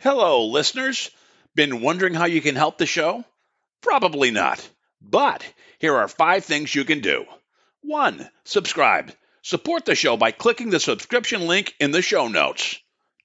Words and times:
Hello, 0.00 0.46
listeners. 0.46 1.10
Been 1.56 1.80
wondering 1.80 2.14
how 2.14 2.26
you 2.26 2.40
can 2.40 2.54
help 2.54 2.78
the 2.78 2.86
show? 2.86 3.24
Probably 3.80 4.30
not. 4.30 4.64
But 5.00 5.44
here 5.80 5.96
are 5.96 6.06
five 6.06 6.44
things 6.44 6.72
you 6.72 6.84
can 6.84 7.00
do. 7.00 7.24
One, 7.82 8.30
subscribe. 8.44 9.12
Support 9.42 9.86
the 9.86 9.96
show 9.96 10.16
by 10.16 10.30
clicking 10.30 10.70
the 10.70 10.78
subscription 10.78 11.48
link 11.48 11.74
in 11.80 11.90
the 11.90 12.00
show 12.00 12.28
notes. 12.28 12.78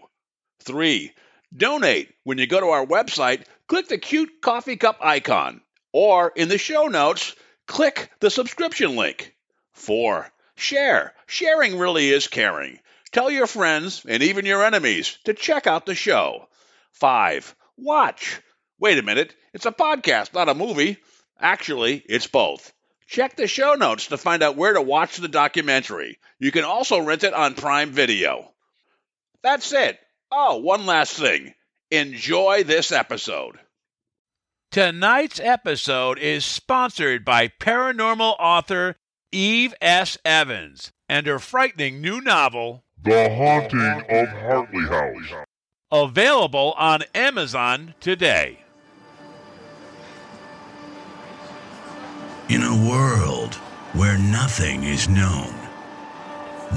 Three, 0.64 1.14
donate. 1.56 2.14
When 2.26 2.40
you 2.40 2.48
go 2.48 2.60
to 2.60 2.68
our 2.68 2.86
website, 2.86 3.46
click 3.68 3.88
the 3.88 3.98
cute 3.98 4.42
coffee 4.42 4.76
cup 4.76 4.98
icon, 5.02 5.62
or 5.96 6.34
in 6.36 6.50
the 6.50 6.57
show 6.57 6.88
notes, 6.88 7.34
click 7.68 8.12
the 8.20 8.30
subscription 8.30 8.98
link. 8.98 9.34
Four, 9.72 10.30
share. 10.58 11.13
Sharing 11.26 11.80
really 11.80 12.09
is 12.09 12.27
caring. 12.27 12.80
Tell 13.13 13.31
your 13.31 13.48
friends 13.48 14.05
and 14.05 14.22
even 14.22 14.45
your 14.45 14.66
enemies 14.66 15.17
to 15.23 15.34
check 15.34 15.67
out 15.67 15.86
the 15.86 15.95
show. 15.95 16.50
Five, 16.91 17.55
watch. 17.77 18.41
Wait 18.77 18.98
a 18.98 19.03
minute, 19.03 19.34
it's 19.53 19.66
a 19.66 19.72
podcast, 19.72 20.34
not 20.34 20.50
a 20.50 20.53
movie. 20.53 20.98
Actually, 21.39 22.03
it's 22.09 22.27
both. 22.27 22.73
Check 23.08 23.38
the 23.38 23.48
show 23.48 23.75
notes 23.75 24.08
to 24.08 24.17
find 24.17 24.44
out 24.44 24.58
where 24.58 24.73
to 24.73 24.81
watch 24.81 25.16
the 25.16 25.30
documentary. 25.30 26.20
You 26.39 26.52
can 26.52 26.66
also 26.66 27.00
rent 27.00 27.23
it 27.23 27.34
on 27.34 27.53
Prime 27.53 27.91
Video. 27.91 28.52
That's 29.44 29.72
it. 29.72 29.98
Oh, 30.30 30.58
one 30.58 30.86
last 30.86 31.14
thing. 31.14 31.53
Enjoy 31.89 32.66
this 32.66 32.91
episode. 32.91 33.58
Tonight's 34.76 35.40
episode 35.40 36.20
is 36.20 36.44
sponsored 36.44 37.24
by 37.24 37.48
paranormal 37.48 38.36
author 38.38 38.98
Eve 39.32 39.74
S. 39.80 40.18
Evans 40.26 40.92
and 41.08 41.26
her 41.28 41.40
frightening 41.40 42.02
new 42.02 42.20
novel, 42.20 42.84
The 43.02 43.34
Haunting 43.34 44.04
of 44.09 44.28
Hartley 44.28 44.84
House. 44.84 45.45
available 45.94 46.73
on 46.78 47.04
Amazon 47.16 47.95
today. 48.02 48.66
In 52.50 52.62
a 52.62 52.89
world 52.89 53.56
where 53.94 54.17
nothing 54.17 54.84
is 54.84 55.08
known, 55.08 55.56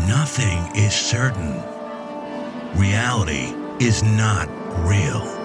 nothing 0.07 0.61
is 0.77 0.95
certain, 0.95 1.61
reality 2.77 3.53
is 3.85 4.05
not 4.05 4.49
real. 4.87 5.38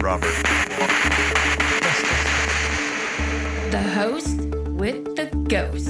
Robert. 0.00 0.32
The 3.70 3.82
host 3.94 4.38
with 4.70 5.04
the 5.16 5.28
ghost. 5.48 5.88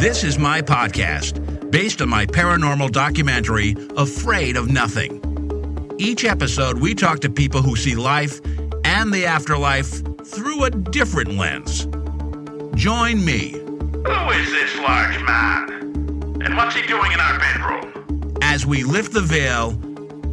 This 0.00 0.24
is 0.24 0.38
my 0.38 0.60
podcast 0.60 1.70
based 1.70 2.02
on 2.02 2.08
my 2.08 2.26
paranormal 2.26 2.90
documentary, 2.90 3.76
Afraid 3.96 4.56
of 4.56 4.68
Nothing. 4.68 5.20
Each 5.98 6.24
episode, 6.24 6.78
we 6.78 6.94
talk 6.94 7.20
to 7.20 7.30
people 7.30 7.62
who 7.62 7.76
see 7.76 7.94
life 7.94 8.40
and 8.84 9.12
the 9.12 9.26
afterlife 9.26 10.02
through 10.24 10.64
a 10.64 10.70
different 10.70 11.32
lens. 11.36 11.86
Join 12.74 13.24
me 13.24 13.50
Who 13.52 14.30
is 14.30 14.50
this 14.50 14.76
large 14.78 15.20
man? 15.22 15.70
And 16.44 16.56
what's 16.56 16.74
he 16.74 16.86
doing 16.86 17.12
in 17.12 17.20
our 17.20 17.38
bedroom? 17.38 18.34
as 18.42 18.66
we 18.66 18.84
lift 18.84 19.12
the 19.12 19.20
veil 19.20 19.70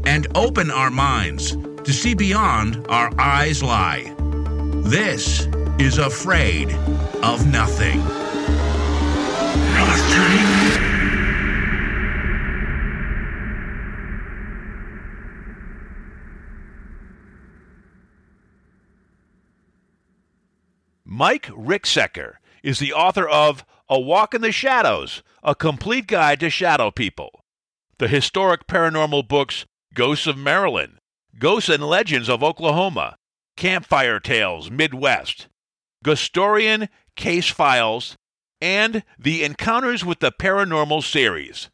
and 0.05 0.27
open 0.35 0.69
our 0.69 0.91
minds 0.91 1.55
to 1.83 1.93
see 1.93 2.13
beyond 2.13 2.85
our 2.89 3.09
eyes 3.19 3.63
lie. 3.63 4.13
This 4.83 5.47
is 5.79 5.97
Afraid 5.97 6.71
of 7.23 7.47
Nothing. 7.47 8.01
Mike 21.21 21.49
Ricksecker 21.49 22.37
is 22.63 22.79
the 22.79 22.93
author 22.93 23.29
of 23.29 23.63
A 23.87 23.99
Walk 23.99 24.33
in 24.33 24.41
the 24.41 24.51
Shadows, 24.51 25.21
a 25.43 25.53
complete 25.53 26.07
guide 26.07 26.39
to 26.39 26.49
shadow 26.49 26.89
people. 26.89 27.43
The 27.99 28.07
historic 28.07 28.65
paranormal 28.65 29.27
books 29.27 29.67
Ghosts 29.93 30.25
of 30.25 30.35
Maryland, 30.35 30.97
Ghosts 31.37 31.69
and 31.69 31.83
Legends 31.83 32.27
of 32.27 32.41
Oklahoma, 32.41 33.17
Campfire 33.55 34.19
Tales 34.19 34.71
Midwest, 34.71 35.47
Ghostorian 36.03 36.89
Case 37.15 37.49
Files, 37.49 38.15
and 38.59 39.03
the 39.19 39.43
Encounters 39.43 40.03
with 40.03 40.21
the 40.21 40.31
Paranormal 40.31 41.03
series. 41.03 41.69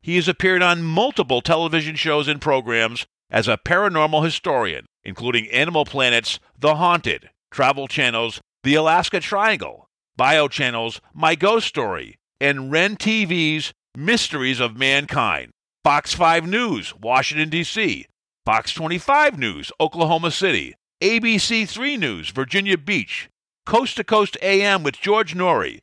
He 0.00 0.16
has 0.16 0.28
appeared 0.28 0.62
on 0.62 0.82
multiple 0.82 1.42
television 1.42 1.94
shows 1.94 2.26
and 2.26 2.40
programs 2.40 3.06
as 3.28 3.48
a 3.48 3.58
paranormal 3.58 4.24
historian, 4.24 4.86
including 5.04 5.46
Animal 5.50 5.84
Planet's 5.84 6.40
The 6.58 6.76
Haunted, 6.76 7.28
Travel 7.50 7.86
Channel's 7.86 8.40
The 8.68 8.74
Alaska 8.74 9.20
Triangle, 9.20 9.88
Bio 10.18 10.46
Channel's 10.46 11.00
My 11.14 11.34
Ghost 11.34 11.66
Story, 11.66 12.18
and 12.38 12.70
Ren 12.70 12.98
TV's 12.98 13.72
Mysteries 13.96 14.60
of 14.60 14.76
Mankind, 14.76 15.52
Fox 15.82 16.12
5 16.12 16.46
News, 16.46 16.94
Washington, 16.94 17.48
D.C., 17.48 18.04
Fox 18.44 18.74
25 18.74 19.38
News, 19.38 19.72
Oklahoma 19.80 20.30
City, 20.30 20.74
ABC 21.00 21.66
3 21.66 21.96
News, 21.96 22.28
Virginia 22.28 22.76
Beach, 22.76 23.30
Coast 23.64 23.96
to 23.96 24.04
Coast 24.04 24.36
AM 24.42 24.82
with 24.82 25.00
George 25.00 25.34
Noory, 25.34 25.78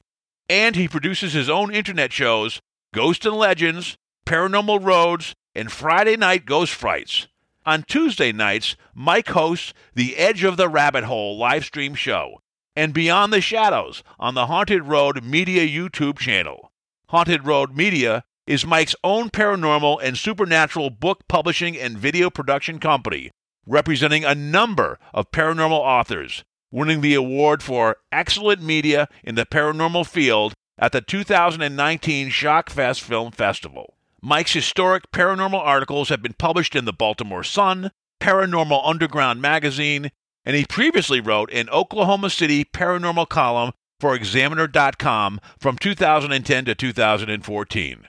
and 0.47 0.75
he 0.75 0.87
produces 0.87 1.33
his 1.33 1.49
own 1.49 1.73
internet 1.73 2.13
shows, 2.13 2.61
Ghost 2.93 3.25
and 3.25 3.35
Legends, 3.35 3.97
Paranormal 4.27 4.85
Roads, 4.85 5.33
and 5.55 5.71
Friday 5.71 6.17
Night 6.17 6.45
Ghost 6.45 6.75
Frights. 6.75 7.25
On 7.65 7.81
Tuesday 7.81 8.31
nights, 8.31 8.75
Mike 8.93 9.29
hosts 9.29 9.73
the 9.95 10.17
Edge 10.17 10.43
of 10.43 10.55
the 10.55 10.69
Rabbit 10.69 11.05
Hole 11.05 11.35
live 11.35 11.65
stream 11.65 11.95
show 11.95 12.41
and 12.75 12.93
Beyond 12.93 13.31
the 13.31 13.41
Shadows 13.41 14.03
on 14.19 14.35
the 14.35 14.47
Haunted 14.47 14.83
Road 14.83 15.23
Media 15.23 15.65
YouTube 15.65 16.19
channel. 16.19 16.71
Haunted 17.09 17.45
Road 17.45 17.75
Media 17.75 18.23
is 18.47 18.65
Mike's 18.65 18.95
own 19.03 19.29
paranormal 19.29 19.99
and 20.03 20.17
supernatural 20.17 20.89
book 20.89 21.27
publishing 21.27 21.77
and 21.77 21.97
video 21.97 22.29
production 22.29 22.79
company, 22.79 23.31
representing 23.65 24.25
a 24.25 24.35
number 24.35 24.99
of 25.13 25.31
paranormal 25.31 25.79
authors, 25.79 26.43
winning 26.71 27.01
the 27.01 27.13
award 27.13 27.63
for 27.63 27.97
Excellent 28.11 28.61
Media 28.61 29.07
in 29.23 29.35
the 29.35 29.45
Paranormal 29.45 30.05
Field 30.05 30.53
at 30.77 30.91
the 30.91 31.01
2019 31.01 32.29
Shockfest 32.29 33.01
Film 33.01 33.31
Festival. 33.31 33.95
Mike's 34.21 34.53
historic 34.53 35.11
paranormal 35.11 35.59
articles 35.59 36.09
have 36.09 36.21
been 36.21 36.33
published 36.33 36.75
in 36.75 36.85
the 36.85 36.93
Baltimore 36.93 37.43
Sun, 37.43 37.91
Paranormal 38.19 38.81
Underground 38.83 39.41
magazine, 39.41 40.11
and 40.45 40.55
he 40.55 40.65
previously 40.65 41.19
wrote 41.19 41.51
an 41.51 41.69
Oklahoma 41.69 42.29
City 42.29 42.63
paranormal 42.63 43.27
column 43.27 43.71
for 43.99 44.13
Examiner.com 44.13 45.39
from 45.59 45.77
2010 45.77 46.65
to 46.65 46.75
2014. 46.75 48.07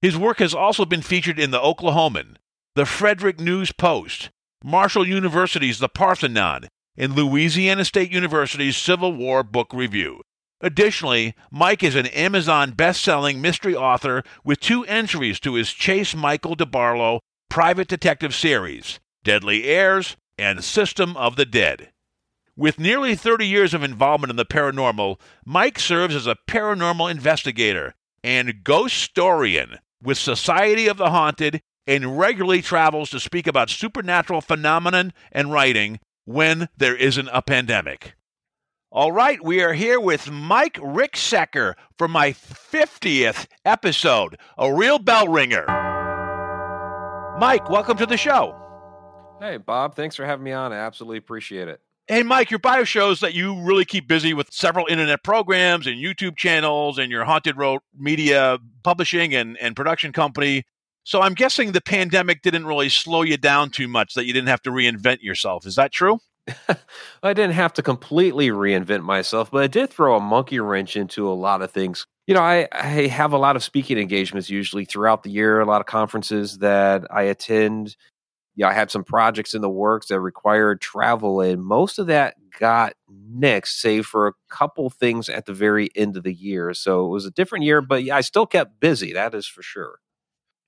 His 0.00 0.16
work 0.16 0.38
has 0.38 0.54
also 0.54 0.84
been 0.84 1.02
featured 1.02 1.38
in 1.38 1.50
the 1.50 1.60
Oklahoman, 1.60 2.36
the 2.74 2.86
Frederick 2.86 3.40
News 3.40 3.72
Post, 3.72 4.30
Marshall 4.62 5.06
University's 5.06 5.78
The 5.78 5.88
Parthenon, 5.88 6.68
and 6.96 7.14
Louisiana 7.14 7.84
State 7.84 8.10
University's 8.10 8.76
Civil 8.76 9.12
War 9.12 9.42
Book 9.42 9.72
Review. 9.72 10.20
Additionally, 10.60 11.34
Mike 11.50 11.82
is 11.82 11.94
an 11.96 12.06
Amazon 12.06 12.70
best-selling 12.70 13.40
mystery 13.40 13.74
author 13.74 14.22
with 14.44 14.60
two 14.60 14.84
entries 14.86 15.40
to 15.40 15.54
his 15.54 15.72
Chase 15.72 16.14
Michael 16.14 16.56
DeBarlow 16.56 17.20
private 17.50 17.88
detective 17.88 18.34
series, 18.34 18.98
Deadly 19.22 19.64
Heirs 19.64 20.16
and 20.38 20.62
System 20.64 21.16
of 21.16 21.36
the 21.36 21.46
Dead. 21.46 21.90
With 22.56 22.78
nearly 22.78 23.14
30 23.14 23.46
years 23.46 23.74
of 23.74 23.82
involvement 23.82 24.30
in 24.30 24.36
the 24.36 24.44
paranormal, 24.44 25.20
Mike 25.44 25.78
serves 25.78 26.14
as 26.14 26.26
a 26.26 26.36
paranormal 26.48 27.10
investigator 27.10 27.94
and 28.22 28.62
ghost 28.62 28.94
historian 28.94 29.78
with 30.02 30.18
Society 30.18 30.86
of 30.86 30.96
the 30.96 31.10
Haunted 31.10 31.60
and 31.86 32.18
regularly 32.18 32.62
travels 32.62 33.10
to 33.10 33.20
speak 33.20 33.46
about 33.46 33.70
supernatural 33.70 34.40
phenomenon 34.40 35.12
and 35.32 35.52
writing 35.52 35.98
when 36.24 36.68
there 36.76 36.96
isn't 36.96 37.28
a 37.32 37.42
pandemic. 37.42 38.14
All 38.90 39.10
right, 39.10 39.42
we 39.42 39.60
are 39.60 39.72
here 39.72 39.98
with 39.98 40.30
Mike 40.30 40.74
Ricksecker 40.74 41.74
for 41.98 42.06
my 42.06 42.30
50th 42.30 43.46
episode, 43.64 44.36
a 44.56 44.72
real 44.72 45.00
bell 45.00 45.26
ringer. 45.26 45.66
Mike, 47.40 47.68
welcome 47.68 47.96
to 47.98 48.06
the 48.06 48.16
show. 48.16 48.63
Hey, 49.40 49.56
Bob. 49.58 49.94
Thanks 49.94 50.16
for 50.16 50.24
having 50.24 50.44
me 50.44 50.52
on. 50.52 50.72
I 50.72 50.76
absolutely 50.76 51.18
appreciate 51.18 51.68
it. 51.68 51.80
Hey, 52.06 52.22
Mike, 52.22 52.50
your 52.50 52.58
bio 52.58 52.84
shows 52.84 53.20
that 53.20 53.32
you 53.32 53.58
really 53.62 53.86
keep 53.86 54.06
busy 54.06 54.34
with 54.34 54.52
several 54.52 54.86
internet 54.86 55.22
programs 55.24 55.86
and 55.86 55.96
YouTube 55.96 56.36
channels 56.36 56.98
and 56.98 57.10
your 57.10 57.24
Haunted 57.24 57.56
Road 57.56 57.80
media 57.98 58.58
publishing 58.82 59.34
and, 59.34 59.56
and 59.58 59.74
production 59.74 60.12
company. 60.12 60.64
So 61.04 61.22
I'm 61.22 61.32
guessing 61.32 61.72
the 61.72 61.80
pandemic 61.80 62.42
didn't 62.42 62.66
really 62.66 62.90
slow 62.90 63.22
you 63.22 63.38
down 63.38 63.70
too 63.70 63.88
much 63.88 64.14
that 64.14 64.26
you 64.26 64.34
didn't 64.34 64.48
have 64.48 64.62
to 64.62 64.70
reinvent 64.70 65.22
yourself. 65.22 65.66
Is 65.66 65.76
that 65.76 65.92
true? 65.92 66.18
I 67.22 67.32
didn't 67.32 67.52
have 67.52 67.72
to 67.74 67.82
completely 67.82 68.48
reinvent 68.48 69.02
myself, 69.02 69.50
but 69.50 69.64
it 69.64 69.72
did 69.72 69.90
throw 69.90 70.16
a 70.16 70.20
monkey 70.20 70.60
wrench 70.60 70.96
into 70.96 71.26
a 71.26 71.32
lot 71.32 71.62
of 71.62 71.70
things. 71.70 72.06
You 72.26 72.34
know, 72.34 72.42
I, 72.42 72.68
I 72.72 73.06
have 73.06 73.32
a 73.32 73.38
lot 73.38 73.56
of 73.56 73.62
speaking 73.62 73.98
engagements 73.98 74.50
usually 74.50 74.84
throughout 74.84 75.22
the 75.22 75.30
year, 75.30 75.60
a 75.60 75.66
lot 75.66 75.80
of 75.80 75.86
conferences 75.86 76.58
that 76.58 77.06
I 77.10 77.22
attend 77.22 77.96
yeah, 78.56 78.68
I 78.68 78.72
had 78.72 78.90
some 78.90 79.04
projects 79.04 79.54
in 79.54 79.62
the 79.62 79.68
works 79.68 80.08
that 80.08 80.20
required 80.20 80.80
travel, 80.80 81.40
and 81.40 81.62
most 81.64 81.98
of 81.98 82.06
that 82.06 82.36
got 82.58 82.94
nixed, 83.10 83.78
save 83.80 84.06
for 84.06 84.28
a 84.28 84.32
couple 84.48 84.88
things 84.90 85.28
at 85.28 85.46
the 85.46 85.52
very 85.52 85.90
end 85.96 86.16
of 86.16 86.22
the 86.22 86.32
year. 86.32 86.72
So 86.74 87.06
it 87.06 87.08
was 87.08 87.26
a 87.26 87.30
different 87.30 87.64
year, 87.64 87.80
but 87.80 88.04
yeah, 88.04 88.16
I 88.16 88.20
still 88.20 88.46
kept 88.46 88.80
busy. 88.80 89.12
That 89.12 89.34
is 89.34 89.46
for 89.46 89.62
sure. 89.62 89.98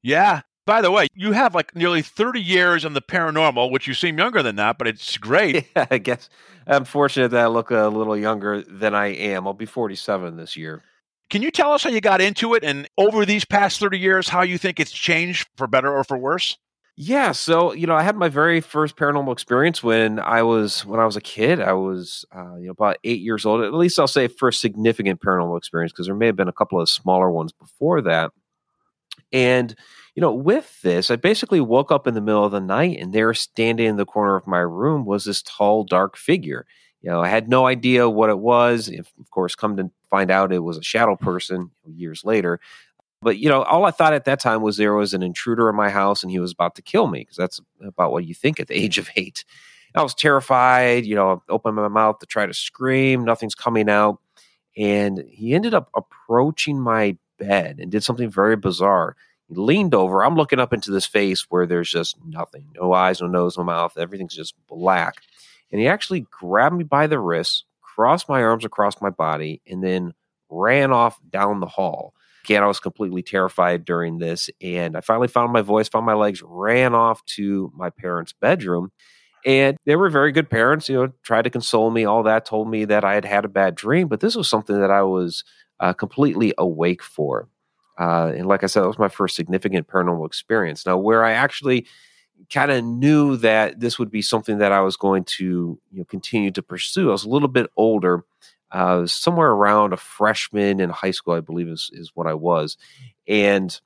Yeah. 0.03 0.43
By 0.67 0.81
the 0.83 0.91
way, 0.91 1.07
you 1.15 1.31
have 1.31 1.55
like 1.55 1.77
nearly 1.77 2.03
30 2.03 2.41
years 2.41 2.85
in 2.85 2.93
the 2.93 3.01
paranormal, 3.01 3.71
which 3.71 3.87
you 3.87 3.95
seem 3.95 4.19
younger 4.19 4.43
than 4.43 4.57
that, 4.57 4.79
but 4.79 4.89
it's 4.89 5.17
great. 5.17 5.69
Yeah, 5.77 5.87
I 5.91 5.99
guess 5.99 6.29
I'm 6.67 6.85
fortunate 6.85 7.31
that 7.31 7.45
I 7.45 7.47
look 7.47 7.71
a 7.71 7.87
little 7.87 8.17
younger 8.17 8.63
than 8.63 8.93
I 8.95 9.09
am. 9.09 9.47
I'll 9.47 9.55
be 9.55 9.67
47 9.67 10.37
this 10.37 10.57
year. 10.57 10.83
Can 11.31 11.43
you 11.43 11.53
tell 11.53 11.73
us 11.73 11.85
how 11.85 11.91
you 11.91 12.01
got 12.01 12.21
into 12.21 12.55
it 12.55 12.65
and 12.65 12.89
over 12.99 13.25
these 13.25 13.45
past 13.45 13.79
30 13.79 13.99
years, 13.99 14.29
how 14.29 14.43
you 14.43 14.59
think 14.59 14.81
it's 14.81 14.91
changed 14.93 15.49
for 15.57 15.69
better 15.69 15.93
or 15.93 16.03
for 16.03 16.19
worse? 16.19 16.59
Yeah, 16.99 17.33
so 17.33 17.73
you 17.75 17.87
know, 17.87 17.95
I 17.95 18.03
had 18.03 18.17
my 18.17 18.29
very 18.31 18.61
first 18.63 18.97
paranormal 18.97 19.33
experience 19.33 19.83
when 19.83 20.19
I 20.19 20.43
was 20.43 20.85
when 20.87 20.99
I 20.99 21.05
was 21.05 21.17
a 21.17 21.21
kid. 21.21 21.61
I 21.61 21.75
was 21.75 22.25
uh, 22.35 22.57
you 22.57 22.67
know 22.67 22.71
about 22.71 22.97
eight 23.05 23.21
years 23.21 23.45
old. 23.45 23.63
At 23.63 23.75
least 23.75 23.99
I'll 23.99 24.07
say 24.09 24.29
first 24.29 24.61
significant 24.63 25.21
paranormal 25.21 25.59
experience 25.59 25.93
because 25.93 26.07
there 26.07 26.15
may 26.15 26.27
have 26.27 26.37
been 26.37 26.49
a 26.49 26.53
couple 26.53 26.81
of 26.81 26.89
smaller 26.89 27.31
ones 27.31 27.53
before 27.53 28.01
that. 28.03 28.31
And 29.33 29.75
you 30.15 30.21
know, 30.23 30.33
with 30.35 30.81
this, 30.83 31.11
I 31.11 31.17
basically 31.17 31.61
woke 31.61 31.93
up 31.93 32.07
in 32.07 32.15
the 32.15 32.21
middle 32.23 32.45
of 32.45 32.53
the 32.53 32.61
night, 32.61 32.99
and 33.01 33.13
there, 33.13 33.35
standing 33.35 33.87
in 33.87 33.97
the 33.97 34.07
corner 34.07 34.37
of 34.37 34.47
my 34.47 34.61
room, 34.61 35.05
was 35.05 35.25
this 35.25 35.43
tall, 35.43 35.85
dark 35.85 36.17
figure. 36.17 36.67
You 37.03 37.11
know, 37.11 37.21
I 37.23 37.29
had 37.29 37.49
no 37.49 37.67
idea 37.67 38.09
what 38.09 38.31
it 38.31 38.39
was. 38.39 38.89
If, 38.89 39.13
of 39.21 39.31
course, 39.31 39.55
come 39.55 39.77
to 39.77 39.91
find 40.11 40.31
out 40.31 40.53
it 40.53 40.61
was 40.61 40.79
a 40.79 40.83
shadow 40.83 41.17
person 41.17 41.71
years 41.87 42.25
later. 42.25 42.61
But 43.27 43.39
you 43.39 43.49
know, 43.49 43.65
all 43.65 43.85
I 43.85 43.91
thought 43.91 44.13
at 44.13 44.25
that 44.27 44.39
time 44.39 44.63
was 44.63 44.77
there 44.77 44.95
was 44.95 45.13
an 45.13 45.25
intruder 45.25 45.69
in 45.69 45.75
my 45.75 45.91
house 45.91 46.23
and 46.23 46.31
he 46.31 46.39
was 46.39 46.53
about 46.53 46.77
to 46.77 46.83
kill 46.83 47.09
me 47.09 47.23
because 47.23 47.37
that's 47.37 47.61
about 47.85 48.13
what 48.13 48.25
you 48.25 48.35
think 48.35 48.61
at 48.61 48.69
the 48.69 48.75
age 48.81 48.99
of 48.99 49.11
eight. 49.17 49.45
I 49.97 50.03
was 50.05 50.15
terrified. 50.15 51.05
You 51.05 51.17
know, 51.17 51.43
I 51.49 51.53
opened 51.53 51.75
my 51.75 51.89
mouth 51.89 52.21
to 52.21 52.27
try 52.27 52.47
to 52.47 52.55
scream. 52.55 53.25
Nothing's 53.25 53.57
coming 53.57 53.91
out, 53.91 54.21
and 54.77 55.25
he 55.29 55.57
ended 55.57 55.75
up 55.75 55.91
approaching 55.97 56.81
my 56.81 57.17
bed 57.37 57.81
and 57.81 57.91
did 57.91 58.05
something 58.05 58.31
very 58.31 58.55
bizarre. 58.55 59.17
He 59.49 59.57
leaned 59.57 59.93
over. 59.93 60.25
I'm 60.25 60.37
looking 60.37 60.61
up 60.61 60.73
into 60.73 60.93
this 60.93 61.07
face 61.07 61.47
where 61.49 61.67
there's 61.67 61.91
just 61.91 62.17
nothing 62.25 62.67
no 62.77 62.93
eyes, 62.93 63.21
no 63.21 63.27
nose, 63.27 63.59
no 63.59 63.65
mouth. 63.65 63.99
Everything's 63.99 64.37
just 64.37 64.55
black. 64.69 65.17
And 65.73 65.81
he 65.81 65.89
actually 65.89 66.27
grabbed 66.31 66.77
me 66.77 66.85
by 66.85 67.09
the 67.09 67.19
wrist, 67.19 67.65
crossed 67.83 68.29
my 68.29 68.41
arms 68.45 68.65
across 68.65 69.03
my 69.03 69.11
body, 69.11 69.63
and 69.67 69.83
then 69.83 70.15
ran 70.49 70.93
off 70.93 71.19
down 71.29 71.59
the 71.59 71.67
hall. 71.67 72.15
I 72.55 72.67
was 72.67 72.81
completely 72.81 73.23
terrified 73.23 73.85
during 73.85 74.19
this. 74.19 74.51
And 74.61 74.97
I 74.97 75.01
finally 75.01 75.29
found 75.29 75.53
my 75.53 75.63
voice, 75.63 75.89
found 75.89 76.07
my 76.07 76.15
legs, 76.15 76.43
ran 76.45 76.95
off 76.95 77.25
to 77.37 77.73
my 77.75 77.91
parents' 77.91 78.33
bedroom. 78.33 78.93
And 79.45 79.77
they 79.87 79.97
were 79.97 80.11
very 80.11 80.33
good 80.33 80.51
parents, 80.51 80.89
you 80.89 80.97
know, 80.97 81.13
tried 81.23 81.43
to 81.43 81.51
console 81.51 81.91
me, 81.91 82.05
all 82.05 82.25
that, 82.25 82.45
told 82.45 82.69
me 82.69 82.85
that 82.87 83.05
I 83.05 83.15
had 83.15 83.25
had 83.25 83.45
a 83.45 83.49
bad 83.49 83.75
dream. 83.75 84.09
But 84.09 84.21
this 84.21 84.35
was 84.35 84.49
something 84.49 84.81
that 84.81 84.91
I 84.91 85.03
was 85.03 85.45
uh, 85.79 85.93
completely 85.93 86.53
awake 86.59 87.03
for. 87.03 87.49
Uh, 87.99 88.33
and 88.37 88.47
like 88.47 88.63
I 88.63 88.67
said, 88.67 88.83
it 88.83 88.89
was 88.89 88.99
my 88.99 89.09
first 89.09 89.37
significant 89.37 89.87
paranormal 89.87 90.27
experience. 90.27 90.85
Now, 90.85 90.99
where 90.99 91.25
I 91.25 91.33
actually 91.33 91.87
kind 92.53 92.71
of 92.71 92.85
knew 92.85 93.37
that 93.39 93.81
this 93.81 93.99
would 93.99 94.11
be 94.11 94.23
something 94.23 94.59
that 94.59 94.73
I 94.73 94.81
was 94.81 94.97
going 94.97 95.25
to 95.25 95.45
you 95.91 95.99
know, 95.99 96.05
continue 96.05 96.51
to 96.51 96.63
pursue, 96.63 97.09
I 97.09 97.13
was 97.13 97.25
a 97.25 97.29
little 97.29 97.49
bit 97.49 97.71
older 97.77 98.25
uh, 98.73 99.07
somewhere 99.07 99.51
around 99.51 99.93
a 99.93 99.97
freshman 99.97 100.81
in 100.81 100.91
high 100.91 101.11
school, 101.11 101.35
I 101.35 101.41
believe 101.41 101.69
is 101.69 101.91
is 101.93 102.11
what 102.15 102.27
I 102.27 102.35
was, 102.35 102.77
and 103.27 103.79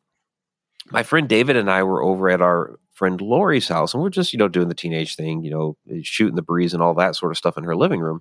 my 0.91 1.03
friend 1.03 1.29
David 1.29 1.57
and 1.57 1.71
I 1.71 1.83
were 1.83 2.03
over 2.03 2.29
at 2.31 2.41
our 2.41 2.79
friend 2.93 3.21
Lori's 3.21 3.69
house, 3.69 3.95
and 3.95 4.03
we're 4.03 4.11
just 4.11 4.33
you 4.33 4.39
know 4.39 4.49
doing 4.49 4.69
the 4.69 4.75
teenage 4.75 5.17
thing, 5.17 5.43
you 5.43 5.51
know, 5.51 5.77
shooting 6.03 6.37
the 6.37 6.43
breeze 6.43 6.75
and 6.75 6.83
all 6.83 6.95
that 6.95 7.17
sort 7.17 7.33
of 7.33 7.39
stuff 7.39 7.57
in 7.57 7.65
her 7.65 7.77
living 7.77 8.01
room. 8.01 8.21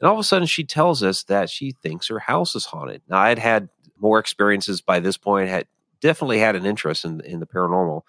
And 0.00 0.08
all 0.08 0.14
of 0.14 0.20
a 0.20 0.24
sudden, 0.24 0.46
she 0.46 0.64
tells 0.64 1.02
us 1.02 1.24
that 1.24 1.50
she 1.50 1.72
thinks 1.82 2.08
her 2.08 2.20
house 2.20 2.54
is 2.54 2.66
haunted. 2.66 3.02
Now, 3.08 3.18
I'd 3.18 3.38
had 3.38 3.68
more 3.98 4.18
experiences 4.18 4.80
by 4.80 5.00
this 5.00 5.18
point, 5.18 5.48
had 5.48 5.66
definitely 6.00 6.38
had 6.38 6.56
an 6.56 6.66
interest 6.66 7.04
in 7.04 7.20
in 7.22 7.40
the 7.40 7.46
paranormal. 7.46 8.02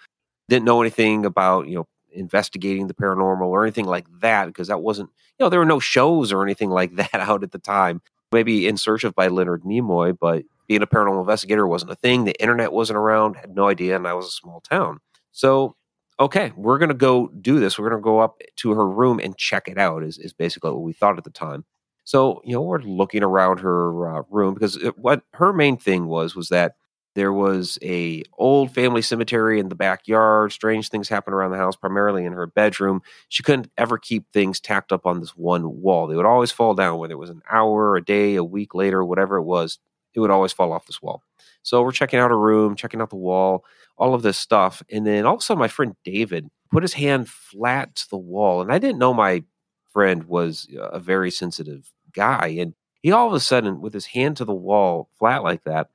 Didn't 0.47 0.65
know 0.65 0.81
anything 0.81 1.25
about 1.25 1.68
you 1.68 1.75
know 1.75 1.88
investigating 2.12 2.88
the 2.88 2.94
paranormal 2.94 3.48
or 3.48 3.63
anything 3.63 3.86
like 3.86 4.06
that 4.19 4.48
because 4.48 4.68
that 4.68 4.81
wasn't 4.81 5.10
you 5.40 5.46
know 5.46 5.50
there 5.50 5.60
were 5.60 5.66
no 5.66 5.80
shows 5.80 6.31
or 6.31 6.44
anything 6.44 6.69
like 6.69 6.96
that 6.96 7.13
out 7.13 7.44
at 7.44 7.52
the 7.52 7.60
time. 7.60 8.02
Maybe 8.31 8.68
in 8.68 8.78
search 8.78 9.04
of 9.04 9.16
by 9.16 9.28
leonard 9.28 9.63
nimoy 9.63 10.18
but 10.19 10.44
being 10.68 10.81
a 10.81 10.88
paranormal 10.88 11.19
investigator 11.22 11.68
wasn't 11.68 11.92
a 11.92 11.96
thing. 11.96 12.24
The 12.24 12.40
internet 12.42 12.72
wasn't 12.72 12.98
around 12.98 13.36
had 13.36 13.56
no 13.56 13.68
idea 13.68 13.96
and 13.96 14.08
i 14.08 14.13
was 14.13 14.28
a 14.28 14.31
small 14.31 14.62
town. 14.62 15.00
So 15.31 15.75
okay 16.19 16.52
we're 16.56 16.78
going 16.78 16.90
to 16.90 16.96
go 16.96 17.28
do 17.28 17.60
this. 17.60 17.78
We're 17.78 17.90
going 17.90 18.02
to 18.02 18.04
go 18.04 18.19
up 18.19 18.42
to 18.57 18.72
her 18.72 18.88
room 18.88 19.19
and 19.19 19.38
check 19.38 19.68
it 19.68 19.78
out 19.78 20.04
is, 20.04 20.18
is 20.18 20.34
basically 20.34 20.72
what 20.72 20.81
we 20.84 20.94
thought 20.94 21.18
at 21.18 21.24
the 21.24 21.30
time. 21.30 21.66
So 22.04 22.42
you 22.46 22.54
know 22.54 22.62
we're 22.62 22.80
looking 22.80 23.24
around 23.24 23.60
her 23.60 24.18
uh, 24.19 24.24
room 24.30 24.54
because 24.54 24.78
it, 24.78 24.98
what 24.98 25.24
her 25.34 25.54
main 25.54 25.78
thing 25.78 26.07
was 26.07 26.36
was 26.36 26.50
that 26.50 26.75
there 27.13 27.34
was 27.34 27.78
a 27.81 28.24
old 28.38 28.74
family 28.74 29.02
cemetery 29.02 29.60
in 29.60 29.69
the 29.69 29.75
backyard. 29.75 30.52
Strange 30.52 30.90
things 30.90 31.10
happened 31.10 31.34
around 31.34 31.52
the 31.52 31.58
house, 31.58 31.75
primarily 31.75 32.24
in 32.24 32.34
her 32.34 32.48
bedroom. 32.48 33.02
She 33.28 33.44
couldn't 33.44 33.69
ever 33.78 33.98
keep 33.98 34.31
things 34.31 34.60
tacked 34.60 34.92
up 34.92 35.06
on 35.06 35.19
this 35.19 35.31
one 35.31 35.81
wall. 35.81 36.08
They 36.08 36.16
would 36.16 36.25
always 36.25 36.52
fall 36.52 36.74
down, 36.74 37.00
whether 37.00 37.13
it 37.13 37.18
was 37.18 37.30
an 37.30 37.42
hour, 37.50 37.98
a 37.98 38.04
day, 38.04 38.36
a 38.36 38.44
week 38.44 38.74
later, 38.74 39.04
whatever 39.04 39.38
it 39.38 39.44
was. 39.44 39.80
It 40.13 40.19
would 40.19 40.31
always 40.31 40.54
fall 40.54 40.74
off 40.74 40.88
this 40.88 41.02
wall. 41.02 41.24
So 41.63 41.81
we're 41.84 41.92
checking 41.92 42.19
out 42.19 42.31
her 42.31 42.40
room, 42.40 42.75
checking 42.75 43.02
out 43.02 43.10
the 43.10 43.16
wall, 43.18 43.66
all 43.98 44.14
of 44.14 44.24
this 44.24 44.38
stuff, 44.38 44.81
and 44.92 45.06
then 45.06 45.25
all 45.25 45.36
of 45.36 45.40
a 45.40 45.44
sudden, 45.44 45.60
my 45.60 45.68
friend 45.68 45.96
David 46.04 46.50
put 46.72 46.84
his 46.84 46.94
hand 46.94 47.30
flat 47.30 47.96
to 47.96 48.10
the 48.10 48.18
wall, 48.18 48.62
and 48.62 48.72
I 48.72 48.80
didn't 48.80 49.00
know 49.00 49.14
my 49.14 49.44
friend 49.92 50.24
was 50.24 50.68
a 50.75 51.00
very 51.00 51.30
sensitive 51.30 51.92
guy, 52.14 52.56
and 52.57 52.74
he 53.02 53.12
all 53.12 53.28
of 53.28 53.34
a 53.34 53.40
sudden, 53.40 53.81
with 53.81 53.94
his 53.94 54.07
hand 54.07 54.38
to 54.38 54.46
the 54.46 54.54
wall, 54.54 55.10
flat 55.19 55.44
like 55.44 55.64
that 55.66 55.90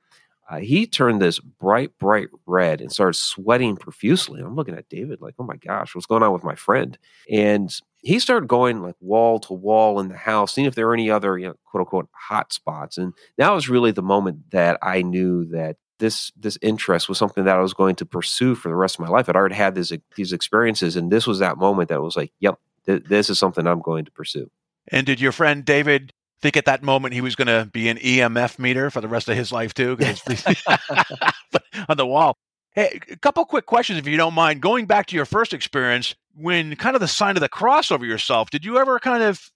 uh, 0.49 0.57
he 0.59 0.87
turned 0.87 1.21
this 1.21 1.39
bright, 1.39 1.97
bright 1.99 2.29
red 2.45 2.79
and 2.79 2.91
started 2.91 3.17
sweating 3.17 3.75
profusely. 3.75 4.41
I'm 4.41 4.55
looking 4.55 4.75
at 4.75 4.87
David 4.89 5.19
like, 5.21 5.35
oh 5.39 5.43
my 5.43 5.57
gosh, 5.57 5.93
what's 5.93 6.07
going 6.07 6.23
on 6.23 6.31
with 6.31 6.43
my 6.43 6.55
friend? 6.55 6.97
And 7.29 7.73
he 7.97 8.19
started 8.19 8.47
going 8.47 8.81
like 8.81 8.95
wall 9.01 9.39
to 9.41 9.53
wall 9.53 9.99
in 9.99 10.07
the 10.07 10.17
house, 10.17 10.53
seeing 10.53 10.67
if 10.67 10.75
there 10.75 10.87
were 10.87 10.93
any 10.93 11.09
other, 11.09 11.37
you 11.37 11.47
know, 11.47 11.55
quote 11.65 11.81
unquote, 11.81 12.09
hot 12.13 12.53
spots. 12.53 12.97
And 12.97 13.13
that 13.37 13.51
was 13.51 13.67
really 13.67 13.91
the 13.91 14.01
moment 14.01 14.51
that 14.51 14.77
I 14.81 15.01
knew 15.01 15.45
that 15.47 15.75
this 15.99 16.31
this 16.37 16.57
interest 16.61 17.09
was 17.09 17.17
something 17.17 17.43
that 17.45 17.57
I 17.57 17.61
was 17.61 17.73
going 17.73 17.95
to 17.95 18.05
pursue 18.05 18.55
for 18.55 18.69
the 18.69 18.75
rest 18.75 18.95
of 18.95 19.01
my 19.01 19.09
life. 19.09 19.27
I'd 19.27 19.35
already 19.35 19.55
had 19.55 19.75
these 19.75 19.91
these 20.15 20.31
experiences, 20.31 20.95
and 20.95 21.11
this 21.11 21.27
was 21.27 21.39
that 21.39 21.57
moment 21.57 21.89
that 21.89 22.01
was 22.01 22.15
like, 22.15 22.31
yep, 22.39 22.59
th- 22.85 23.03
this 23.05 23.29
is 23.29 23.39
something 23.39 23.65
I'm 23.65 23.81
going 23.81 24.05
to 24.05 24.11
pursue. 24.11 24.49
And 24.89 25.05
did 25.05 25.19
your 25.19 25.31
friend 25.31 25.65
David 25.65 26.13
think 26.41 26.57
at 26.57 26.65
that 26.65 26.83
moment 26.83 27.13
he 27.13 27.21
was 27.21 27.35
going 27.35 27.47
to 27.47 27.69
be 27.71 27.89
an 27.89 27.97
EMF 27.97 28.59
meter 28.59 28.89
for 28.89 29.01
the 29.01 29.07
rest 29.07 29.29
of 29.29 29.35
his 29.37 29.51
life 29.51 29.73
too, 29.73 29.91
on 31.89 31.97
the 31.97 32.05
wall. 32.05 32.37
Hey, 32.71 32.99
a 33.09 33.17
couple 33.17 33.43
quick 33.45 33.65
questions, 33.65 33.97
if 33.97 34.07
you 34.07 34.17
don't 34.17 34.35
mind. 34.35 34.61
Going 34.61 34.85
back 34.85 35.07
to 35.07 35.15
your 35.15 35.25
first 35.25 35.51
experience, 35.51 36.13
when 36.35 36.75
kind 36.75 36.95
of 36.95 36.99
the 36.99 37.07
sign 37.07 37.35
of 37.35 37.41
the 37.41 37.49
cross 37.49 37.89
over 37.89 38.05
yourself, 38.05 38.51
did 38.51 38.63
you 38.63 38.77
ever 38.77 38.99
kind 38.99 39.23
of 39.23 39.49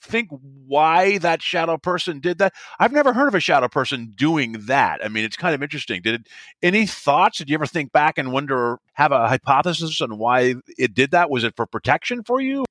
think 0.00 0.28
why 0.30 1.18
that 1.18 1.42
shadow 1.42 1.76
person 1.76 2.20
did 2.20 2.38
that? 2.38 2.52
I've 2.78 2.92
never 2.92 3.12
heard 3.12 3.26
of 3.26 3.34
a 3.34 3.40
shadow 3.40 3.66
person 3.66 4.12
doing 4.14 4.52
that. 4.66 5.04
I 5.04 5.08
mean, 5.08 5.24
it's 5.24 5.36
kind 5.36 5.56
of 5.56 5.62
interesting. 5.62 6.02
Did 6.02 6.20
it, 6.20 6.28
any 6.62 6.86
thoughts? 6.86 7.38
Did 7.38 7.50
you 7.50 7.54
ever 7.54 7.66
think 7.66 7.90
back 7.90 8.16
and 8.16 8.32
wonder, 8.32 8.78
have 8.92 9.10
a 9.10 9.26
hypothesis 9.26 10.00
on 10.00 10.16
why 10.16 10.54
it 10.78 10.94
did 10.94 11.10
that? 11.10 11.30
Was 11.30 11.42
it 11.42 11.56
for 11.56 11.66
protection 11.66 12.22
for 12.22 12.40
you? 12.40 12.64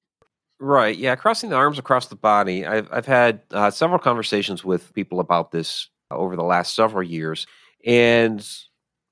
Right. 0.60 0.98
Yeah. 0.98 1.16
Crossing 1.16 1.52
the 1.52 1.56
arms 1.56 1.78
across 1.78 2.08
the 2.08 2.16
body. 2.16 2.66
I've, 2.66 2.88
I've 2.92 3.06
had 3.06 3.42
uh, 3.52 3.70
several 3.70 4.00
conversations 4.00 4.64
with 4.64 4.94
people 4.94 5.20
about 5.20 5.52
this 5.52 5.90
over 6.10 6.36
the 6.36 6.44
last 6.44 6.76
several 6.76 7.04
years. 7.04 7.46
And 7.86 8.46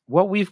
what 0.08 0.30
we've 0.30 0.52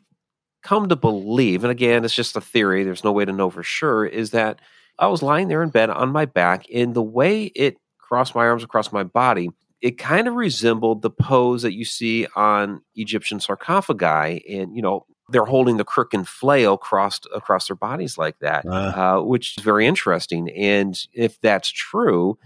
come 0.61 0.89
to 0.89 0.95
believe, 0.95 1.63
and 1.63 1.71
again, 1.71 2.05
it's 2.05 2.15
just 2.15 2.35
a 2.35 2.41
theory, 2.41 2.83
there's 2.83 3.03
no 3.03 3.11
way 3.11 3.25
to 3.25 3.31
know 3.31 3.49
for 3.49 3.63
sure, 3.63 4.05
is 4.05 4.31
that 4.31 4.59
I 4.99 5.07
was 5.07 5.23
lying 5.23 5.47
there 5.47 5.63
in 5.63 5.69
bed 5.69 5.89
on 5.89 6.11
my 6.11 6.25
back, 6.25 6.65
and 6.73 6.93
the 6.93 7.01
way 7.01 7.45
it 7.55 7.77
crossed 7.97 8.35
my 8.35 8.45
arms 8.45 8.63
across 8.63 8.91
my 8.91 9.03
body, 9.03 9.49
it 9.81 9.97
kind 9.97 10.27
of 10.27 10.35
resembled 10.35 11.01
the 11.01 11.09
pose 11.09 11.63
that 11.63 11.73
you 11.73 11.83
see 11.83 12.27
on 12.35 12.81
Egyptian 12.95 13.39
sarcophagi. 13.39 14.57
And, 14.57 14.75
you 14.75 14.81
know, 14.81 15.05
they're 15.29 15.45
holding 15.45 15.77
the 15.77 15.85
crook 15.85 16.13
and 16.13 16.27
flail 16.27 16.77
crossed 16.77 17.27
across 17.33 17.67
their 17.67 17.75
bodies 17.75 18.17
like 18.17 18.37
that, 18.39 18.65
Uh. 18.65 18.71
uh, 19.19 19.21
which 19.21 19.57
is 19.57 19.63
very 19.63 19.87
interesting. 19.87 20.49
And 20.51 20.99
if 21.13 21.39
that's 21.41 21.69
true, 21.69 22.37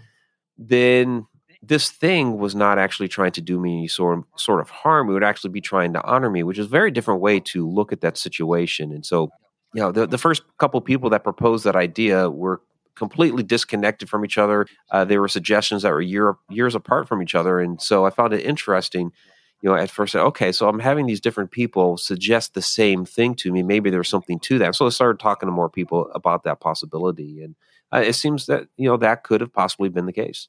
then 0.56 1.26
this 1.62 1.90
thing 1.90 2.38
was 2.38 2.54
not 2.54 2.78
actually 2.78 3.08
trying 3.08 3.32
to 3.32 3.40
do 3.40 3.58
me 3.58 3.78
any 3.78 3.88
sort 3.88 4.18
of, 4.18 4.24
sort 4.36 4.60
of 4.60 4.70
harm. 4.70 5.10
It 5.10 5.12
would 5.12 5.24
actually 5.24 5.50
be 5.50 5.60
trying 5.60 5.92
to 5.94 6.04
honor 6.04 6.30
me, 6.30 6.44
which 6.44 6.58
is 6.58 6.66
a 6.66 6.70
very 6.70 6.90
different 6.92 7.20
way 7.20 7.40
to 7.40 7.68
look 7.68 7.92
at 7.92 8.00
that 8.02 8.16
situation. 8.16 8.92
And 8.92 9.04
so, 9.04 9.30
you 9.74 9.82
know, 9.82 9.90
the, 9.90 10.06
the 10.06 10.18
first 10.18 10.42
couple 10.58 10.80
people 10.80 11.10
that 11.10 11.24
proposed 11.24 11.64
that 11.64 11.74
idea 11.76 12.30
were 12.30 12.60
completely 12.94 13.42
disconnected 13.42 14.08
from 14.08 14.24
each 14.24 14.38
other. 14.38 14.66
Uh, 14.90 15.04
they 15.04 15.18
were 15.18 15.28
suggestions 15.28 15.82
that 15.82 15.92
were 15.92 16.00
year, 16.00 16.36
years 16.48 16.74
apart 16.74 17.08
from 17.08 17.22
each 17.22 17.34
other. 17.34 17.58
And 17.60 17.80
so 17.82 18.04
I 18.06 18.10
found 18.10 18.32
it 18.32 18.44
interesting. 18.44 19.12
You 19.60 19.70
know, 19.70 19.76
at 19.76 19.90
first, 19.90 20.14
okay, 20.14 20.52
so 20.52 20.68
I'm 20.68 20.78
having 20.78 21.06
these 21.06 21.20
different 21.20 21.50
people 21.50 21.96
suggest 21.96 22.54
the 22.54 22.62
same 22.62 23.04
thing 23.04 23.34
to 23.36 23.52
me. 23.52 23.62
Maybe 23.62 23.90
there's 23.90 24.08
something 24.08 24.38
to 24.40 24.58
that. 24.58 24.76
So 24.76 24.86
I 24.86 24.90
started 24.90 25.18
talking 25.18 25.48
to 25.48 25.52
more 25.52 25.68
people 25.68 26.10
about 26.14 26.44
that 26.44 26.60
possibility, 26.60 27.42
and 27.42 27.56
uh, 27.92 27.98
it 27.98 28.14
seems 28.14 28.46
that 28.46 28.68
you 28.76 28.88
know 28.88 28.96
that 28.98 29.24
could 29.24 29.40
have 29.40 29.52
possibly 29.52 29.88
been 29.88 30.06
the 30.06 30.12
case. 30.12 30.48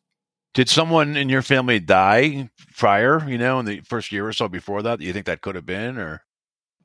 Did 0.54 0.70
someone 0.70 1.16
in 1.16 1.30
your 1.30 1.42
family 1.42 1.80
die 1.80 2.50
prior, 2.76 3.28
you 3.30 3.38
know, 3.38 3.60
in 3.60 3.66
the 3.66 3.82
first 3.82 4.12
year 4.12 4.28
or 4.28 4.34
so 4.34 4.48
before 4.48 4.82
that? 4.82 5.00
Do 5.00 5.06
you 5.06 5.14
think 5.14 5.26
that 5.28 5.42
could 5.42 5.56
have 5.56 5.66
been 5.66 5.98
or 5.98 6.24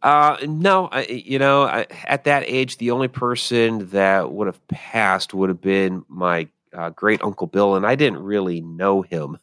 Uh, 0.03 0.37
no, 0.47 0.89
I, 0.93 1.07
you 1.07 1.39
know, 1.39 1.63
I, 1.63 1.87
at 2.07 2.25
that 2.25 2.45
age, 2.47 2.77
the 2.77 2.91
only 2.91 3.09
person 3.09 3.89
that 3.89 4.33
would 4.33 4.47
have 4.47 4.69
passed 4.69 5.33
would 5.33 5.49
have 5.49 5.63
been 5.63 6.05
my 6.09 6.49
uh, 6.75 6.91
great 6.91 7.23
uncle 7.23 7.47
Bill, 7.47 7.75
and 7.75 7.87
I 7.87 7.95
didn't 7.95 8.23
really 8.23 8.61
know 8.61 9.01
him. 9.01 9.39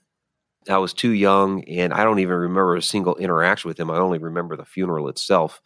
I 0.70 0.78
was 0.78 0.94
too 0.94 1.12
young, 1.12 1.64
and 1.66 1.94
I 1.94 2.04
don't 2.04 2.20
even 2.20 2.36
remember 2.36 2.76
a 2.76 2.82
single 2.82 3.16
interaction 3.16 3.68
with 3.68 3.80
him. 3.80 3.90
I 3.90 3.98
only 3.98 4.20
remember 4.20 4.56
the 4.56 4.66
funeral 4.66 5.08
itself. 5.08 5.62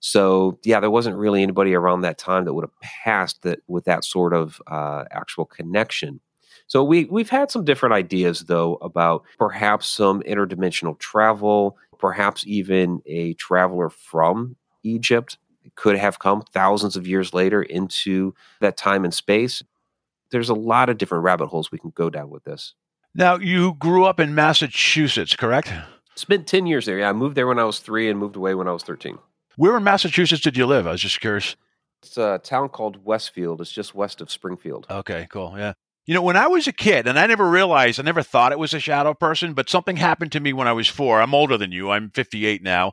So, 0.00 0.58
yeah, 0.64 0.80
there 0.80 0.90
wasn't 0.90 1.16
really 1.16 1.42
anybody 1.42 1.74
around 1.74 2.02
that 2.02 2.18
time 2.18 2.44
that 2.44 2.52
would 2.52 2.64
have 2.64 2.80
passed 2.80 3.42
that 3.42 3.60
with 3.68 3.84
that 3.86 4.04
sort 4.04 4.34
of 4.34 4.60
uh, 4.66 5.04
actual 5.10 5.46
connection. 5.46 6.20
So 6.66 6.82
we 6.82 7.04
we've 7.06 7.30
had 7.30 7.50
some 7.50 7.64
different 7.64 7.94
ideas 7.94 8.40
though 8.40 8.76
about 8.76 9.24
perhaps 9.38 9.86
some 9.86 10.22
interdimensional 10.22 10.98
travel, 10.98 11.76
perhaps 11.98 12.44
even 12.46 13.00
a 13.06 13.34
traveler 13.34 13.90
from 13.90 14.56
Egypt 14.82 15.38
could 15.76 15.96
have 15.96 16.18
come 16.18 16.42
thousands 16.52 16.96
of 16.96 17.06
years 17.06 17.32
later 17.34 17.62
into 17.62 18.34
that 18.60 18.76
time 18.76 19.04
and 19.04 19.14
space. 19.14 19.62
There's 20.30 20.48
a 20.48 20.54
lot 20.54 20.88
of 20.88 20.98
different 20.98 21.24
rabbit 21.24 21.46
holes 21.46 21.70
we 21.70 21.78
can 21.78 21.90
go 21.90 22.10
down 22.10 22.30
with 22.30 22.44
this. 22.44 22.74
Now, 23.14 23.36
you 23.36 23.74
grew 23.74 24.04
up 24.04 24.18
in 24.18 24.34
Massachusetts, 24.34 25.36
correct? 25.36 25.72
Spent 26.16 26.46
10 26.46 26.66
years 26.66 26.86
there. 26.86 26.98
Yeah, 26.98 27.10
I 27.10 27.12
moved 27.12 27.36
there 27.36 27.46
when 27.46 27.58
I 27.58 27.64
was 27.64 27.78
3 27.78 28.10
and 28.10 28.18
moved 28.18 28.36
away 28.36 28.54
when 28.54 28.66
I 28.66 28.72
was 28.72 28.82
13. 28.82 29.18
Where 29.56 29.76
in 29.76 29.84
Massachusetts 29.84 30.42
did 30.42 30.56
you 30.56 30.66
live? 30.66 30.86
I 30.86 30.92
was 30.92 31.00
just 31.00 31.20
curious. 31.20 31.54
It's 32.02 32.16
a 32.16 32.40
town 32.42 32.68
called 32.70 33.04
Westfield. 33.04 33.60
It's 33.60 33.70
just 33.70 33.94
west 33.94 34.20
of 34.20 34.30
Springfield. 34.30 34.86
Okay, 34.90 35.26
cool. 35.30 35.54
Yeah. 35.56 35.74
You 36.06 36.12
know, 36.12 36.22
when 36.22 36.36
I 36.36 36.48
was 36.48 36.66
a 36.66 36.72
kid, 36.72 37.06
and 37.06 37.18
I 37.18 37.26
never 37.26 37.48
realized, 37.48 37.98
I 37.98 38.02
never 38.02 38.22
thought 38.22 38.52
it 38.52 38.58
was 38.58 38.74
a 38.74 38.80
shadow 38.80 39.14
person, 39.14 39.54
but 39.54 39.70
something 39.70 39.96
happened 39.96 40.32
to 40.32 40.40
me 40.40 40.52
when 40.52 40.68
I 40.68 40.72
was 40.72 40.88
four. 40.88 41.22
I'm 41.22 41.34
older 41.34 41.56
than 41.56 41.72
you. 41.72 41.90
I'm 41.90 42.10
58 42.10 42.62
now. 42.62 42.92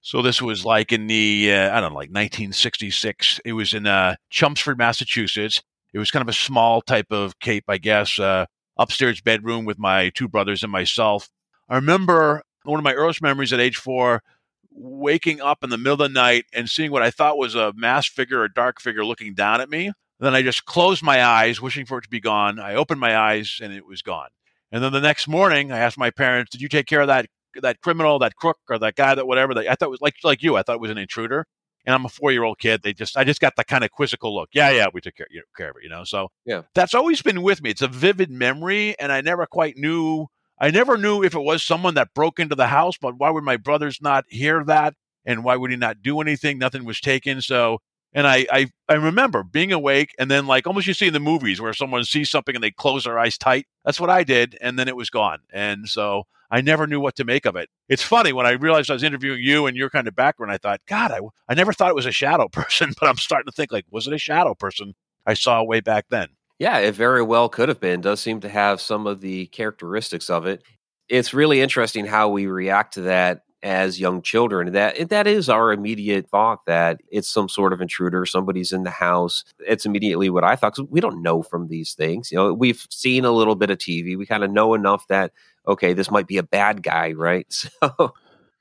So 0.00 0.22
this 0.22 0.40
was 0.40 0.64
like 0.64 0.92
in 0.92 1.06
the, 1.06 1.52
uh, 1.52 1.76
I 1.76 1.80
don't 1.80 1.92
know, 1.92 1.98
like 1.98 2.10
1966. 2.10 3.40
It 3.44 3.52
was 3.52 3.74
in 3.74 3.86
uh, 3.86 4.16
Chelmsford, 4.30 4.78
Massachusetts. 4.78 5.62
It 5.92 5.98
was 5.98 6.10
kind 6.10 6.22
of 6.22 6.28
a 6.28 6.32
small 6.32 6.80
type 6.80 7.10
of 7.10 7.38
cape, 7.38 7.64
I 7.68 7.78
guess, 7.78 8.18
uh, 8.18 8.46
upstairs 8.78 9.20
bedroom 9.20 9.64
with 9.64 9.78
my 9.78 10.10
two 10.10 10.28
brothers 10.28 10.62
and 10.62 10.72
myself. 10.72 11.28
I 11.68 11.76
remember 11.76 12.42
one 12.64 12.78
of 12.78 12.84
my 12.84 12.94
earliest 12.94 13.22
memories 13.22 13.52
at 13.52 13.60
age 13.60 13.76
four 13.76 14.22
waking 14.70 15.40
up 15.40 15.64
in 15.64 15.70
the 15.70 15.78
middle 15.78 15.94
of 15.94 15.98
the 15.98 16.08
night 16.08 16.44
and 16.52 16.68
seeing 16.68 16.92
what 16.92 17.02
I 17.02 17.10
thought 17.10 17.38
was 17.38 17.54
a 17.54 17.72
masked 17.74 18.14
figure, 18.14 18.44
a 18.44 18.52
dark 18.52 18.80
figure 18.80 19.04
looking 19.04 19.34
down 19.34 19.60
at 19.60 19.68
me. 19.70 19.92
Then 20.20 20.34
I 20.34 20.42
just 20.42 20.64
closed 20.64 21.02
my 21.02 21.24
eyes, 21.24 21.60
wishing 21.60 21.86
for 21.86 21.98
it 21.98 22.02
to 22.02 22.08
be 22.08 22.20
gone. 22.20 22.58
I 22.58 22.74
opened 22.74 23.00
my 23.00 23.16
eyes 23.16 23.58
and 23.62 23.72
it 23.72 23.86
was 23.86 24.02
gone. 24.02 24.28
And 24.70 24.82
then 24.82 24.92
the 24.92 25.00
next 25.00 25.28
morning, 25.28 25.72
I 25.72 25.78
asked 25.78 25.98
my 25.98 26.10
parents, 26.10 26.50
"Did 26.50 26.60
you 26.60 26.68
take 26.68 26.86
care 26.86 27.00
of 27.00 27.08
that 27.08 27.26
that 27.60 27.80
criminal, 27.80 28.18
that 28.20 28.36
crook, 28.36 28.58
or 28.68 28.78
that 28.78 28.96
guy 28.96 29.14
that 29.14 29.26
whatever?" 29.26 29.54
That 29.54 29.68
I 29.68 29.74
thought 29.74 29.90
was 29.90 30.00
like 30.00 30.16
like 30.22 30.42
you. 30.42 30.56
I 30.56 30.62
thought 30.62 30.74
it 30.74 30.80
was 30.80 30.90
an 30.90 30.98
intruder. 30.98 31.46
And 31.88 31.94
I'm 31.94 32.04
a 32.04 32.10
four 32.10 32.32
year 32.32 32.44
old 32.44 32.58
kid. 32.58 32.82
They 32.82 32.92
just 32.92 33.16
I 33.16 33.24
just 33.24 33.40
got 33.40 33.56
the 33.56 33.64
kind 33.64 33.82
of 33.82 33.90
quizzical 33.90 34.34
look. 34.34 34.50
Yeah, 34.52 34.68
yeah, 34.68 34.88
we 34.92 35.00
took 35.00 35.16
care, 35.16 35.26
you 35.30 35.38
know, 35.38 35.44
care 35.56 35.70
of 35.70 35.76
it. 35.78 35.84
You 35.84 35.88
know, 35.88 36.04
so 36.04 36.28
Yeah. 36.44 36.62
that's 36.74 36.92
always 36.92 37.22
been 37.22 37.40
with 37.40 37.62
me. 37.62 37.70
It's 37.70 37.80
a 37.80 37.88
vivid 37.88 38.30
memory, 38.30 38.94
and 38.98 39.10
I 39.10 39.22
never 39.22 39.46
quite 39.46 39.78
knew. 39.78 40.26
I 40.60 40.70
never 40.70 40.98
knew 40.98 41.22
if 41.24 41.34
it 41.34 41.40
was 41.40 41.64
someone 41.64 41.94
that 41.94 42.12
broke 42.14 42.38
into 42.38 42.54
the 42.54 42.66
house. 42.66 42.98
But 43.00 43.16
why 43.16 43.30
would 43.30 43.42
my 43.42 43.56
brothers 43.56 44.00
not 44.02 44.26
hear 44.28 44.62
that? 44.64 44.92
And 45.24 45.44
why 45.44 45.56
would 45.56 45.70
he 45.70 45.78
not 45.78 46.02
do 46.02 46.20
anything? 46.20 46.58
Nothing 46.58 46.84
was 46.84 47.00
taken. 47.00 47.40
So 47.40 47.78
and 48.12 48.26
I, 48.26 48.46
I, 48.52 48.66
I 48.88 48.94
remember 48.94 49.42
being 49.42 49.72
awake 49.72 50.14
and 50.18 50.30
then 50.30 50.46
like 50.46 50.66
almost 50.66 50.86
you 50.86 50.92
see 50.94 51.06
in 51.06 51.12
the 51.14 51.20
movies 51.20 51.58
where 51.58 51.72
someone 51.72 52.04
sees 52.04 52.28
something 52.30 52.54
and 52.54 52.62
they 52.62 52.70
close 52.70 53.04
their 53.04 53.18
eyes 53.18 53.38
tight. 53.38 53.66
That's 53.86 54.00
what 54.00 54.10
I 54.10 54.24
did. 54.24 54.58
And 54.60 54.78
then 54.78 54.88
it 54.88 54.96
was 54.96 55.08
gone. 55.08 55.38
And 55.52 55.88
so 55.88 56.24
I 56.50 56.60
never 56.60 56.86
knew 56.86 57.00
what 57.00 57.16
to 57.16 57.24
make 57.24 57.44
of 57.44 57.56
it. 57.56 57.68
It's 57.88 58.02
funny 58.02 58.32
when 58.32 58.46
I 58.46 58.52
realized 58.52 58.90
I 58.90 58.94
was 58.94 59.02
interviewing 59.02 59.42
you 59.42 59.66
and 59.66 59.76
your 59.76 59.90
kind 59.90 60.08
of 60.08 60.16
background, 60.16 60.52
I 60.52 60.58
thought, 60.58 60.80
God, 60.86 61.10
I, 61.10 61.20
I 61.48 61.54
never 61.54 61.72
thought 61.72 61.90
it 61.90 61.94
was 61.94 62.06
a 62.06 62.12
shadow 62.12 62.48
person, 62.52 62.94
but 62.98 63.08
I'm 63.08 63.16
starting 63.16 63.46
to 63.46 63.52
think 63.52 63.72
like, 63.72 63.86
was 63.90 64.06
it 64.06 64.14
a 64.14 64.18
shadow 64.18 64.54
person 64.54 64.94
I 65.26 65.34
saw 65.34 65.62
way 65.62 65.80
back 65.80 66.06
then? 66.10 66.28
Yeah, 66.58 66.78
it 66.78 66.94
very 66.94 67.22
well 67.22 67.48
could 67.48 67.68
have 67.68 67.80
been. 67.80 68.00
Does 68.00 68.20
seem 68.20 68.40
to 68.40 68.48
have 68.48 68.80
some 68.80 69.06
of 69.06 69.20
the 69.20 69.46
characteristics 69.46 70.28
of 70.28 70.46
it. 70.46 70.62
It's 71.08 71.32
really 71.32 71.60
interesting 71.60 72.04
how 72.04 72.30
we 72.30 72.46
react 72.46 72.94
to 72.94 73.02
that 73.02 73.42
as 73.62 74.00
young 74.00 74.22
children. 74.22 74.72
That 74.72 75.08
that 75.08 75.26
is 75.26 75.48
our 75.48 75.72
immediate 75.72 76.28
thought 76.28 76.64
that 76.66 77.00
it's 77.10 77.28
some 77.28 77.48
sort 77.48 77.72
of 77.72 77.80
intruder, 77.80 78.26
somebody's 78.26 78.72
in 78.72 78.84
the 78.84 78.90
house. 78.90 79.44
It's 79.60 79.86
immediately 79.86 80.30
what 80.30 80.44
I 80.44 80.56
thought 80.56 80.74
because 80.76 80.90
we 80.90 81.00
don't 81.00 81.22
know 81.22 81.42
from 81.42 81.68
these 81.68 81.94
things. 81.94 82.30
You 82.30 82.38
know, 82.38 82.52
we've 82.52 82.86
seen 82.90 83.24
a 83.24 83.32
little 83.32 83.56
bit 83.56 83.70
of 83.70 83.78
TV. 83.78 84.16
We 84.16 84.26
kind 84.26 84.44
of 84.44 84.50
know 84.50 84.74
enough 84.74 85.06
that 85.08 85.32
okay, 85.66 85.92
this 85.92 86.10
might 86.10 86.26
be 86.26 86.38
a 86.38 86.42
bad 86.42 86.82
guy, 86.82 87.12
right? 87.12 87.46
So. 87.80 88.14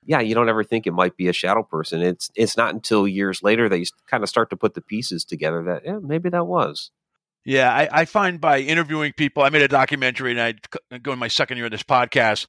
Yeah, 0.10 0.22
you 0.22 0.36
don't 0.36 0.48
ever 0.48 0.64
think 0.64 0.88
it 0.88 0.94
might 0.94 1.18
be 1.18 1.28
a 1.28 1.34
shadow 1.34 1.64
person. 1.64 2.02
It's 2.02 2.32
it's 2.34 2.56
not 2.56 2.74
until 2.74 3.10
years 3.10 3.44
later 3.44 3.68
that 3.68 3.78
you 3.78 3.86
kind 4.10 4.24
of 4.24 4.30
start 4.30 4.50
to 4.52 4.56
put 4.56 4.74
the 4.74 4.80
pieces 4.80 5.26
together 5.26 5.62
that 5.64 5.82
yeah, 5.84 6.00
maybe 6.02 6.30
that 6.30 6.48
was. 6.48 6.92
Yeah, 7.48 7.74
I, 7.74 7.90
I 7.92 8.06
find 8.06 8.42
by 8.42 8.60
interviewing 8.60 9.14
people, 9.14 9.42
I 9.42 9.50
made 9.50 9.62
a 9.62 9.70
documentary 9.70 10.32
and 10.32 10.42
I 10.42 10.98
go 10.98 11.14
in 11.14 11.20
my 11.20 11.30
second 11.30 11.56
year 11.56 11.66
of 11.66 11.72
this 11.72 11.84
podcast. 11.84 12.46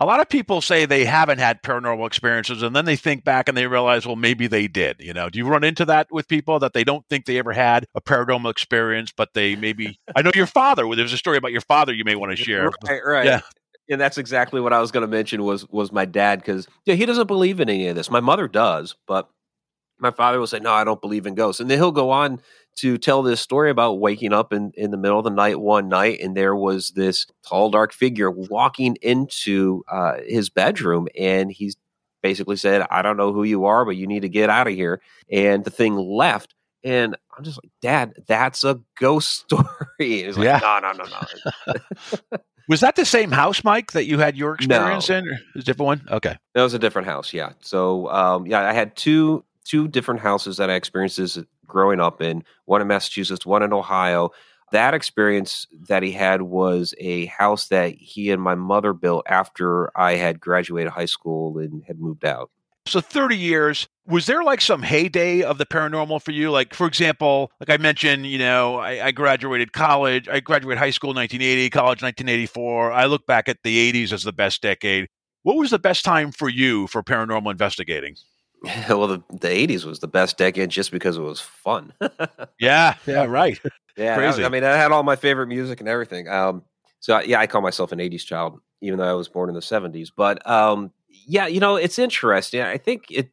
A 0.00 0.06
lot 0.06 0.20
of 0.20 0.28
people 0.28 0.60
say 0.60 0.86
they 0.86 1.04
haven't 1.04 1.38
had 1.38 1.62
paranormal 1.62 2.06
experiences, 2.06 2.62
and 2.62 2.74
then 2.74 2.84
they 2.84 2.94
think 2.94 3.24
back 3.24 3.48
and 3.48 3.58
they 3.58 3.66
realize, 3.66 4.06
well, 4.06 4.14
maybe 4.14 4.46
they 4.46 4.68
did. 4.68 4.96
You 5.00 5.12
know, 5.12 5.28
do 5.28 5.38
you 5.38 5.46
run 5.46 5.64
into 5.64 5.84
that 5.86 6.06
with 6.12 6.28
people 6.28 6.60
that 6.60 6.72
they 6.72 6.84
don't 6.84 7.04
think 7.08 7.26
they 7.26 7.38
ever 7.38 7.52
had 7.52 7.86
a 7.94 8.00
paranormal 8.00 8.50
experience, 8.50 9.12
but 9.14 9.34
they 9.34 9.56
maybe? 9.56 9.98
I 10.16 10.22
know 10.22 10.30
your 10.34 10.46
father. 10.46 10.84
There's 10.94 11.12
a 11.12 11.18
story 11.18 11.36
about 11.36 11.52
your 11.52 11.62
father 11.62 11.92
you 11.92 12.04
may 12.04 12.14
want 12.14 12.30
to 12.30 12.36
share. 12.36 12.70
Right, 12.86 13.00
right. 13.04 13.26
Yeah. 13.26 13.40
And 13.90 14.00
that's 14.00 14.18
exactly 14.18 14.60
what 14.60 14.72
I 14.72 14.80
was 14.80 14.92
going 14.92 15.00
to 15.00 15.08
mention 15.08 15.42
was 15.42 15.66
was 15.68 15.90
my 15.90 16.04
dad 16.04 16.40
because 16.40 16.68
yeah 16.84 16.94
he 16.94 17.06
doesn't 17.06 17.26
believe 17.26 17.58
in 17.58 17.70
any 17.70 17.88
of 17.88 17.96
this. 17.96 18.10
My 18.10 18.20
mother 18.20 18.46
does, 18.46 18.94
but 19.06 19.30
my 19.98 20.10
father 20.10 20.38
will 20.38 20.46
say 20.46 20.60
no, 20.60 20.72
I 20.72 20.84
don't 20.84 21.00
believe 21.00 21.26
in 21.26 21.34
ghosts. 21.34 21.60
And 21.60 21.70
then 21.70 21.78
he'll 21.78 21.90
go 21.90 22.10
on 22.10 22.40
to 22.80 22.98
tell 22.98 23.22
this 23.22 23.40
story 23.40 23.70
about 23.70 24.00
waking 24.00 24.32
up 24.32 24.52
in 24.52 24.72
in 24.74 24.90
the 24.90 24.96
middle 24.96 25.18
of 25.18 25.24
the 25.24 25.30
night 25.30 25.60
one 25.60 25.88
night 25.88 26.20
and 26.20 26.36
there 26.36 26.54
was 26.56 26.90
this 26.90 27.26
tall 27.46 27.70
dark 27.70 27.92
figure 27.92 28.30
walking 28.30 28.96
into 29.02 29.82
uh, 29.90 30.14
his 30.26 30.48
bedroom 30.50 31.08
and 31.18 31.50
he's 31.50 31.76
basically 32.22 32.56
said 32.56 32.86
I 32.90 33.02
don't 33.02 33.16
know 33.16 33.32
who 33.32 33.44
you 33.44 33.64
are, 33.66 33.84
but 33.84 33.96
you 33.96 34.06
need 34.06 34.22
to 34.22 34.28
get 34.28 34.50
out 34.50 34.66
of 34.66 34.74
here. 34.74 35.00
And 35.30 35.64
the 35.64 35.70
thing 35.70 35.96
left. 35.96 36.54
And 36.84 37.16
I'm 37.36 37.42
just 37.44 37.58
like, 37.62 37.70
Dad, 37.82 38.14
that's 38.26 38.62
a 38.64 38.80
ghost 39.00 39.30
story. 39.40 39.66
He's 39.98 40.36
like, 40.38 40.44
Yeah. 40.44 40.58
no, 40.62 40.92
no, 40.92 40.92
no, 40.92 41.04
no. 41.04 41.74
Was 42.68 42.80
that 42.80 42.96
the 42.96 43.04
same 43.06 43.30
house, 43.32 43.64
Mike, 43.64 43.92
that 43.92 44.04
you 44.06 44.18
had 44.18 44.36
your 44.36 44.54
experience 44.54 45.08
No. 45.08 45.16
in? 45.16 45.28
Or 45.28 45.32
is 45.54 45.62
a 45.62 45.64
different 45.64 45.86
one? 45.86 46.06
Okay. 46.10 46.36
That 46.54 46.62
was 46.62 46.74
a 46.74 46.78
different 46.78 47.08
house, 47.08 47.32
yeah. 47.32 47.52
So 47.60 48.08
um, 48.10 48.46
yeah, 48.46 48.68
I 48.68 48.72
had 48.72 48.94
two 48.94 49.44
two 49.64 49.86
different 49.88 50.20
houses 50.20 50.56
that 50.58 50.70
I 50.70 50.74
experienced 50.74 51.16
this 51.18 51.38
growing 51.68 52.00
up 52.00 52.20
in. 52.20 52.42
One 52.64 52.82
in 52.82 52.88
Massachusetts, 52.88 53.46
one 53.46 53.62
in 53.62 53.72
Ohio. 53.72 54.30
That 54.72 54.94
experience 54.94 55.66
that 55.88 56.02
he 56.02 56.12
had 56.12 56.42
was 56.42 56.94
a 56.98 57.26
house 57.26 57.68
that 57.68 57.94
he 57.94 58.30
and 58.30 58.42
my 58.42 58.54
mother 58.54 58.92
built 58.92 59.24
after 59.28 59.96
I 59.96 60.16
had 60.16 60.40
graduated 60.40 60.92
high 60.92 61.06
school 61.06 61.58
and 61.58 61.82
had 61.86 62.00
moved 62.00 62.24
out. 62.24 62.50
So 62.88 63.00
30 63.02 63.36
years, 63.36 63.86
was 64.06 64.24
there 64.24 64.42
like 64.42 64.62
some 64.62 64.82
heyday 64.82 65.42
of 65.42 65.58
the 65.58 65.66
paranormal 65.66 66.22
for 66.22 66.32
you? 66.32 66.50
Like, 66.50 66.72
for 66.72 66.86
example, 66.86 67.52
like 67.60 67.68
I 67.68 67.76
mentioned, 67.76 68.26
you 68.26 68.38
know, 68.38 68.76
I, 68.76 69.06
I 69.06 69.10
graduated 69.10 69.74
college, 69.74 70.26
I 70.26 70.40
graduated 70.40 70.78
high 70.78 70.90
school 70.90 71.10
in 71.10 71.16
1980, 71.16 71.70
college 71.70 72.02
1984. 72.02 72.92
I 72.92 73.04
look 73.04 73.26
back 73.26 73.48
at 73.48 73.58
the 73.62 73.92
80s 73.92 74.12
as 74.12 74.22
the 74.22 74.32
best 74.32 74.62
decade. 74.62 75.08
What 75.42 75.56
was 75.56 75.70
the 75.70 75.78
best 75.78 76.04
time 76.04 76.32
for 76.32 76.48
you 76.48 76.86
for 76.86 77.02
paranormal 77.02 77.50
investigating? 77.50 78.16
well, 78.88 79.06
the, 79.06 79.22
the 79.30 79.48
80s 79.48 79.84
was 79.84 80.00
the 80.00 80.08
best 80.08 80.36
decade 80.36 80.70
just 80.70 80.90
because 80.90 81.16
it 81.16 81.22
was 81.22 81.40
fun. 81.40 81.92
Yeah, 82.60 82.94
yeah, 83.06 83.24
right. 83.24 83.60
Yeah, 83.96 84.16
Crazy. 84.16 84.42
I, 84.42 84.46
I 84.46 84.48
mean, 84.48 84.64
I 84.64 84.76
had 84.76 84.90
all 84.90 85.04
my 85.04 85.14
favorite 85.14 85.46
music 85.46 85.78
and 85.78 85.88
everything. 85.88 86.28
Um, 86.28 86.64
so 86.98 87.20
yeah, 87.20 87.38
I 87.38 87.46
call 87.46 87.60
myself 87.60 87.92
an 87.92 88.00
'80s 88.00 88.24
child, 88.24 88.60
even 88.80 88.98
though 88.98 89.08
I 89.08 89.12
was 89.12 89.28
born 89.28 89.48
in 89.48 89.54
the 89.54 89.60
'70s. 89.60 90.10
But 90.14 90.44
um, 90.48 90.90
yeah, 91.08 91.46
you 91.46 91.60
know, 91.60 91.76
it's 91.76 91.98
interesting. 91.98 92.62
I 92.62 92.78
think 92.78 93.04
it 93.10 93.30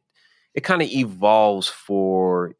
it 0.54 0.62
kind 0.62 0.80
of 0.80 0.88
evolves 0.88 1.66
for 1.66 2.54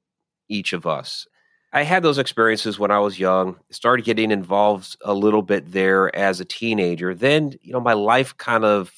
each 0.49 0.73
of 0.73 0.87
us. 0.87 1.27
I 1.73 1.83
had 1.83 2.03
those 2.03 2.19
experiences 2.19 2.79
when 2.79 2.91
I 2.91 2.99
was 3.01 3.19
young, 3.19 3.59
started 3.71 4.05
getting 4.05 4.31
involved 4.31 4.97
a 5.05 5.13
little 5.13 5.43
bit 5.43 5.73
there 5.73 6.15
as 6.17 6.41
a 6.41 6.45
teenager. 6.45 7.15
Then, 7.15 7.53
you 7.61 7.73
know, 7.73 7.81
my 7.81 7.93
life 7.93 8.37
kind 8.37 8.65
of, 8.65 8.91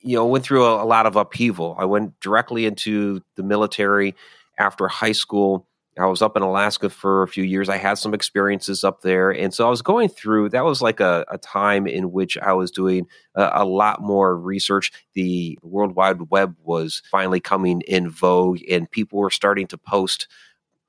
you 0.00 0.16
know, 0.16 0.26
went 0.26 0.44
through 0.44 0.64
a, 0.64 0.82
a 0.82 0.86
lot 0.86 1.06
of 1.06 1.16
upheaval. 1.16 1.76
I 1.78 1.84
went 1.84 2.18
directly 2.20 2.66
into 2.66 3.22
the 3.36 3.42
military 3.42 4.14
after 4.58 4.88
high 4.88 5.12
school. 5.12 5.66
I 5.98 6.06
was 6.06 6.22
up 6.22 6.36
in 6.36 6.42
Alaska 6.42 6.90
for 6.90 7.24
a 7.24 7.28
few 7.28 7.42
years. 7.42 7.68
I 7.68 7.76
had 7.76 7.98
some 7.98 8.14
experiences 8.14 8.84
up 8.84 9.02
there. 9.02 9.30
And 9.30 9.52
so 9.52 9.66
I 9.66 9.70
was 9.70 9.82
going 9.82 10.08
through, 10.08 10.50
that 10.50 10.64
was 10.64 10.80
like 10.80 11.00
a, 11.00 11.24
a 11.28 11.38
time 11.38 11.86
in 11.88 12.12
which 12.12 12.38
I 12.38 12.52
was 12.52 12.70
doing 12.70 13.06
a, 13.34 13.50
a, 13.54 13.64
lot 13.64 14.00
more 14.00 14.36
research. 14.36 14.92
The 15.14 15.58
World 15.62 15.96
Wide 15.96 16.30
Web 16.30 16.54
was 16.62 17.02
finally 17.10 17.40
coming 17.40 17.80
in 17.82 18.10
vogue, 18.10 18.60
and 18.70 18.90
people 18.90 19.18
were 19.18 19.30
starting 19.30 19.66
to 19.68 19.78
post 19.78 20.28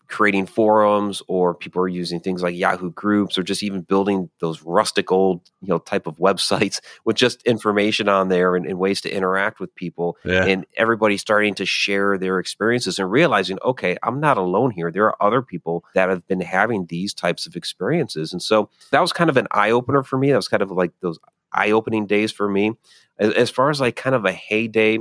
creating 0.10 0.48
forums 0.48 1.22
or 1.28 1.54
people 1.54 1.82
are 1.82 1.88
using 1.88 2.20
things 2.20 2.42
like 2.42 2.56
Yahoo 2.56 2.90
groups 2.92 3.38
or 3.38 3.44
just 3.44 3.62
even 3.62 3.82
building 3.82 4.30
those 4.40 4.64
rustic 4.64 5.12
old, 5.12 5.42
you 5.62 5.68
know, 5.68 5.78
type 5.78 6.08
of 6.08 6.18
websites 6.18 6.80
with 7.06 7.16
just 7.16 7.44
information 7.44 8.10
on 8.10 8.28
there 8.28 8.56
and, 8.56 8.66
and 8.66 8.80
ways 8.80 9.02
to 9.02 9.10
interact 9.10 9.60
with 9.60 9.74
people. 9.76 10.18
Yeah. 10.26 10.46
And 10.46 10.66
everybody 10.76 11.16
starting 11.18 11.54
to 11.56 11.66
share 11.66 12.18
their 12.18 12.40
experiences 12.40 12.98
and 12.98 13.10
realizing, 13.10 13.60
okay, 13.64 13.98
I'm 14.02 14.20
not 14.20 14.38
alone 14.38 14.72
here. 14.72 14.92
There 14.92 15.06
are 15.06 15.24
other 15.24 15.44
people 15.44 15.86
that 15.94 16.10
have 16.10 16.28
been 16.28 16.42
having 16.42 16.88
these 16.88 17.14
types 17.14 17.46
of 17.46 17.56
experiences. 17.56 18.34
And 18.34 18.42
so 18.42 18.70
that 18.92 19.02
was 19.02 19.14
kind 19.14 19.30
of 19.30 19.38
an 19.38 19.48
eye 19.52 19.70
opener 19.70 20.02
for 20.02 20.18
me. 20.18 20.32
That 20.32 20.38
was 20.38 20.48
kind 20.48 20.64
of 20.64 20.72
like 20.72 20.92
those 21.02 21.20
eye 21.54 21.72
opening 21.72 22.08
days 22.08 22.32
for 22.32 22.50
me. 22.50 22.74
As, 23.20 23.34
as 23.34 23.50
far 23.52 23.70
as 23.70 23.80
like 23.80 23.96
kind 23.96 24.16
of 24.16 24.26
a 24.26 24.32
heyday, 24.32 25.00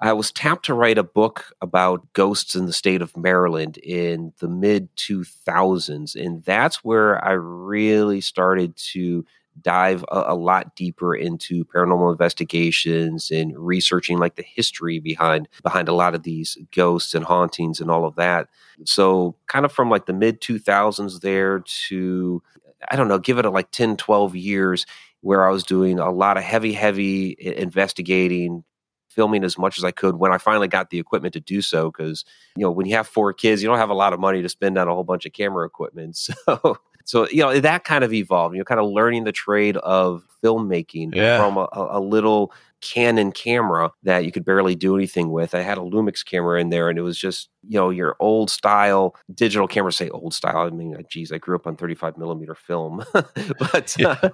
I 0.00 0.14
was 0.14 0.32
tapped 0.32 0.64
to 0.66 0.74
write 0.74 0.96
a 0.96 1.02
book 1.02 1.52
about 1.60 2.12
ghosts 2.14 2.54
in 2.54 2.66
the 2.66 2.72
state 2.72 3.02
of 3.02 3.16
Maryland 3.16 3.76
in 3.78 4.32
the 4.38 4.48
mid 4.48 4.94
2000s. 4.96 6.14
And 6.14 6.42
that's 6.42 6.82
where 6.82 7.22
I 7.22 7.32
really 7.32 8.22
started 8.22 8.76
to 8.92 9.26
dive 9.60 10.04
a, 10.10 10.24
a, 10.28 10.34
lot 10.34 10.74
deeper 10.74 11.14
into 11.14 11.66
paranormal 11.66 12.12
investigations 12.12 13.30
and 13.30 13.52
researching 13.58 14.16
like 14.16 14.36
the 14.36 14.44
history 14.44 15.00
behind 15.00 15.48
behind 15.62 15.88
a 15.88 15.92
lot 15.92 16.14
of 16.14 16.22
these 16.22 16.56
ghosts 16.74 17.14
and 17.14 17.24
hauntings 17.24 17.80
and 17.80 17.90
all 17.90 18.06
of 18.06 18.16
that. 18.16 18.48
So 18.84 19.36
kind 19.48 19.66
of 19.66 19.72
from 19.72 19.90
like 19.90 20.06
the 20.06 20.14
mid 20.14 20.40
2000s 20.40 21.20
there 21.20 21.62
to 21.88 22.42
I 22.90 22.96
don't 22.96 23.08
know, 23.08 23.18
give 23.18 23.36
it 23.36 23.44
a 23.44 23.50
like 23.50 23.70
10 23.70 23.98
12 23.98 24.34
years 24.34 24.86
where 25.20 25.46
I 25.46 25.50
was 25.50 25.64
doing 25.64 25.98
a 25.98 26.10
lot 26.10 26.38
of 26.38 26.42
heavy 26.42 26.72
heavy 26.72 27.36
investigating 27.38 28.64
filming 29.10 29.44
as 29.44 29.58
much 29.58 29.78
as 29.78 29.84
I 29.84 29.90
could 29.90 30.16
when 30.16 30.32
I 30.32 30.38
finally 30.38 30.68
got 30.68 30.90
the 30.90 30.98
equipment 30.98 31.34
to 31.34 31.40
do 31.40 31.60
so. 31.60 31.90
Because 31.90 32.24
you 32.56 32.62
know, 32.62 32.70
when 32.70 32.86
you 32.86 32.94
have 32.96 33.06
four 33.06 33.32
kids, 33.32 33.62
you 33.62 33.68
don't 33.68 33.78
have 33.78 33.90
a 33.90 33.94
lot 33.94 34.12
of 34.12 34.20
money 34.20 34.42
to 34.42 34.48
spend 34.48 34.78
on 34.78 34.88
a 34.88 34.94
whole 34.94 35.04
bunch 35.04 35.26
of 35.26 35.32
camera 35.32 35.66
equipment. 35.66 36.18
So, 36.50 36.78
so 37.04 37.28
you 37.28 37.42
know, 37.42 37.58
that 37.58 37.84
kind 37.84 38.04
of 38.04 38.12
evolved. 38.12 38.54
You 38.54 38.60
know, 38.60 38.64
kind 38.64 38.80
of 38.80 38.86
learning 38.86 39.24
the 39.24 39.32
trade 39.32 39.76
of 39.78 40.22
filmmaking 40.42 41.14
yeah. 41.14 41.38
from 41.38 41.56
a, 41.56 41.68
a 41.72 42.00
little 42.00 42.52
Canon 42.80 43.30
camera 43.30 43.92
that 44.04 44.24
you 44.24 44.32
could 44.32 44.44
barely 44.44 44.74
do 44.74 44.96
anything 44.96 45.30
with. 45.30 45.54
I 45.54 45.60
had 45.60 45.76
a 45.76 45.82
Lumix 45.82 46.24
camera 46.24 46.60
in 46.60 46.70
there, 46.70 46.88
and 46.88 46.98
it 46.98 47.02
was 47.02 47.18
just 47.18 47.50
you 47.68 47.78
know 47.78 47.90
your 47.90 48.16
old 48.20 48.50
style 48.50 49.14
digital 49.34 49.68
camera. 49.68 49.92
Say 49.92 50.08
old 50.08 50.32
style. 50.32 50.66
I 50.66 50.70
mean, 50.70 50.96
geez, 51.10 51.30
I 51.30 51.38
grew 51.38 51.56
up 51.56 51.66
on 51.66 51.76
35 51.76 52.16
millimeter 52.16 52.54
film, 52.54 53.04
but 53.12 53.96
uh, 54.02 54.30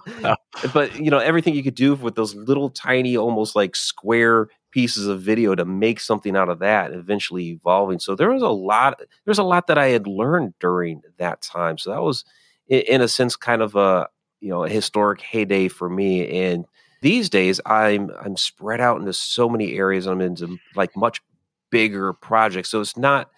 but 0.72 0.94
you 0.96 1.10
know 1.10 1.18
everything 1.18 1.54
you 1.54 1.62
could 1.64 1.74
do 1.74 1.94
with 1.96 2.14
those 2.14 2.36
little 2.36 2.70
tiny, 2.70 3.16
almost 3.16 3.56
like 3.56 3.74
square 3.74 4.48
pieces 4.76 5.06
of 5.06 5.22
video 5.22 5.54
to 5.54 5.64
make 5.64 5.98
something 5.98 6.36
out 6.36 6.50
of 6.50 6.58
that 6.58 6.92
eventually 6.92 7.46
evolving. 7.46 7.98
So 7.98 8.14
there 8.14 8.30
was 8.30 8.42
a 8.42 8.50
lot 8.50 9.00
there's 9.24 9.38
a 9.38 9.42
lot 9.42 9.68
that 9.68 9.78
i 9.78 9.86
had 9.86 10.06
learned 10.06 10.52
during 10.60 11.00
that 11.16 11.40
time. 11.40 11.78
So 11.78 11.92
that 11.92 12.02
was 12.02 12.26
in 12.68 13.00
a 13.00 13.08
sense 13.08 13.36
kind 13.36 13.62
of 13.62 13.74
a 13.74 14.06
you 14.40 14.50
know 14.50 14.64
a 14.64 14.68
historic 14.68 15.22
heyday 15.22 15.68
for 15.68 15.88
me. 15.88 16.28
And 16.44 16.66
these 17.00 17.30
days 17.30 17.58
i'm 17.64 18.10
i'm 18.20 18.36
spread 18.36 18.82
out 18.82 19.00
into 19.00 19.14
so 19.14 19.48
many 19.48 19.78
areas. 19.78 20.04
I'm 20.04 20.20
into 20.20 20.58
like 20.74 20.94
much 20.94 21.22
bigger 21.70 22.12
projects. 22.12 22.68
So 22.68 22.82
it's 22.82 22.98
not 22.98 23.30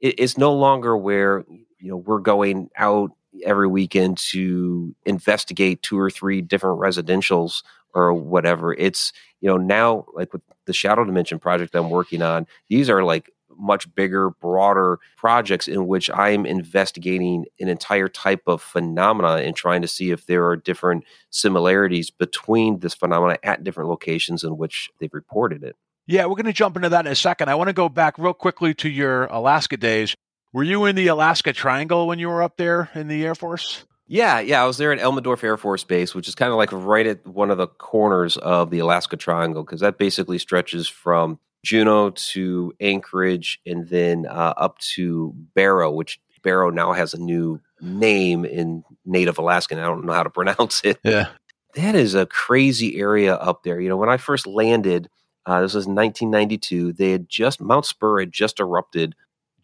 it's 0.00 0.38
no 0.38 0.54
longer 0.54 0.96
where 0.96 1.44
you 1.78 1.90
know 1.90 1.98
we're 1.98 2.20
going 2.20 2.70
out 2.78 3.10
every 3.44 3.68
weekend 3.68 4.16
to 4.16 4.94
investigate 5.04 5.82
two 5.82 5.98
or 5.98 6.08
three 6.08 6.40
different 6.40 6.80
residentials 6.80 7.62
or 7.96 8.14
whatever. 8.14 8.74
It's 8.74 9.12
you 9.40 9.48
know 9.48 9.56
now 9.56 10.06
like 10.14 10.32
with 10.32 10.42
the 10.66 10.72
shadow 10.72 11.04
dimension 11.04 11.38
project 11.38 11.74
i'm 11.74 11.90
working 11.90 12.22
on 12.22 12.46
these 12.68 12.90
are 12.90 13.04
like 13.04 13.30
much 13.58 13.92
bigger 13.94 14.30
broader 14.30 14.98
projects 15.16 15.66
in 15.66 15.86
which 15.86 16.10
i'm 16.10 16.44
investigating 16.44 17.46
an 17.58 17.68
entire 17.68 18.08
type 18.08 18.42
of 18.46 18.60
phenomena 18.60 19.36
and 19.36 19.56
trying 19.56 19.80
to 19.80 19.88
see 19.88 20.10
if 20.10 20.26
there 20.26 20.46
are 20.46 20.56
different 20.56 21.04
similarities 21.30 22.10
between 22.10 22.80
this 22.80 22.94
phenomena 22.94 23.38
at 23.42 23.64
different 23.64 23.88
locations 23.88 24.44
in 24.44 24.58
which 24.58 24.90
they've 25.00 25.14
reported 25.14 25.62
it. 25.62 25.74
Yeah 26.06 26.26
we're 26.26 26.34
going 26.34 26.44
to 26.46 26.52
jump 26.52 26.76
into 26.76 26.90
that 26.90 27.06
in 27.06 27.12
a 27.12 27.16
second. 27.16 27.48
I 27.48 27.54
want 27.54 27.68
to 27.68 27.72
go 27.72 27.88
back 27.88 28.18
real 28.18 28.34
quickly 28.34 28.74
to 28.74 28.90
your 28.90 29.24
alaska 29.26 29.78
days. 29.78 30.14
Were 30.52 30.64
you 30.64 30.84
in 30.84 30.96
the 30.96 31.06
alaska 31.06 31.54
triangle 31.54 32.06
when 32.06 32.18
you 32.18 32.28
were 32.28 32.42
up 32.42 32.58
there 32.58 32.90
in 32.94 33.08
the 33.08 33.24
air 33.24 33.34
force 33.34 33.84
yeah, 34.08 34.40
yeah, 34.40 34.62
I 34.62 34.66
was 34.66 34.76
there 34.78 34.92
at 34.92 35.00
Elmendorf 35.00 35.42
Air 35.42 35.56
Force 35.56 35.84
Base, 35.84 36.14
which 36.14 36.28
is 36.28 36.34
kind 36.34 36.52
of 36.52 36.56
like 36.56 36.70
right 36.72 37.06
at 37.06 37.26
one 37.26 37.50
of 37.50 37.58
the 37.58 37.66
corners 37.66 38.36
of 38.36 38.70
the 38.70 38.78
Alaska 38.78 39.16
Triangle, 39.16 39.64
because 39.64 39.80
that 39.80 39.98
basically 39.98 40.38
stretches 40.38 40.86
from 40.86 41.38
Juneau 41.64 42.10
to 42.10 42.72
Anchorage 42.80 43.60
and 43.66 43.88
then 43.88 44.26
uh, 44.26 44.54
up 44.56 44.78
to 44.94 45.34
Barrow, 45.54 45.90
which 45.90 46.20
Barrow 46.42 46.70
now 46.70 46.92
has 46.92 47.12
a 47.12 47.20
new 47.20 47.60
name 47.80 48.44
in 48.44 48.84
Native 49.04 49.38
Alaskan. 49.38 49.80
I 49.80 49.86
don't 49.86 50.04
know 50.04 50.12
how 50.12 50.22
to 50.22 50.30
pronounce 50.38 50.82
it. 50.84 50.98
Yeah. 51.02 51.28
That 51.74 51.94
is 51.94 52.14
a 52.14 52.26
crazy 52.26 52.98
area 52.98 53.34
up 53.34 53.64
there. 53.64 53.80
You 53.80 53.88
know, 53.88 53.96
when 53.96 54.08
I 54.08 54.16
first 54.16 54.46
landed, 54.46 55.10
uh, 55.44 55.60
this 55.60 55.74
was 55.74 55.86
1992, 55.86 56.92
they 56.92 57.10
had 57.10 57.28
just, 57.28 57.60
Mount 57.60 57.84
Spurr 57.84 58.20
had 58.20 58.32
just 58.32 58.60
erupted 58.60 59.14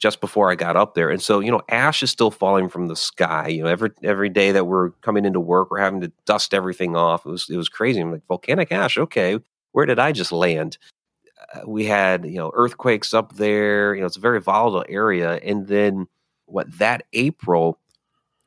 just 0.02 0.20
before 0.20 0.50
I 0.50 0.56
got 0.56 0.76
up 0.76 0.96
there. 0.96 1.10
And 1.10 1.22
so, 1.22 1.38
you 1.38 1.52
know, 1.52 1.62
ash 1.68 2.02
is 2.02 2.10
still 2.10 2.32
falling 2.32 2.68
from 2.68 2.88
the 2.88 2.96
sky. 2.96 3.46
You 3.46 3.62
know, 3.62 3.68
every 3.68 3.90
every 4.02 4.28
day 4.28 4.50
that 4.50 4.64
we're 4.64 4.90
coming 5.00 5.24
into 5.24 5.38
work, 5.38 5.70
we're 5.70 5.78
having 5.78 6.00
to 6.00 6.10
dust 6.26 6.52
everything 6.52 6.96
off. 6.96 7.24
It 7.24 7.30
was 7.30 7.48
it 7.48 7.56
was 7.56 7.68
crazy. 7.68 8.00
I'm 8.00 8.10
like, 8.10 8.26
volcanic 8.26 8.72
ash, 8.72 8.98
okay. 8.98 9.38
Where 9.70 9.86
did 9.86 10.00
I 10.00 10.10
just 10.10 10.32
land? 10.32 10.76
Uh, 11.54 11.60
we 11.68 11.84
had, 11.84 12.24
you 12.24 12.36
know, 12.36 12.50
earthquakes 12.52 13.14
up 13.14 13.36
there. 13.36 13.94
You 13.94 14.00
know, 14.00 14.08
it's 14.08 14.16
a 14.16 14.20
very 14.20 14.40
volatile 14.40 14.84
area. 14.88 15.34
And 15.36 15.68
then 15.68 16.08
what 16.46 16.78
that 16.78 17.04
April, 17.12 17.78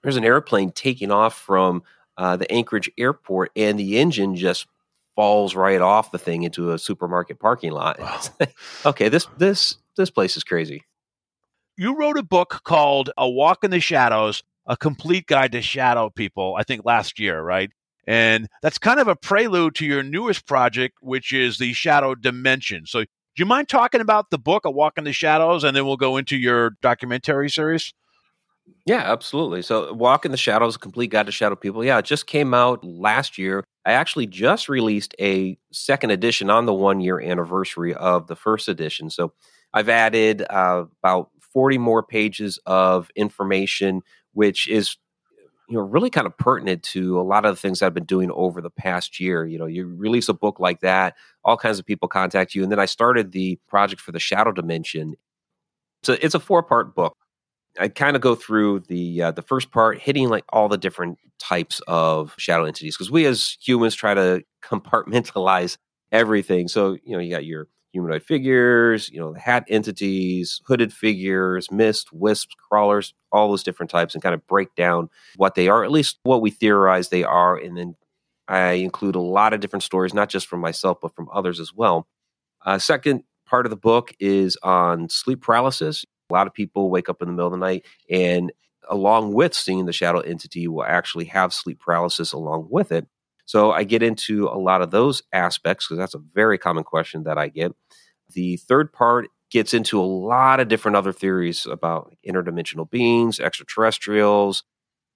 there's 0.04 0.18
an 0.18 0.26
airplane 0.26 0.74
taking 0.74 1.10
off 1.10 1.38
from 1.38 1.84
uh, 2.18 2.36
the 2.36 2.52
Anchorage 2.52 2.92
airport 2.98 3.52
and 3.56 3.80
the 3.80 3.98
engine 3.98 4.36
just 4.36 4.68
falls 5.16 5.56
right 5.56 5.80
off 5.80 6.12
the 6.12 6.18
thing 6.18 6.44
into 6.44 6.74
a 6.74 6.78
supermarket 6.78 7.40
parking 7.40 7.72
lot. 7.72 7.98
Wow. 8.00 8.48
okay, 8.88 9.08
this 9.08 9.26
this 9.38 9.78
this 9.96 10.10
place 10.10 10.36
is 10.36 10.44
crazy 10.44 10.84
you 11.78 11.98
wrote 11.98 12.18
a 12.18 12.24
book 12.24 12.62
called 12.64 13.10
A 13.18 13.30
Walk 13.30 13.64
in 13.64 13.72
the 13.72 13.80
Shadows, 13.80 14.44
a 14.66 14.78
complete 14.78 15.28
guide 15.28 15.52
to 15.54 15.62
shadow 15.62 16.10
people, 16.10 16.56
I 16.58 16.64
think 16.64 16.86
last 16.86 17.20
year, 17.20 17.42
right? 17.42 17.72
And 18.08 18.48
that's 18.62 18.78
kind 18.78 19.00
of 19.00 19.08
a 19.08 19.16
prelude 19.16 19.76
to 19.76 19.86
your 19.86 20.04
newest 20.04 20.46
project, 20.48 20.98
which 21.02 21.34
is 21.34 21.58
the 21.58 21.74
Shadow 21.74 22.16
Dimension. 22.16 22.86
So, 22.86 23.02
do 23.02 23.42
you 23.42 23.46
mind 23.46 23.68
talking 23.68 24.00
about 24.00 24.30
the 24.30 24.38
book, 24.38 24.64
A 24.66 24.72
Walk 24.72 24.98
in 24.98 25.04
the 25.04 25.12
Shadows, 25.12 25.64
and 25.64 25.76
then 25.76 25.86
we'll 25.86 25.98
go 25.98 26.16
into 26.16 26.38
your 26.38 26.72
documentary 26.82 27.50
series? 27.50 27.94
Yeah, 28.86 29.12
absolutely. 29.12 29.62
So, 29.62 29.92
Walk 29.94 30.26
in 30.26 30.32
the 30.32 30.38
Shadows, 30.38 30.76
a 30.76 30.80
complete 30.80 31.10
guide 31.10 31.26
to 31.26 31.32
shadow 31.32 31.56
people. 31.56 31.84
Yeah, 31.84 31.98
it 31.98 32.06
just 32.06 32.28
came 32.28 32.54
out 32.54 32.84
last 32.84 33.38
year. 33.38 33.64
I 33.86 33.94
actually 33.94 34.28
just 34.28 34.70
released 34.70 35.16
a 35.20 35.58
second 35.72 36.12
edition 36.12 36.50
on 36.50 36.66
the 36.66 36.74
one 36.74 37.02
year 37.02 37.20
anniversary 37.20 37.94
of 37.94 38.28
the 38.28 38.36
first 38.36 38.70
edition. 38.70 39.10
So, 39.10 39.34
I've 39.74 39.90
added 39.90 40.46
uh, 40.50 40.86
about 41.04 41.32
40 41.56 41.78
more 41.78 42.04
pages 42.04 42.60
of 42.66 43.10
information, 43.16 44.04
which 44.34 44.68
is 44.68 44.98
you 45.70 45.76
know 45.78 45.82
really 45.82 46.10
kind 46.10 46.28
of 46.28 46.38
pertinent 46.38 46.84
to 46.84 47.20
a 47.20 47.24
lot 47.24 47.46
of 47.46 47.56
the 47.56 47.60
things 47.60 47.82
I've 47.82 47.94
been 47.94 48.04
doing 48.04 48.30
over 48.32 48.62
the 48.62 48.70
past 48.70 49.22
year. 49.22 49.46
You 49.46 49.58
know, 49.58 49.66
you 49.66 49.88
release 49.88 50.28
a 50.28 50.34
book 50.34 50.60
like 50.60 50.82
that, 50.82 51.16
all 51.46 51.58
kinds 51.58 51.80
of 51.80 51.86
people 51.86 52.10
contact 52.10 52.54
you, 52.54 52.62
and 52.62 52.72
then 52.72 52.80
I 52.80 52.86
started 52.86 53.32
the 53.32 53.58
project 53.70 54.02
for 54.02 54.12
the 54.12 54.20
Shadow 54.20 54.52
Dimension. 54.52 55.16
So 56.04 56.18
it's 56.22 56.36
a 56.36 56.40
four 56.42 56.62
part 56.62 56.94
book. 56.94 57.16
I 57.80 57.88
kind 57.88 58.18
of 58.18 58.22
go 58.22 58.36
through 58.36 58.82
the 58.82 59.24
uh, 59.24 59.32
the 59.32 59.42
first 59.42 59.72
part, 59.72 60.00
hitting 60.00 60.28
like 60.28 60.44
all 60.50 60.68
the 60.68 60.78
different 60.78 61.20
types 61.40 61.82
of 61.88 62.36
shadow 62.38 62.66
entities 62.66 62.98
because 62.98 63.12
we 63.12 63.26
as 63.26 63.58
humans 63.62 63.96
try 63.96 64.14
to 64.14 64.44
compartmentalize 64.64 65.78
everything. 66.12 66.68
So 66.68 66.98
you 67.06 67.14
know, 67.14 67.20
you 67.20 67.32
got 67.32 67.46
your 67.46 67.70
humanoid 67.96 68.24
figures, 68.24 69.10
you 69.10 69.20
know, 69.20 69.32
the 69.32 69.40
hat 69.40 69.64
entities, 69.70 70.62
hooded 70.66 70.92
figures, 70.92 71.72
mist, 71.72 72.12
wisps, 72.12 72.54
crawlers, 72.70 73.14
all 73.32 73.50
those 73.50 73.64
different 73.64 73.90
types, 73.90 74.14
and 74.14 74.22
kind 74.22 74.36
of 74.36 74.46
break 74.48 74.76
down 74.76 75.10
what 75.38 75.56
they 75.56 75.70
are, 75.70 75.84
at 75.84 75.92
least 75.92 76.20
what 76.24 76.42
we 76.42 76.52
theorize 76.52 77.08
they 77.08 77.24
are. 77.24 77.56
And 77.56 77.78
then 77.78 77.96
I 78.50 78.72
include 78.72 79.16
a 79.16 79.22
lot 79.22 79.54
of 79.54 79.62
different 79.62 79.84
stories, 79.84 80.14
not 80.14 80.30
just 80.30 80.48
from 80.48 80.60
myself, 80.60 80.98
but 81.02 81.16
from 81.16 81.30
others 81.32 81.62
as 81.62 81.74
well. 81.74 82.06
Uh, 82.66 82.78
second 82.78 83.24
part 83.48 83.66
of 83.66 83.70
the 83.70 83.78
book 83.78 84.14
is 84.20 84.58
on 84.62 85.08
sleep 85.08 85.42
paralysis. 85.42 86.04
A 86.30 86.34
lot 86.34 86.48
of 86.48 86.54
people 86.54 86.90
wake 86.90 87.08
up 87.08 87.22
in 87.22 87.30
the 87.30 87.34
middle 87.34 87.48
of 87.48 87.54
the 87.54 87.58
night 87.58 87.86
and 88.10 88.52
along 88.90 89.34
with 89.34 89.54
seeing 89.54 89.86
the 89.86 89.94
shadow 89.94 90.20
entity 90.20 90.68
will 90.68 90.84
actually 90.84 91.26
have 91.26 91.54
sleep 91.54 91.80
paralysis 91.80 92.34
along 92.34 92.68
with 92.70 92.92
it. 92.92 93.08
So 93.46 93.72
I 93.72 93.84
get 93.84 94.04
into 94.04 94.48
a 94.48 94.58
lot 94.58 94.82
of 94.82 94.92
those 94.92 95.22
aspects 95.32 95.88
because 95.88 95.98
that's 95.98 96.16
a 96.16 96.22
very 96.34 96.58
common 96.58 96.84
question 96.84 97.24
that 97.24 97.38
I 97.38 97.48
get. 97.50 97.74
The 98.34 98.58
third 98.58 98.92
part 98.92 99.30
gets 99.52 99.74
into 99.74 100.00
a 100.00 100.04
lot 100.04 100.60
of 100.60 100.68
different 100.68 100.98
other 100.98 101.14
theories 101.14 101.66
about 101.66 102.14
interdimensional 102.28 102.90
beings, 102.90 103.40
extraterrestrials, 103.40 104.64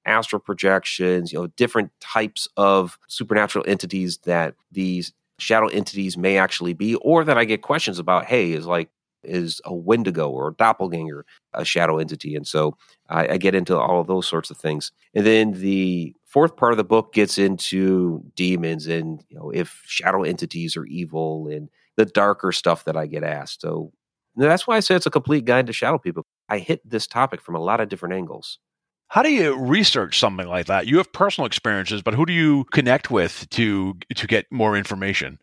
astral 0.06 0.40
projections, 0.40 1.34
you 1.34 1.40
know, 1.40 1.48
different 1.48 1.92
types 2.00 2.48
of 2.56 2.98
supernatural 3.08 3.66
entities 3.68 4.18
that 4.20 4.56
these 4.72 5.14
shadow 5.40 5.68
entities 5.68 6.18
may 6.18 6.38
actually 6.38 6.74
be, 6.74 6.96
or 6.96 7.24
that 7.24 7.38
I 7.38 7.46
get 7.46 7.62
questions 7.62 8.00
about, 8.00 8.26
hey, 8.26 8.52
is 8.52 8.66
like, 8.66 8.90
is 9.24 9.60
a 9.66 9.74
Wendigo 9.74 10.30
or 10.30 10.50
a 10.50 10.54
doppelganger 10.54 11.26
a 11.54 11.66
shadow 11.66 11.98
entity? 11.98 12.36
And 12.36 12.48
so 12.48 12.78
I, 13.10 13.30
I 13.30 13.38
get 13.38 13.56
into 13.56 13.78
all 13.78 14.00
of 14.00 14.08
those 14.08 14.28
sorts 14.28 14.50
of 14.50 14.58
things. 14.58 14.92
And 15.14 15.26
then 15.26 15.52
the 15.54 16.16
fourth 16.30 16.56
part 16.56 16.72
of 16.74 16.78
the 16.78 16.84
book 16.84 17.12
gets 17.12 17.38
into 17.38 18.24
demons 18.36 18.88
and, 18.88 19.24
you 19.30 19.38
know, 19.38 19.50
if 19.50 19.82
shadow 19.86 20.24
entities 20.24 20.78
are 20.78 20.86
evil 20.86 21.48
and 21.48 21.70
the 21.98 22.06
darker 22.06 22.52
stuff 22.52 22.86
that 22.86 22.96
I 22.96 23.08
get 23.08 23.24
asked. 23.24 23.62
So 23.62 23.92
that's 24.36 24.66
why 24.66 24.78
I 24.78 24.80
say 24.80 24.96
it's 24.96 25.08
a 25.08 25.12
complete 25.12 25.46
guide 25.46 25.68
to 25.68 25.74
shadow 25.74 25.98
people. 25.98 26.26
I 26.48 26.60
hit 26.60 26.88
this 26.88 27.08
topic 27.08 27.42
from 27.42 27.56
a 27.56 27.60
lot 27.60 27.82
of 27.82 27.90
different 27.90 28.16
angles. 28.16 28.60
How 29.08 29.24
do 29.24 29.32
you 29.32 29.58
research 29.58 30.20
something 30.20 30.48
like 30.48 30.68
that? 30.68 30.86
You 30.86 30.98
have 30.98 31.12
personal 31.12 31.48
experiences, 31.48 32.04
but 32.04 32.14
who 32.14 32.28
do 32.28 32.34
you 32.34 32.66
connect 32.66 33.10
with 33.10 33.50
to 33.50 33.98
to 34.14 34.28
get 34.28 34.46
more 34.52 34.78
information? 34.78 35.40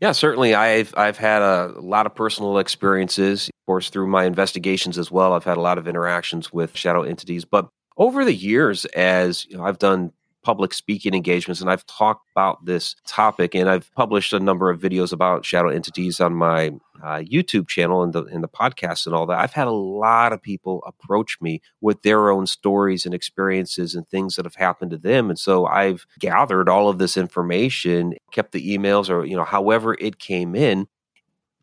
Yeah, 0.00 0.10
certainly. 0.10 0.54
I've 0.56 0.92
I've 0.96 1.16
had 1.16 1.40
a 1.40 1.72
lot 1.78 2.06
of 2.06 2.16
personal 2.16 2.58
experiences, 2.58 3.48
of 3.48 3.66
course, 3.66 3.90
through 3.90 4.08
my 4.08 4.24
investigations 4.24 4.98
as 4.98 5.10
well. 5.10 5.34
I've 5.34 5.44
had 5.44 5.56
a 5.56 5.60
lot 5.60 5.78
of 5.78 5.86
interactions 5.86 6.52
with 6.52 6.76
shadow 6.76 7.04
entities, 7.04 7.44
but 7.44 7.68
over 7.96 8.24
the 8.24 8.34
years, 8.34 8.84
as 8.86 9.46
you 9.46 9.56
know, 9.56 9.64
I've 9.64 9.78
done 9.78 10.12
public 10.46 10.72
speaking 10.72 11.12
engagements 11.12 11.60
and 11.60 11.68
I've 11.68 11.84
talked 11.86 12.30
about 12.30 12.64
this 12.64 12.94
topic 13.04 13.52
and 13.56 13.68
I've 13.68 13.92
published 13.96 14.32
a 14.32 14.38
number 14.38 14.70
of 14.70 14.80
videos 14.80 15.12
about 15.12 15.44
shadow 15.44 15.70
entities 15.70 16.20
on 16.20 16.34
my 16.34 16.68
uh, 17.02 17.18
YouTube 17.18 17.66
channel 17.66 18.04
and 18.04 18.12
the 18.12 18.26
in 18.26 18.42
the 18.42 18.48
podcast 18.48 19.06
and 19.06 19.14
all 19.14 19.26
that. 19.26 19.40
I've 19.40 19.54
had 19.54 19.66
a 19.66 19.72
lot 19.72 20.32
of 20.32 20.40
people 20.40 20.84
approach 20.86 21.38
me 21.40 21.62
with 21.80 22.02
their 22.02 22.30
own 22.30 22.46
stories 22.46 23.04
and 23.04 23.12
experiences 23.12 23.96
and 23.96 24.06
things 24.08 24.36
that 24.36 24.44
have 24.44 24.54
happened 24.54 24.92
to 24.92 24.98
them 24.98 25.30
and 25.30 25.38
so 25.38 25.66
I've 25.66 26.06
gathered 26.20 26.68
all 26.68 26.88
of 26.88 26.98
this 26.98 27.16
information, 27.16 28.14
kept 28.30 28.52
the 28.52 28.78
emails 28.78 29.10
or 29.10 29.24
you 29.24 29.36
know 29.36 29.42
however 29.42 29.96
it 29.98 30.20
came 30.20 30.54
in 30.54 30.86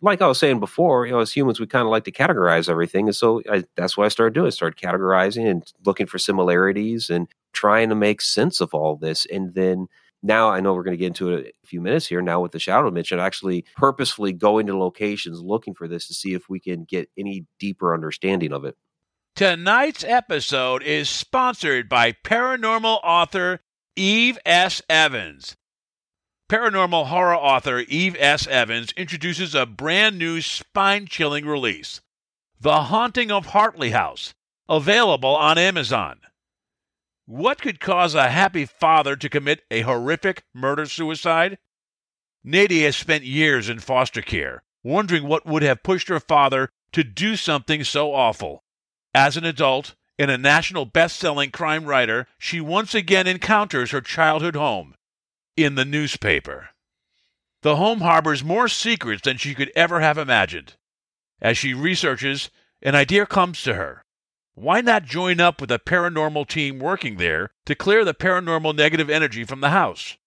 like 0.01 0.21
I 0.21 0.27
was 0.27 0.37
saying 0.37 0.59
before, 0.59 1.05
you 1.05 1.13
know, 1.13 1.19
as 1.19 1.31
humans, 1.31 1.61
we 1.61 1.67
kind 1.67 1.85
of 1.85 1.89
like 1.89 2.03
to 2.03 2.11
categorize 2.11 2.67
everything, 2.67 3.07
and 3.07 3.15
so 3.15 3.41
I, 3.49 3.63
that's 3.77 3.95
what 3.95 4.03
I 4.03 4.09
started 4.09 4.33
doing. 4.33 4.47
I 4.47 4.49
started 4.49 4.77
categorizing 4.77 5.49
and 5.49 5.63
looking 5.85 6.07
for 6.07 6.17
similarities 6.17 7.09
and 7.09 7.29
trying 7.53 7.89
to 7.89 7.95
make 7.95 8.21
sense 8.21 8.59
of 8.61 8.73
all 8.73 8.95
this. 8.95 9.25
And 9.25 9.53
then 9.53 9.87
now 10.21 10.49
I 10.49 10.61
know 10.61 10.73
we're 10.73 10.83
going 10.83 10.97
to 10.97 10.97
get 10.97 11.07
into 11.07 11.31
it 11.31 11.55
a 11.63 11.67
few 11.67 11.81
minutes 11.81 12.07
here. 12.07 12.21
Now 12.21 12.41
with 12.41 12.51
the 12.51 12.59
shadow 12.59 12.85
dimension, 12.85 13.19
actually 13.19 13.65
purposefully 13.75 14.33
going 14.33 14.67
to 14.67 14.77
locations 14.77 15.41
looking 15.41 15.73
for 15.73 15.87
this 15.87 16.07
to 16.07 16.13
see 16.13 16.33
if 16.33 16.49
we 16.49 16.59
can 16.59 16.85
get 16.85 17.09
any 17.17 17.45
deeper 17.59 17.93
understanding 17.93 18.53
of 18.53 18.65
it. 18.65 18.75
Tonight's 19.35 20.03
episode 20.03 20.83
is 20.83 21.09
sponsored 21.09 21.89
by 21.89 22.11
paranormal 22.11 22.99
author 23.03 23.61
Eve 23.95 24.37
S. 24.45 24.81
Evans. 24.87 25.55
Paranormal 26.49 27.07
horror 27.07 27.35
author 27.35 27.79
Eve 27.79 28.15
S. 28.19 28.45
Evans 28.47 28.91
introduces 28.95 29.55
a 29.55 29.65
brand 29.65 30.19
new 30.19 30.39
spine 30.39 31.07
chilling 31.07 31.45
release 31.45 31.99
The 32.61 32.83
Haunting 32.83 33.31
of 33.31 33.47
Hartley 33.47 33.89
House, 33.89 34.35
available 34.69 35.35
on 35.35 35.57
Amazon. 35.57 36.19
What 37.25 37.61
could 37.61 37.79
cause 37.79 38.15
a 38.15 38.29
happy 38.29 38.65
father 38.65 39.15
to 39.15 39.29
commit 39.29 39.63
a 39.71 39.81
horrific 39.81 40.43
murder 40.53 40.85
suicide? 40.85 41.57
Nadia 42.43 42.85
has 42.85 42.97
spent 42.97 43.23
years 43.23 43.69
in 43.69 43.79
foster 43.79 44.21
care, 44.21 44.63
wondering 44.83 45.27
what 45.27 45.45
would 45.45 45.63
have 45.63 45.83
pushed 45.83 46.09
her 46.09 46.19
father 46.19 46.69
to 46.91 47.03
do 47.03 47.37
something 47.37 47.83
so 47.85 48.13
awful. 48.13 48.63
As 49.13 49.37
an 49.37 49.45
adult 49.45 49.95
and 50.19 50.29
a 50.29 50.37
national 50.37 50.85
best 50.85 51.17
selling 51.17 51.51
crime 51.51 51.85
writer, 51.85 52.27
she 52.37 52.59
once 52.59 52.93
again 52.93 53.25
encounters 53.25 53.91
her 53.91 54.01
childhood 54.01 54.55
home 54.55 54.95
in 55.55 55.75
the 55.75 55.85
newspaper. 55.85 56.69
The 57.61 57.77
home 57.77 58.01
harbors 58.01 58.43
more 58.43 58.67
secrets 58.67 59.21
than 59.21 59.37
she 59.37 59.55
could 59.55 59.71
ever 59.75 60.01
have 60.01 60.17
imagined. 60.17 60.73
As 61.41 61.57
she 61.57 61.73
researches, 61.73 62.49
an 62.81 62.95
idea 62.95 63.25
comes 63.25 63.63
to 63.63 63.75
her. 63.75 64.02
Why 64.55 64.81
not 64.81 65.05
join 65.05 65.39
up 65.39 65.59
with 65.59 65.71
a 65.71 65.79
paranormal 65.79 66.47
team 66.47 66.79
working 66.79 67.17
there 67.17 67.51
to 67.65 67.75
clear 67.75 68.05
the 68.05 68.13
paranormal 68.13 68.75
negative 68.75 69.09
energy 69.09 69.43
from 69.43 69.61
the 69.61 69.71
house? 69.71 70.17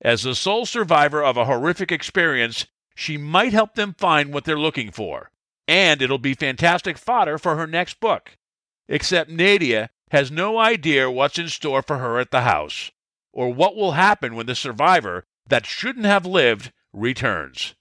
As 0.00 0.22
the 0.22 0.34
sole 0.34 0.66
survivor 0.66 1.22
of 1.22 1.36
a 1.36 1.44
horrific 1.44 1.92
experience, 1.92 2.66
she 2.96 3.16
might 3.16 3.52
help 3.52 3.74
them 3.74 3.94
find 3.94 4.32
what 4.32 4.44
they're 4.44 4.58
looking 4.58 4.90
for, 4.90 5.30
and 5.68 6.02
it'll 6.02 6.18
be 6.18 6.34
fantastic 6.34 6.98
fodder 6.98 7.38
for 7.38 7.56
her 7.56 7.66
next 7.66 8.00
book. 8.00 8.36
Except 8.88 9.30
Nadia 9.30 9.90
has 10.10 10.30
no 10.30 10.58
idea 10.58 11.10
what's 11.10 11.38
in 11.38 11.48
store 11.48 11.82
for 11.82 11.98
her 11.98 12.18
at 12.18 12.32
the 12.32 12.40
house, 12.40 12.90
or 13.32 13.52
what 13.52 13.76
will 13.76 13.92
happen 13.92 14.34
when 14.34 14.46
the 14.46 14.54
survivor 14.54 15.24
that 15.46 15.66
shouldn't 15.66 16.06
have 16.06 16.26
lived 16.26 16.72
returns. 16.92 17.74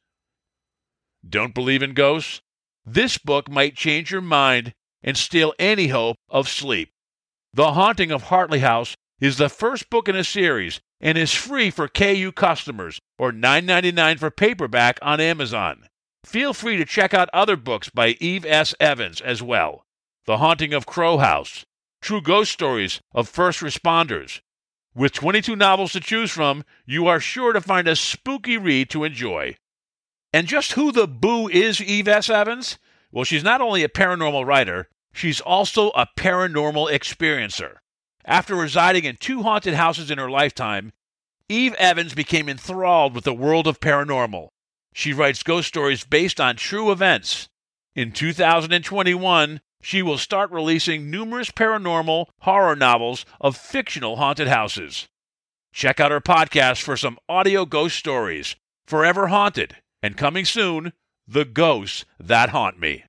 Don't 1.28 1.56
believe 1.56 1.82
in 1.82 1.94
ghosts? 1.94 2.42
This 2.86 3.18
book 3.18 3.50
might 3.50 3.76
change 3.76 4.12
your 4.12 4.22
mind 4.22 4.76
and 5.08 5.16
steal 5.16 5.54
any 5.58 5.88
hope 5.88 6.18
of 6.30 6.50
sleep. 6.50 6.92
The 7.54 7.72
Haunting 7.72 8.12
of 8.12 8.24
Hartley 8.24 8.60
House 8.60 8.94
is 9.22 9.38
the 9.38 9.48
first 9.48 9.90
book 9.90 10.10
in 10.10 10.18
a 10.18 10.24
series 10.24 10.82
and 11.00 11.18
is 11.18 11.32
free 11.32 11.72
for 11.72 11.88
KU 11.88 12.34
customers 12.34 13.00
or 13.18 13.32
$9.99 13.32 14.20
for 14.20 14.30
paperback 14.30 15.00
on 15.02 15.22
Amazon. 15.22 15.88
Feel 16.26 16.54
free 16.54 16.76
to 16.76 16.84
check 16.84 17.14
out 17.14 17.30
other 17.32 17.56
books 17.56 17.88
by 17.88 18.18
Eve 18.20 18.46
S. 18.46 18.76
Evans 18.82 19.22
as 19.22 19.42
well. 19.42 19.86
The 20.26 20.40
Haunting 20.40 20.74
of 20.74 20.86
Crow 20.86 21.20
House, 21.20 21.64
True 22.02 22.22
Ghost 22.22 22.52
Stories 22.52 23.00
of 23.14 23.30
First 23.30 23.62
Responders. 23.62 24.42
With 24.94 25.14
22 25.14 25.56
novels 25.56 25.94
to 25.94 26.02
choose 26.02 26.32
from, 26.32 26.66
you 26.86 27.08
are 27.08 27.22
sure 27.22 27.54
to 27.54 27.62
find 27.62 27.88
a 27.88 27.96
spooky 27.96 28.58
read 28.58 28.90
to 28.90 29.06
enjoy. 29.06 29.56
And 30.34 30.48
just 30.48 30.74
who 30.74 30.92
the 30.92 31.08
boo 31.08 31.48
is 31.48 31.80
Eve 31.80 32.10
S. 32.10 32.30
Evans? 32.30 32.78
Well, 33.10 33.24
she's 33.24 33.44
not 33.44 33.62
only 33.62 33.84
a 33.84 33.90
paranormal 33.90 34.46
writer, 34.46 34.90
she's 35.18 35.42
also 35.42 35.90
a 35.90 36.08
paranormal 36.16 36.92
experiencer. 36.92 37.78
After 38.24 38.56
residing 38.56 39.04
in 39.06 39.16
two 39.16 39.42
haunted 39.42 39.74
houses 39.74 40.12
in 40.12 40.20
her 40.20 40.30
lifetime, 40.30 40.94
Eve 41.50 41.74
Evans 41.76 42.14
became 42.14 42.48
enthralled 42.48 43.16
with 43.16 43.24
the 43.24 43.34
world 43.34 43.68
of 43.68 43.80
paranormal. 43.80 44.50
She 44.94 45.14
writes 45.14 45.44
ghost 45.44 45.68
stories 45.68 46.04
based 46.04 46.40
on 46.40 46.56
true 46.56 46.92
events. 46.92 47.50
In 47.96 48.12
2021, 48.12 49.62
she 49.82 50.02
will 50.02 50.18
start 50.18 50.52
releasing 50.52 51.10
numerous 51.10 51.50
paranormal 51.50 52.28
horror 52.42 52.76
novels 52.76 53.26
of 53.42 53.58
fictional 53.58 54.18
haunted 54.18 54.48
houses. 54.48 55.08
Check 55.74 56.00
out 56.00 56.12
her 56.12 56.22
podcast 56.22 56.82
for 56.82 56.98
some 56.98 57.18
audio 57.28 57.66
ghost 57.66 57.98
stories, 57.98 58.56
Forever 58.86 59.28
Haunted, 59.28 59.78
and 60.04 60.18
coming 60.18 60.46
soon, 60.46 60.94
The 61.28 61.46
Ghosts 61.46 62.06
That 62.20 62.50
Haunt 62.50 62.80
Me. 62.80 63.06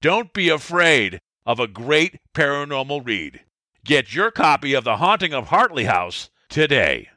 Don't 0.00 0.32
be 0.32 0.48
afraid 0.48 1.20
of 1.46 1.60
a 1.60 1.68
great 1.68 2.18
paranormal 2.34 3.04
read. 3.04 3.40
Get 3.84 4.14
your 4.14 4.30
copy 4.30 4.74
of 4.74 4.84
The 4.84 4.96
Haunting 4.96 5.34
of 5.34 5.48
Hartley 5.48 5.84
House 5.84 6.30
today. 6.48 7.08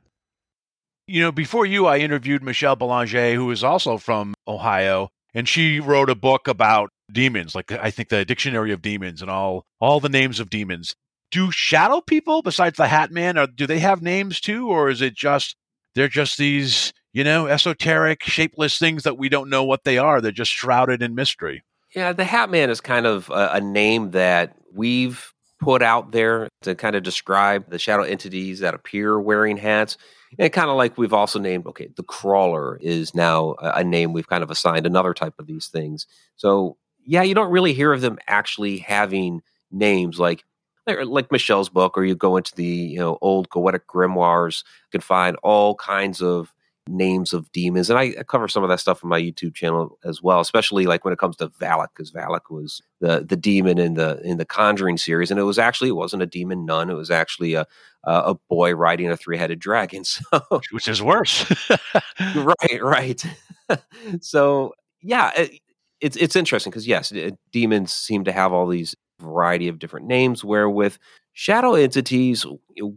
You 1.07 1.21
know, 1.21 1.31
before 1.31 1.65
you, 1.65 1.85
I 1.85 1.99
interviewed 1.99 2.43
Michelle 2.43 2.75
Belanger, 2.75 3.33
who 3.35 3.49
is 3.51 3.63
also 3.63 3.97
from 3.97 4.33
Ohio, 4.47 5.09
and 5.33 5.47
she 5.47 5.79
wrote 5.79 6.09
a 6.09 6.15
book 6.15 6.47
about 6.47 6.89
demons, 7.11 7.55
like 7.55 7.71
I 7.71 7.91
think 7.91 8.09
the 8.09 8.25
Dictionary 8.25 8.73
of 8.73 8.81
Demons 8.81 9.21
and 9.21 9.31
all 9.31 9.65
all 9.79 9.99
the 9.99 10.09
names 10.09 10.39
of 10.39 10.49
demons. 10.49 10.95
Do 11.31 11.51
shadow 11.51 12.01
people, 12.01 12.41
besides 12.41 12.77
the 12.77 12.87
Hat 12.87 13.11
Man, 13.11 13.37
or 13.37 13.47
do 13.47 13.67
they 13.67 13.79
have 13.79 14.01
names 14.01 14.41
too, 14.41 14.67
or 14.67 14.89
is 14.89 15.01
it 15.01 15.15
just 15.15 15.55
they're 15.95 16.07
just 16.09 16.37
these 16.37 16.91
you 17.13 17.23
know 17.23 17.47
esoteric, 17.47 18.23
shapeless 18.23 18.77
things 18.77 19.03
that 19.03 19.17
we 19.17 19.29
don't 19.29 19.49
know 19.49 19.63
what 19.63 19.85
they 19.85 19.97
are? 19.97 20.19
They're 20.19 20.31
just 20.31 20.51
shrouded 20.51 21.01
in 21.01 21.15
mystery. 21.15 21.63
Yeah, 21.97 22.13
the 22.13 22.25
Hat 22.25 22.51
Man 22.51 22.69
is 22.69 22.79
kind 22.79 23.07
of 23.07 23.27
a, 23.31 23.53
a 23.53 23.59
name 23.59 24.11
that 24.11 24.55
we've 24.71 25.33
put 25.59 25.81
out 25.81 26.11
there 26.11 26.47
to 26.61 26.75
kind 26.75 26.95
of 26.95 27.01
describe 27.01 27.71
the 27.71 27.79
shadow 27.79 28.03
entities 28.03 28.59
that 28.59 28.75
appear 28.75 29.19
wearing 29.19 29.57
hats. 29.57 29.97
And 30.37 30.53
kind 30.53 30.69
of 30.69 30.77
like 30.77 30.99
we've 30.99 31.11
also 31.11 31.39
named, 31.39 31.65
okay, 31.65 31.89
the 31.95 32.03
crawler 32.03 32.77
is 32.83 33.15
now 33.15 33.55
a, 33.57 33.77
a 33.77 33.83
name 33.83 34.13
we've 34.13 34.27
kind 34.27 34.43
of 34.43 34.51
assigned 34.51 34.85
another 34.85 35.15
type 35.15 35.33
of 35.39 35.47
these 35.47 35.69
things. 35.69 36.05
So 36.35 36.77
yeah, 37.03 37.23
you 37.23 37.33
don't 37.33 37.49
really 37.49 37.73
hear 37.73 37.91
of 37.91 38.01
them 38.01 38.19
actually 38.27 38.77
having 38.77 39.41
names 39.71 40.19
like 40.19 40.43
like 40.85 41.31
Michelle's 41.31 41.67
book, 41.67 41.97
or 41.97 42.05
you 42.05 42.13
go 42.13 42.37
into 42.37 42.53
the 42.53 42.63
you 42.63 42.99
know 42.99 43.17
old 43.23 43.49
Goetic 43.49 43.87
grimoires, 43.91 44.63
you 44.83 44.99
can 44.99 45.01
find 45.01 45.35
all 45.41 45.73
kinds 45.73 46.21
of 46.21 46.53
names 46.87 47.33
of 47.33 47.51
demons, 47.51 47.89
and 47.89 47.99
I, 47.99 48.13
I 48.19 48.23
cover 48.23 48.47
some 48.47 48.63
of 48.63 48.69
that 48.69 48.79
stuff 48.79 49.03
on 49.03 49.09
my 49.09 49.21
YouTube 49.21 49.53
channel 49.53 49.97
as 50.03 50.21
well, 50.21 50.39
especially 50.39 50.85
like 50.85 51.03
when 51.05 51.13
it 51.13 51.19
comes 51.19 51.35
to 51.37 51.49
Valak, 51.49 51.89
because 51.95 52.11
Valak 52.11 52.49
was 52.49 52.81
the 52.99 53.25
the 53.27 53.35
demon 53.35 53.77
in 53.77 53.95
the 53.95 54.19
in 54.23 54.37
the 54.37 54.45
Conjuring 54.45 54.97
series, 54.97 55.31
and 55.31 55.39
it 55.39 55.43
was 55.43 55.59
actually 55.59 55.89
it 55.89 55.95
wasn't 55.95 56.23
a 56.23 56.27
demon 56.27 56.65
nun, 56.65 56.89
it 56.89 56.95
was 56.95 57.11
actually 57.11 57.53
a 57.53 57.65
a 58.03 58.35
boy 58.49 58.73
riding 58.73 59.09
a 59.09 59.17
three 59.17 59.37
headed 59.37 59.59
dragon. 59.59 60.03
So 60.31 60.61
which 60.71 60.87
is 60.87 61.01
worse. 61.01 61.45
right, 62.35 62.81
right. 62.81 63.23
so 64.21 64.73
yeah, 65.01 65.31
it, 65.35 65.59
it's 66.01 66.15
it's 66.17 66.35
interesting 66.35 66.71
because 66.71 66.87
yes, 66.87 67.11
it, 67.11 67.37
demons 67.51 67.91
seem 67.91 68.23
to 68.25 68.31
have 68.31 68.53
all 68.53 68.67
these 68.67 68.95
variety 69.19 69.67
of 69.67 69.79
different 69.79 70.07
names. 70.07 70.43
Where 70.43 70.69
with 70.69 70.99
shadow 71.33 71.73
entities, 71.75 72.45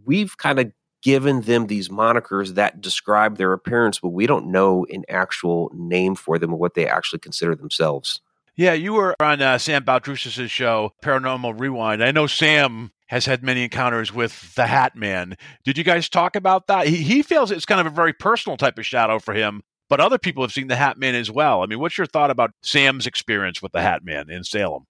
we've 0.05 0.37
kind 0.39 0.59
of 0.61 0.73
given 1.03 1.43
them 1.43 1.67
these 1.67 1.89
monikers 1.89 2.55
that 2.55 2.81
describe 2.81 3.39
their 3.39 3.53
appearance, 3.53 3.99
but 3.99 4.09
we 4.11 4.27
don't 4.27 4.47
know 4.47 4.87
an 4.91 5.05
actual 5.09 5.71
name 5.75 6.15
for 6.15 6.39
them 6.39 6.53
or 6.53 6.59
what 6.59 6.75
they 6.75 6.87
actually 6.87 7.19
consider 7.19 7.55
themselves. 7.55 8.21
Yeah, 8.57 8.75
you 8.75 8.93
were 8.93 9.15
on 9.21 9.41
uh, 9.41 9.59
Sam 9.59 9.85
Baltrusis' 9.85 10.51
show, 10.51 10.93
Paranormal 11.03 11.59
Rewind. 11.59 12.05
I 12.05 12.11
know 12.11 12.27
Sam 12.27 12.93
has 13.07 13.25
had 13.25 13.43
many 13.43 13.65
encounters 13.65 14.13
with 14.13 14.55
the 14.55 14.67
Hat 14.67 14.95
Man. 14.95 15.37
Did 15.65 15.79
you 15.79 15.85
guys 15.85 16.09
talk 16.09 16.37
about 16.37 16.67
that? 16.67 16.87
He, 16.87 16.97
he 16.97 17.23
feels 17.23 17.51
it's 17.51 17.65
kind 17.65 17.81
of 17.81 17.87
a 17.87 17.95
very 17.95 18.13
personal 18.13 18.57
type 18.57 18.79
of 18.79 18.85
shadow 18.85 19.19
for 19.19 19.33
him, 19.33 19.63
but 19.89 20.01
other 20.01 20.19
people 20.19 20.43
have 20.43 20.53
seen 20.53 20.69
the 20.69 20.77
Hat 20.77 20.99
Man 20.99 21.15
as 21.15 21.31
well. 21.31 21.63
I 21.63 21.67
mean, 21.67 21.81
what's 21.81 21.97
your 21.97 22.07
thought 22.07 22.31
about 22.31 22.51
Sam's 22.63 23.07
experience 23.07 23.63
with 23.63 23.73
the 23.73 23.81
Hat 23.81 24.05
Man 24.05 24.29
in 24.29 24.45
Salem? 24.45 24.87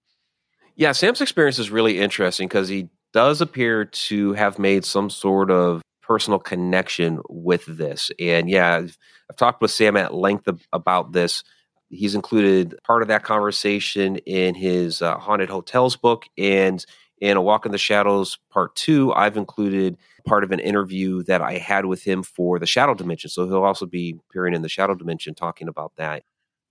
Yeah, 0.75 0.91
Sam's 0.91 1.21
experience 1.21 1.57
is 1.57 1.69
really 1.69 1.99
interesting 1.99 2.47
because 2.47 2.67
he 2.67 2.89
does 3.13 3.41
appear 3.41 3.85
to 3.85 4.33
have 4.33 4.59
made 4.59 4.85
some 4.85 5.09
sort 5.09 5.49
of 5.49 5.81
personal 6.01 6.39
connection 6.39 7.21
with 7.29 7.65
this. 7.65 8.11
And 8.19 8.49
yeah, 8.49 8.75
I've, 8.77 8.97
I've 9.29 9.37
talked 9.37 9.61
with 9.61 9.71
Sam 9.71 9.97
at 9.97 10.13
length 10.13 10.47
about 10.73 11.11
this. 11.13 11.43
He's 11.89 12.15
included 12.15 12.75
part 12.83 13.01
of 13.01 13.07
that 13.09 13.23
conversation 13.23 14.17
in 14.17 14.55
his 14.55 15.01
uh, 15.01 15.17
Haunted 15.17 15.49
Hotels 15.49 15.95
book. 15.95 16.25
And 16.37 16.83
in 17.19 17.37
A 17.37 17.41
Walk 17.41 17.65
in 17.65 17.71
the 17.71 17.77
Shadows 17.77 18.39
Part 18.49 18.75
2, 18.75 19.13
I've 19.13 19.37
included 19.37 19.97
part 20.25 20.43
of 20.43 20.51
an 20.51 20.59
interview 20.59 21.23
that 21.23 21.41
I 21.41 21.57
had 21.57 21.85
with 21.85 22.03
him 22.03 22.23
for 22.23 22.59
the 22.59 22.65
Shadow 22.65 22.95
Dimension. 22.95 23.29
So 23.29 23.47
he'll 23.47 23.63
also 23.63 23.85
be 23.85 24.17
appearing 24.29 24.55
in 24.55 24.63
the 24.63 24.69
Shadow 24.69 24.95
Dimension 24.95 25.35
talking 25.35 25.67
about 25.67 25.93
that. 25.97 26.23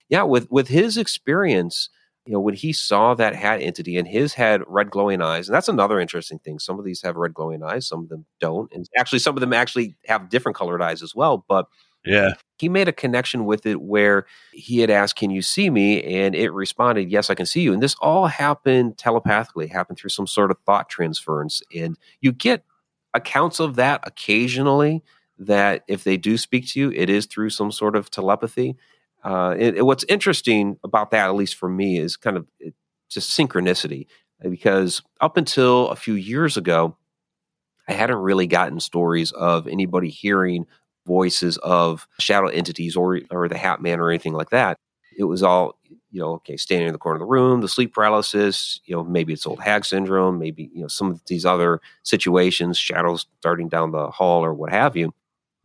Yeah, 0.09 0.23
with 0.23 0.51
with 0.51 0.67
his 0.67 0.97
experience, 0.97 1.89
you 2.25 2.33
know, 2.33 2.39
when 2.39 2.53
he 2.53 2.71
saw 2.71 3.13
that 3.15 3.35
hat 3.35 3.61
entity 3.61 3.97
and 3.97 4.07
his 4.07 4.33
had 4.33 4.61
red 4.67 4.91
glowing 4.91 5.21
eyes, 5.21 5.47
and 5.47 5.55
that's 5.55 5.67
another 5.67 5.99
interesting 5.99 6.39
thing. 6.39 6.59
Some 6.59 6.77
of 6.77 6.85
these 6.85 7.01
have 7.01 7.15
red 7.15 7.33
glowing 7.33 7.63
eyes, 7.63 7.87
some 7.87 8.01
of 8.01 8.09
them 8.09 8.25
don't. 8.39 8.71
And 8.71 8.87
actually, 8.95 9.19
some 9.19 9.35
of 9.35 9.41
them 9.41 9.53
actually 9.53 9.95
have 10.05 10.29
different 10.29 10.55
colored 10.55 10.81
eyes 10.81 11.01
as 11.01 11.15
well. 11.15 11.43
But 11.47 11.65
yeah, 12.05 12.33
he 12.57 12.69
made 12.69 12.87
a 12.87 12.93
connection 12.93 13.45
with 13.45 13.65
it 13.65 13.81
where 13.81 14.25
he 14.53 14.79
had 14.79 14.89
asked, 14.89 15.15
Can 15.15 15.31
you 15.31 15.41
see 15.41 15.69
me? 15.69 16.03
And 16.03 16.35
it 16.35 16.51
responded, 16.51 17.11
Yes, 17.11 17.29
I 17.29 17.35
can 17.35 17.45
see 17.45 17.61
you. 17.61 17.73
And 17.73 17.81
this 17.81 17.95
all 18.01 18.27
happened 18.27 18.97
telepathically, 18.97 19.67
happened 19.67 19.97
through 19.97 20.09
some 20.11 20.27
sort 20.27 20.51
of 20.51 20.57
thought 20.65 20.89
transference. 20.89 21.63
And 21.75 21.97
you 22.21 22.31
get 22.31 22.63
accounts 23.13 23.59
of 23.59 23.75
that 23.75 24.01
occasionally 24.05 25.03
that 25.39 25.83
if 25.87 26.03
they 26.03 26.17
do 26.17 26.37
speak 26.37 26.67
to 26.69 26.79
you, 26.79 26.91
it 26.91 27.09
is 27.09 27.25
through 27.25 27.49
some 27.49 27.71
sort 27.71 27.95
of 27.95 28.11
telepathy. 28.11 28.77
Uh, 29.23 29.55
what's 29.77 30.03
interesting 30.05 30.77
about 30.83 31.11
that, 31.11 31.27
at 31.27 31.35
least 31.35 31.55
for 31.55 31.69
me, 31.69 31.97
is 31.97 32.17
kind 32.17 32.37
of 32.37 32.47
just 33.09 33.37
synchronicity. 33.37 34.07
Uh, 34.43 34.49
because 34.49 35.01
up 35.19 35.37
until 35.37 35.89
a 35.89 35.95
few 35.95 36.15
years 36.15 36.57
ago, 36.57 36.97
I 37.87 37.93
hadn't 37.93 38.17
really 38.17 38.47
gotten 38.47 38.79
stories 38.79 39.31
of 39.31 39.67
anybody 39.67 40.09
hearing 40.09 40.65
voices 41.05 41.57
of 41.57 42.07
shadow 42.19 42.47
entities 42.47 42.95
or 42.95 43.21
or 43.31 43.47
the 43.47 43.57
Hat 43.57 43.81
Man 43.81 43.99
or 43.99 44.09
anything 44.09 44.33
like 44.33 44.51
that. 44.51 44.77
It 45.17 45.25
was 45.25 45.43
all 45.43 45.77
you 46.11 46.19
know, 46.19 46.33
okay, 46.33 46.57
standing 46.57 46.87
in 46.87 46.93
the 46.93 46.99
corner 46.99 47.15
of 47.15 47.21
the 47.21 47.25
room, 47.25 47.61
the 47.61 47.67
sleep 47.67 47.93
paralysis, 47.93 48.81
you 48.85 48.95
know, 48.95 49.03
maybe 49.03 49.33
it's 49.33 49.45
old 49.45 49.61
hag 49.61 49.85
syndrome, 49.85 50.39
maybe 50.39 50.69
you 50.73 50.81
know 50.81 50.87
some 50.87 51.09
of 51.09 51.21
these 51.27 51.45
other 51.45 51.79
situations, 52.03 52.77
shadows 52.77 53.25
darting 53.41 53.69
down 53.69 53.91
the 53.91 54.09
hall 54.11 54.43
or 54.43 54.53
what 54.53 54.71
have 54.71 54.95
you. 54.95 55.13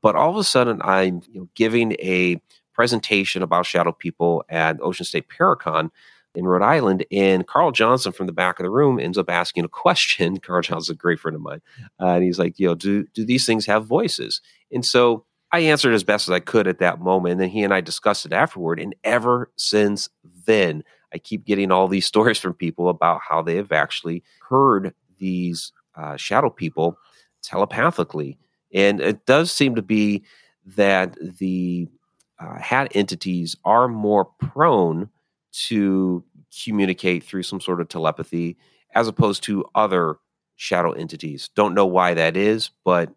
But 0.02 0.14
all 0.14 0.30
of 0.30 0.36
a 0.36 0.44
sudden, 0.44 0.80
I'm 0.82 1.22
you 1.30 1.40
know, 1.40 1.48
giving 1.54 1.92
a 1.92 2.40
presentation 2.76 3.42
about 3.42 3.64
shadow 3.64 3.90
people 3.90 4.44
at 4.50 4.76
Ocean 4.82 5.06
State 5.06 5.28
Paracon 5.28 5.90
in 6.34 6.44
Rhode 6.44 6.62
Island. 6.62 7.06
And 7.10 7.46
Carl 7.46 7.72
Johnson 7.72 8.12
from 8.12 8.26
the 8.26 8.32
back 8.32 8.60
of 8.60 8.64
the 8.64 8.70
room 8.70 9.00
ends 9.00 9.16
up 9.16 9.30
asking 9.30 9.64
a 9.64 9.68
question. 9.84 10.36
Carl 10.36 10.60
Johnson's 10.60 10.90
a 10.90 10.94
great 10.94 11.18
friend 11.18 11.34
of 11.34 11.40
mine. 11.40 11.62
Uh, 11.98 12.08
and 12.08 12.22
he's 12.22 12.38
like, 12.38 12.58
you 12.58 12.68
know, 12.68 12.74
do, 12.74 13.06
do 13.14 13.24
these 13.24 13.46
things 13.46 13.64
have 13.64 13.86
voices? 13.86 14.42
And 14.70 14.84
so 14.84 15.24
I 15.52 15.60
answered 15.60 15.94
as 15.94 16.04
best 16.04 16.28
as 16.28 16.32
I 16.32 16.40
could 16.40 16.68
at 16.68 16.80
that 16.80 17.00
moment. 17.00 17.32
And 17.32 17.40
then 17.40 17.48
he 17.48 17.64
and 17.64 17.72
I 17.72 17.80
discussed 17.80 18.26
it 18.26 18.34
afterward. 18.34 18.78
And 18.78 18.94
ever 19.02 19.50
since 19.56 20.10
then, 20.44 20.84
I 21.14 21.18
keep 21.18 21.46
getting 21.46 21.72
all 21.72 21.88
these 21.88 22.06
stories 22.12 22.38
from 22.38 22.52
people 22.52 22.90
about 22.90 23.22
how 23.26 23.40
they 23.40 23.56
have 23.56 23.72
actually 23.72 24.22
heard 24.50 24.94
these 25.18 25.72
uh, 25.94 26.16
shadow 26.18 26.50
people 26.50 26.98
telepathically. 27.42 28.38
And 28.74 29.00
it 29.00 29.24
does 29.24 29.50
seem 29.50 29.76
to 29.76 29.82
be 29.82 30.24
that 30.66 31.16
the 31.38 31.88
uh, 32.38 32.58
hat 32.58 32.92
entities 32.94 33.56
are 33.64 33.88
more 33.88 34.24
prone 34.24 35.08
to 35.52 36.22
communicate 36.64 37.24
through 37.24 37.42
some 37.42 37.60
sort 37.60 37.80
of 37.80 37.88
telepathy 37.88 38.56
as 38.94 39.08
opposed 39.08 39.42
to 39.44 39.64
other 39.74 40.16
shadow 40.56 40.92
entities. 40.92 41.50
Don't 41.54 41.74
know 41.74 41.86
why 41.86 42.14
that 42.14 42.36
is, 42.36 42.70
but 42.84 43.12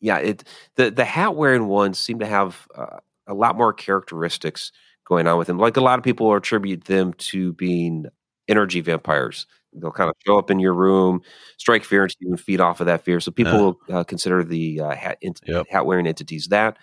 yeah, 0.00 0.18
it 0.18 0.44
the 0.76 0.90
the 0.90 1.04
hat 1.04 1.34
wearing 1.34 1.66
ones 1.66 1.98
seem 1.98 2.20
to 2.20 2.26
have 2.26 2.68
uh, 2.74 2.98
a 3.26 3.34
lot 3.34 3.56
more 3.56 3.72
characteristics 3.72 4.72
going 5.04 5.26
on 5.26 5.38
with 5.38 5.46
them. 5.46 5.58
Like 5.58 5.76
a 5.76 5.80
lot 5.80 5.98
of 5.98 6.04
people 6.04 6.32
attribute 6.34 6.84
them 6.84 7.14
to 7.14 7.52
being 7.54 8.06
energy 8.46 8.80
vampires. 8.80 9.46
They'll 9.72 9.90
kind 9.92 10.08
of 10.08 10.16
show 10.26 10.38
up 10.38 10.50
in 10.50 10.60
your 10.60 10.72
room, 10.72 11.20
strike 11.58 11.84
fear 11.84 12.04
into 12.04 12.16
you, 12.20 12.30
and 12.30 12.40
feed 12.40 12.60
off 12.60 12.80
of 12.80 12.86
that 12.86 13.04
fear. 13.04 13.20
So 13.20 13.30
people 13.30 13.78
uh, 13.92 14.04
consider 14.04 14.42
the 14.42 14.80
uh, 14.80 14.94
hat 14.94 15.18
ent- 15.22 15.40
yep. 15.46 15.66
hat 15.68 15.86
wearing 15.86 16.06
entities 16.06 16.48
that 16.48 16.78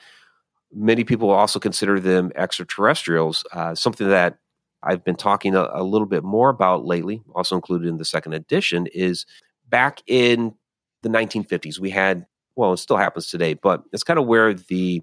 many 0.75 1.03
people 1.03 1.29
also 1.29 1.59
consider 1.59 1.99
them 1.99 2.31
extraterrestrials. 2.35 3.45
Uh, 3.51 3.73
something 3.73 4.09
that 4.09 4.37
I've 4.83 5.03
been 5.03 5.15
talking 5.15 5.55
a, 5.55 5.69
a, 5.73 5.83
little 5.83 6.05
bit 6.05 6.23
more 6.23 6.49
about 6.49 6.85
lately, 6.85 7.23
also 7.33 7.55
included 7.55 7.87
in 7.87 7.97
the 7.97 8.05
second 8.05 8.33
edition, 8.33 8.87
is 8.93 9.25
back 9.67 10.01
in 10.05 10.53
the 11.01 11.09
1950s, 11.09 11.79
we 11.79 11.89
had, 11.89 12.25
well, 12.55 12.73
it 12.73 12.77
still 12.77 12.97
happens 12.97 13.27
today, 13.27 13.53
but 13.53 13.83
it's 13.93 14.03
kind 14.03 14.19
of 14.19 14.27
where 14.27 14.53
the 14.53 15.01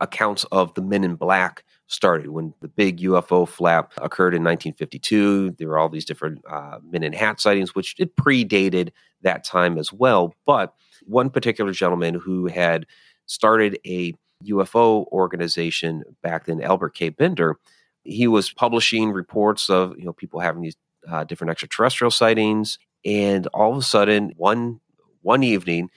accounts 0.00 0.44
of 0.50 0.72
the 0.74 0.82
men 0.82 1.04
in 1.04 1.14
black 1.14 1.64
started 1.86 2.28
when 2.28 2.54
the 2.60 2.68
big 2.68 3.00
UFO 3.00 3.46
flap 3.46 3.92
occurred 3.98 4.34
in 4.34 4.42
1952. 4.42 5.56
There 5.58 5.68
were 5.68 5.78
all 5.78 5.88
these 5.88 6.04
different 6.04 6.42
uh, 6.48 6.78
men 6.88 7.02
in 7.02 7.12
hat 7.12 7.40
sightings, 7.40 7.74
which 7.74 7.94
it 7.98 8.16
predated 8.16 8.90
that 9.22 9.44
time 9.44 9.76
as 9.76 9.92
well. 9.92 10.34
But 10.46 10.74
one 11.04 11.30
particular 11.30 11.72
gentleman 11.72 12.14
who 12.14 12.46
had 12.46 12.86
started 13.26 13.78
a 13.86 14.14
UFO 14.44 15.06
organization 15.08 16.04
back 16.22 16.46
then, 16.46 16.62
Albert 16.62 16.94
K. 16.94 17.08
Bender, 17.10 17.56
he 18.04 18.26
was 18.26 18.50
publishing 18.50 19.12
reports 19.12 19.68
of 19.68 19.98
you 19.98 20.04
know 20.04 20.12
people 20.12 20.40
having 20.40 20.62
these 20.62 20.76
uh, 21.08 21.24
different 21.24 21.50
extraterrestrial 21.50 22.10
sightings, 22.10 22.78
and 23.04 23.46
all 23.48 23.72
of 23.72 23.78
a 23.78 23.82
sudden, 23.82 24.32
one 24.36 24.80
one 25.22 25.42
evening, 25.42 25.90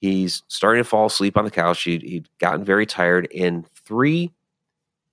he's 0.00 0.42
starting 0.48 0.82
to 0.82 0.88
fall 0.88 1.06
asleep 1.06 1.36
on 1.36 1.44
the 1.44 1.50
couch. 1.50 1.82
He'd, 1.82 2.02
he'd 2.02 2.28
gotten 2.38 2.64
very 2.64 2.86
tired, 2.86 3.28
and 3.36 3.66
three 3.68 4.32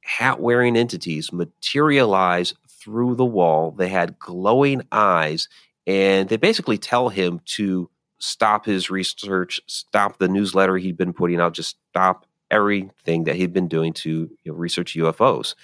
hat 0.03 0.39
wearing 0.39 0.77
entities 0.77 1.33
materialize 1.33 2.53
through 2.69 3.15
the 3.15 3.25
wall. 3.25 3.71
They 3.71 3.89
had 3.89 4.19
glowing 4.19 4.83
eyes, 4.91 5.49
and 5.85 6.29
they 6.29 6.37
basically 6.37 6.77
tell 6.77 7.09
him 7.09 7.41
to 7.45 7.89
stop 8.19 8.65
his 8.65 8.89
research, 8.89 9.59
stop 9.67 10.17
the 10.17 10.27
newsletter 10.27 10.77
he'd 10.77 10.97
been 10.97 11.13
putting 11.13 11.39
out, 11.39 11.53
just 11.53 11.77
stop 11.89 12.25
everything 12.49 13.25
that 13.25 13.35
he'd 13.35 13.53
been 13.53 13.67
doing 13.67 13.93
to 13.93 14.09
you 14.09 14.51
know, 14.51 14.53
research 14.53 14.95
UFOs. 14.95 15.55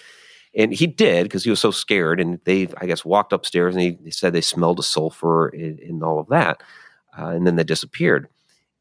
And 0.55 0.73
he 0.73 0.85
did 0.85 1.23
because 1.23 1.43
he 1.43 1.49
was 1.49 1.59
so 1.59 1.71
scared. 1.71 2.19
And 2.19 2.39
they, 2.45 2.67
I 2.77 2.85
guess, 2.85 3.03
walked 3.03 3.33
upstairs 3.33 3.75
and 3.75 3.83
he, 3.83 3.91
they 3.91 4.11
said 4.11 4.33
they 4.33 4.41
smelled 4.41 4.79
a 4.79 4.83
sulfur 4.83 5.47
and, 5.47 5.79
and 5.79 6.03
all 6.03 6.19
of 6.19 6.27
that. 6.27 6.61
Uh, 7.17 7.27
and 7.27 7.47
then 7.47 7.55
they 7.55 7.63
disappeared. 7.63 8.27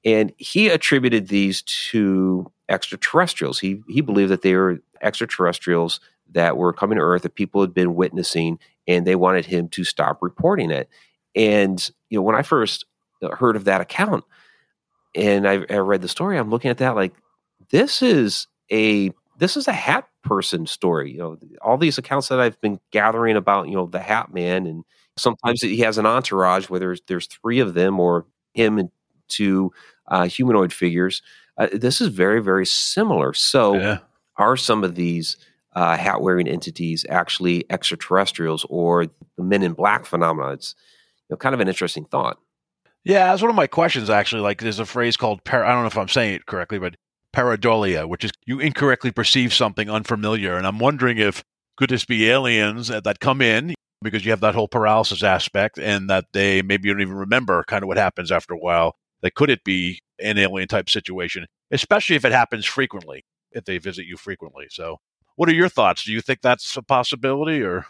And 0.05 0.33
he 0.37 0.69
attributed 0.69 1.29
these 1.29 1.62
to 1.62 2.51
extraterrestrials. 2.69 3.61
He, 3.61 3.83
he 3.88 4.01
believed 4.01 4.31
that 4.31 4.43
they 4.43 4.55
were 4.55 4.81
extraterrestrials 5.01 6.01
that 6.33 6.57
were 6.57 6.73
coming 6.73 6.97
to 6.99 7.05
Earth 7.05 7.23
that 7.23 7.35
people 7.35 7.61
had 7.61 7.75
been 7.75 7.95
witnessing 7.95 8.59
and 8.87 9.07
they 9.07 9.15
wanted 9.15 9.47
him 9.47 9.69
to 9.69 9.85
stop 9.85 10.19
reporting 10.23 10.71
it. 10.71 10.88
And, 11.35 11.91
you 12.11 12.19
know, 12.19 12.23
when 12.23 12.35
I 12.35 12.43
first 12.43 12.85
heard 13.38 13.57
of 13.57 13.65
that 13.65 13.81
account 13.81 14.25
and 15.15 15.47
I, 15.47 15.65
I 15.71 15.77
read 15.77 16.03
the 16.03 16.09
story, 16.09 16.38
I'm 16.38 16.51
looking 16.51 16.71
at 16.71 16.79
that 16.79 16.97
like, 16.97 17.12
this 17.72 18.02
is 18.02 18.46
a 18.70 19.11
this 19.38 19.56
is 19.56 19.66
a 19.66 19.72
hat 19.72 20.06
person 20.22 20.66
story. 20.66 21.12
You 21.12 21.18
know, 21.18 21.38
all 21.62 21.76
these 21.76 21.98
accounts 21.98 22.28
that 22.28 22.38
I've 22.38 22.61
been 22.61 22.78
gathering 22.92 23.37
about, 23.37 23.68
you 23.68 23.74
know, 23.74 23.87
the 23.87 23.98
Hat 23.98 24.32
Man, 24.32 24.66
and 24.66 24.85
sometimes 25.16 25.62
he 25.62 25.80
has 25.80 25.98
an 25.98 26.06
entourage 26.06 26.68
where 26.68 26.78
there's 26.78 27.00
there's 27.08 27.26
three 27.26 27.58
of 27.58 27.74
them 27.74 27.98
or 27.98 28.26
him 28.54 28.78
and 28.78 28.90
two 29.28 29.72
uh, 30.06 30.28
humanoid 30.28 30.72
figures. 30.72 31.22
Uh, 31.58 31.68
this 31.72 32.00
is 32.00 32.08
very 32.08 32.40
very 32.40 32.66
similar. 32.66 33.32
So. 33.35 33.74
Yeah. 33.74 33.98
are 34.38 34.56
some 34.56 34.82
of 34.82 34.94
these 34.94 35.37
uh, 35.74 35.94
hat 35.96 36.22
wearing 36.22 36.48
entities 36.48 37.04
actually 37.11 37.64
extraterrestrials 37.70 38.64
or 38.70 39.06
the 39.37 39.42
men 39.42 39.62
in 39.62 39.74
black 39.74 40.06
phenomena? 40.06 40.52
It's 40.52 40.74
you 41.28 41.35
know, 41.35 41.37
kind 41.37 41.54
of 41.54 41.61
an 41.61 41.68
interesting 41.68 42.06
thought. 42.06 42.38
Yeah, 43.04 43.26
that's 43.26 43.42
one 43.42 43.50
of 43.50 43.56
my 43.56 43.66
questions 43.66 44.08
actually. 44.08 44.40
Like, 44.42 44.61
there's 44.61 44.78
a 44.78 44.87
phrase 44.87 45.16
called 45.18 45.44
par- 45.44 45.64
I 45.64 45.72
don't 45.72 45.82
know 45.82 45.88
if 45.88 45.98
I'm 45.98 46.08
saying 46.08 46.35
it 46.35 46.46
correctly, 46.46 46.78
but 46.78 46.96
pareidolia, 47.33 48.09
which 48.09 48.25
is 48.25 48.31
you 48.47 48.61
incorrectly 48.61 49.11
perceive 49.11 49.53
something 49.53 49.88
unfamiliar, 49.90 50.57
and 50.57 50.66
I'm 50.66 50.79
wondering 50.79 51.18
if 51.18 51.42
could 51.77 51.90
this 51.90 52.05
be 52.05 52.29
aliens 52.29 52.88
that 52.88 53.21
come 53.21 53.40
in 53.40 53.75
because 54.03 54.25
you 54.25 54.31
have 54.33 54.40
that 54.40 54.55
whole 54.55 54.68
paralysis 54.68 55.23
aspect, 55.23 55.79
and 55.79 56.11
that 56.11 56.27
they 56.33 56.62
maybe 56.62 56.88
you 56.88 56.95
don't 56.95 57.03
even 57.03 57.14
remember 57.14 57.64
kind 57.64 57.83
of 57.83 57.88
what 57.88 57.97
happens 57.97 58.31
after 58.33 58.55
a 58.55 58.59
while. 58.59 58.97
That 59.23 59.35
could 59.35 59.51
it 59.51 59.62
be 59.64 60.01
an 60.18 60.38
alien 60.38 60.68
type 60.68 60.90
situation, 60.90 61.47
especially 61.71 62.16
if 62.16 62.25
it 62.25 62.33
happens 62.33 62.66
frequently, 62.66 63.25
if 63.53 63.64
they 63.64 63.79
visit 63.79 64.07
you 64.07 64.16
frequently. 64.16 64.66
So, 64.71 64.99
what 65.37 65.49
are 65.49 65.55
your 65.55 65.68
thoughts? 65.68 66.05
Do 66.05 66.12
you 66.12 66.21
think 66.21 66.40
that's 66.42 66.77
a 66.77 66.83
possibility, 66.83 67.62
or? 67.62 67.87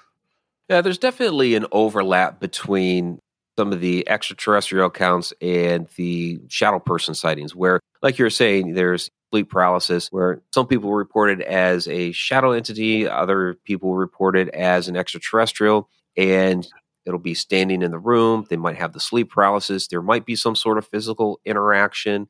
Yeah, 0.68 0.80
there's 0.80 0.98
definitely 0.98 1.54
an 1.54 1.66
overlap 1.72 2.38
between 2.38 3.18
some 3.58 3.72
of 3.72 3.80
the 3.80 4.08
extraterrestrial 4.08 4.86
accounts 4.86 5.32
and 5.40 5.88
the 5.96 6.40
shadow 6.48 6.78
person 6.78 7.14
sightings, 7.14 7.54
where, 7.54 7.80
like 8.02 8.18
you're 8.18 8.30
saying, 8.30 8.74
there's 8.74 9.10
sleep 9.32 9.50
paralysis, 9.50 10.12
where 10.12 10.42
some 10.52 10.66
people 10.66 10.92
report 10.92 11.30
it 11.30 11.40
as 11.40 11.88
a 11.88 12.12
shadow 12.12 12.52
entity, 12.52 13.08
other 13.08 13.54
people 13.64 13.94
report 13.94 14.36
it 14.36 14.48
as 14.50 14.88
an 14.88 14.96
extraterrestrial, 14.96 15.88
and 16.18 16.68
it'll 17.06 17.18
be 17.18 17.32
standing 17.32 17.80
in 17.80 17.90
the 17.90 17.98
room. 17.98 18.44
They 18.50 18.58
might 18.58 18.76
have 18.76 18.92
the 18.92 19.00
sleep 19.00 19.30
paralysis. 19.30 19.88
There 19.88 20.02
might 20.02 20.26
be 20.26 20.36
some 20.36 20.54
sort 20.54 20.76
of 20.76 20.86
physical 20.86 21.40
interaction. 21.46 22.28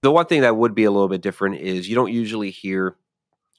The 0.00 0.10
one 0.10 0.24
thing 0.24 0.40
that 0.40 0.56
would 0.56 0.74
be 0.74 0.84
a 0.84 0.90
little 0.90 1.08
bit 1.08 1.20
different 1.20 1.56
is 1.56 1.86
you 1.86 1.94
don't 1.94 2.12
usually 2.12 2.50
hear 2.50 2.96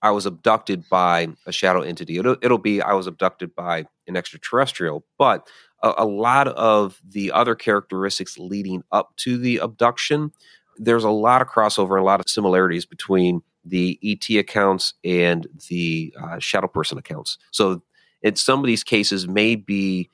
I 0.01 0.11
was 0.11 0.25
abducted 0.25 0.89
by 0.89 1.27
a 1.45 1.51
shadow 1.51 1.81
entity. 1.81 2.17
It'll, 2.17 2.37
it'll 2.41 2.57
be 2.57 2.81
I 2.81 2.93
was 2.93 3.05
abducted 3.05 3.53
by 3.53 3.85
an 4.07 4.15
extraterrestrial, 4.17 5.05
but 5.17 5.47
a, 5.83 5.93
a, 5.99 6.05
lot 6.05 6.47
of 6.47 6.99
the 7.07 7.31
other 7.33 7.53
characteristics 7.53 8.37
leading 8.37 8.83
up 8.91 9.13
to 9.17 9.37
the 9.37 9.57
abduction, 9.57 10.31
there's 10.79 11.03
a 11.03 11.09
lot 11.09 11.41
of 11.41 11.47
crossover, 11.49 11.99
a 11.99 12.03
lot 12.03 12.19
of 12.19 12.29
similarities 12.29 12.85
between 12.85 13.41
the 13.65 13.99
ET 14.03 14.27
accounts 14.37 14.93
and 15.03 15.47
the 15.69 16.13
uh, 16.19 16.39
shadow 16.39 16.67
person 16.67 16.97
accounts. 16.97 17.37
So, 17.51 17.83
in 18.21 18.35
some 18.35 18.59
of 18.59 18.65
these 18.65 18.83
cases, 18.83 19.27
may 19.27 19.55
be 19.55 20.09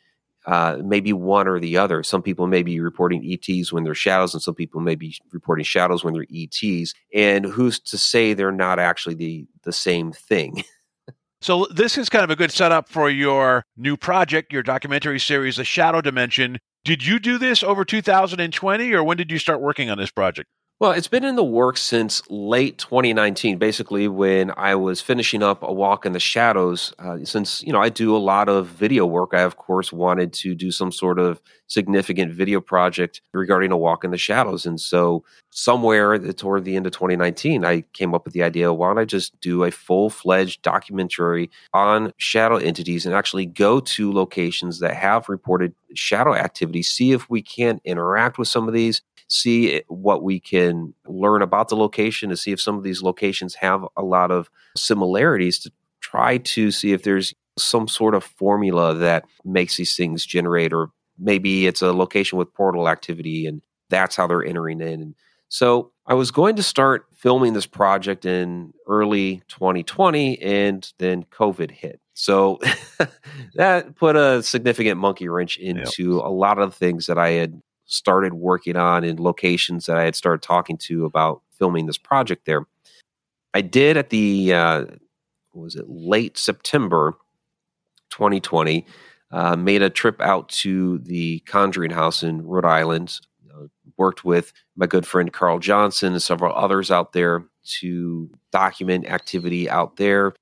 uh, 0.45 0.77
maybe 0.83 1.11
one 1.11 1.47
or 1.47 1.59
the 1.59 1.77
other. 1.77 2.03
Some 2.03 2.21
people 2.21 2.45
may 2.47 2.61
be 2.61 2.79
reporting 2.79 3.25
ETs 3.25 3.73
when 3.73 3.83
they're 3.83 3.95
shadows, 3.95 4.33
and 4.33 4.43
some 4.43 4.53
people 4.53 4.79
may 4.79 4.95
be 4.95 5.15
reporting 5.31 5.65
shadows 5.65 6.03
when 6.03 6.13
they're 6.13 6.27
ETs. 6.31 6.93
And 7.13 7.45
who's 7.45 7.79
to 7.79 7.97
say 7.97 8.33
they're 8.33 8.51
not 8.51 8.79
actually 8.79 9.15
the 9.15 9.47
the 9.63 9.73
same 9.73 10.11
thing? 10.11 10.63
so 11.41 11.65
this 11.73 11.97
is 11.97 12.09
kind 12.09 12.23
of 12.23 12.29
a 12.29 12.35
good 12.35 12.51
setup 12.51 12.89
for 12.89 13.09
your 13.09 13.63
new 13.75 13.97
project, 13.97 14.53
your 14.53 14.63
documentary 14.63 15.19
series, 15.19 15.57
The 15.57 15.65
Shadow 15.65 16.01
Dimension. 16.01 16.59
Did 16.85 17.03
you 17.03 17.19
do 17.19 17.39
this 17.39 17.63
over 17.63 17.83
2020, 17.83 18.93
or 18.93 19.03
when 19.03 19.17
did 19.17 19.31
you 19.31 19.39
start 19.39 19.59
working 19.59 19.89
on 19.89 19.97
this 19.97 20.11
project? 20.11 20.47
Well, 20.81 20.91
it's 20.91 21.07
been 21.07 21.23
in 21.23 21.37
the 21.37 21.43
works 21.43 21.81
since 21.81 22.21
late 22.29 22.77
2019, 22.79 23.57
basically 23.57 24.09
when 24.09 24.51
I 24.57 24.75
was 24.75 24.99
finishing 24.99 25.41
up 25.41 25.63
A 25.63 25.71
Walk 25.71 26.05
in 26.05 26.11
the 26.11 26.19
Shadows. 26.19 26.93
Uh, 26.99 27.19
since, 27.23 27.63
you 27.63 27.71
know, 27.71 27.79
I 27.79 27.87
do 27.87 28.13
a 28.13 28.17
lot 28.19 28.49
of 28.49 28.67
video 28.67 29.05
work, 29.05 29.29
I, 29.33 29.43
of 29.43 29.55
course, 29.55 29.93
wanted 29.93 30.33
to 30.33 30.53
do 30.53 30.71
some 30.71 30.91
sort 30.91 31.17
of 31.17 31.41
significant 31.67 32.33
video 32.33 32.59
project 32.59 33.21
regarding 33.33 33.71
A 33.71 33.77
Walk 33.77 34.03
in 34.03 34.11
the 34.11 34.17
Shadows. 34.17 34.65
And 34.65 34.77
so, 34.77 35.23
somewhere 35.49 36.17
toward 36.33 36.65
the 36.65 36.75
end 36.75 36.85
of 36.85 36.91
2019, 36.91 37.63
I 37.63 37.85
came 37.93 38.13
up 38.13 38.25
with 38.25 38.33
the 38.33 38.43
idea 38.43 38.73
why 38.73 38.89
don't 38.89 38.99
I 38.99 39.05
just 39.05 39.39
do 39.39 39.63
a 39.63 39.71
full 39.71 40.09
fledged 40.09 40.61
documentary 40.61 41.49
on 41.73 42.11
shadow 42.17 42.57
entities 42.57 43.05
and 43.05 43.15
actually 43.15 43.45
go 43.45 43.79
to 43.79 44.11
locations 44.11 44.79
that 44.79 44.93
have 44.97 45.29
reported 45.29 45.73
shadow 45.93 46.35
activity, 46.35 46.83
see 46.83 47.13
if 47.13 47.29
we 47.29 47.41
can 47.41 47.79
interact 47.85 48.37
with 48.37 48.49
some 48.49 48.67
of 48.67 48.73
these 48.73 49.01
see 49.27 49.81
what 49.87 50.23
we 50.23 50.39
can 50.39 50.93
learn 51.07 51.41
about 51.41 51.69
the 51.69 51.75
location 51.75 52.29
to 52.29 52.37
see 52.37 52.51
if 52.51 52.61
some 52.61 52.77
of 52.77 52.83
these 52.83 53.01
locations 53.01 53.55
have 53.55 53.85
a 53.97 54.03
lot 54.03 54.31
of 54.31 54.49
similarities 54.75 55.59
to 55.59 55.71
try 56.01 56.37
to 56.37 56.71
see 56.71 56.93
if 56.93 57.03
there's 57.03 57.33
some 57.57 57.87
sort 57.87 58.15
of 58.15 58.23
formula 58.23 58.93
that 58.93 59.25
makes 59.43 59.77
these 59.77 59.95
things 59.95 60.25
generate 60.25 60.73
or 60.73 60.91
maybe 61.17 61.65
it's 61.65 61.81
a 61.81 61.93
location 61.93 62.37
with 62.37 62.53
portal 62.53 62.89
activity 62.89 63.47
and 63.47 63.61
that's 63.89 64.15
how 64.15 64.27
they're 64.27 64.43
entering 64.43 64.81
in 64.81 65.15
so 65.47 65.91
i 66.05 66.13
was 66.13 66.31
going 66.31 66.55
to 66.55 66.63
start 66.63 67.05
filming 67.15 67.53
this 67.53 67.65
project 67.65 68.25
in 68.25 68.73
early 68.87 69.41
2020 69.47 70.39
and 70.41 70.91
then 70.99 71.23
covid 71.23 71.71
hit 71.71 72.01
so 72.13 72.59
that 73.55 73.95
put 73.95 74.15
a 74.15 74.43
significant 74.43 74.99
monkey 74.99 75.29
wrench 75.29 75.57
into 75.57 76.15
yep. 76.15 76.23
a 76.23 76.29
lot 76.29 76.59
of 76.59 76.71
the 76.71 76.75
things 76.75 77.07
that 77.07 77.17
i 77.17 77.29
had 77.29 77.61
started 77.85 78.33
working 78.33 78.75
on 78.75 79.03
in 79.03 79.21
locations 79.21 79.85
that 79.85 79.97
I 79.97 80.03
had 80.03 80.15
started 80.15 80.41
talking 80.41 80.77
to 80.79 81.05
about 81.05 81.41
filming 81.57 81.85
this 81.85 81.97
project 81.97 82.45
there. 82.45 82.65
I 83.53 83.61
did 83.61 83.97
at 83.97 84.09
the 84.09 84.53
uh, 84.53 84.85
was 85.53 85.75
it 85.75 85.89
late 85.89 86.37
September 86.37 87.13
2020 88.09 88.85
uh, 89.31 89.55
made 89.55 89.81
a 89.81 89.89
trip 89.89 90.21
out 90.21 90.49
to 90.49 90.99
the 90.99 91.39
Conjuring 91.39 91.91
House 91.91 92.23
in 92.23 92.45
Rhode 92.45 92.65
Island. 92.65 93.19
Uh, 93.53 93.67
worked 93.97 94.25
with 94.25 94.53
my 94.75 94.85
good 94.85 95.05
friend 95.05 95.31
Carl 95.31 95.59
Johnson 95.59 96.13
and 96.13 96.21
several 96.21 96.53
others 96.53 96.91
out 96.91 97.13
there 97.13 97.45
to 97.79 98.29
document 98.51 99.07
activity 99.07 99.69
out 99.69 99.97
there. 99.97 100.33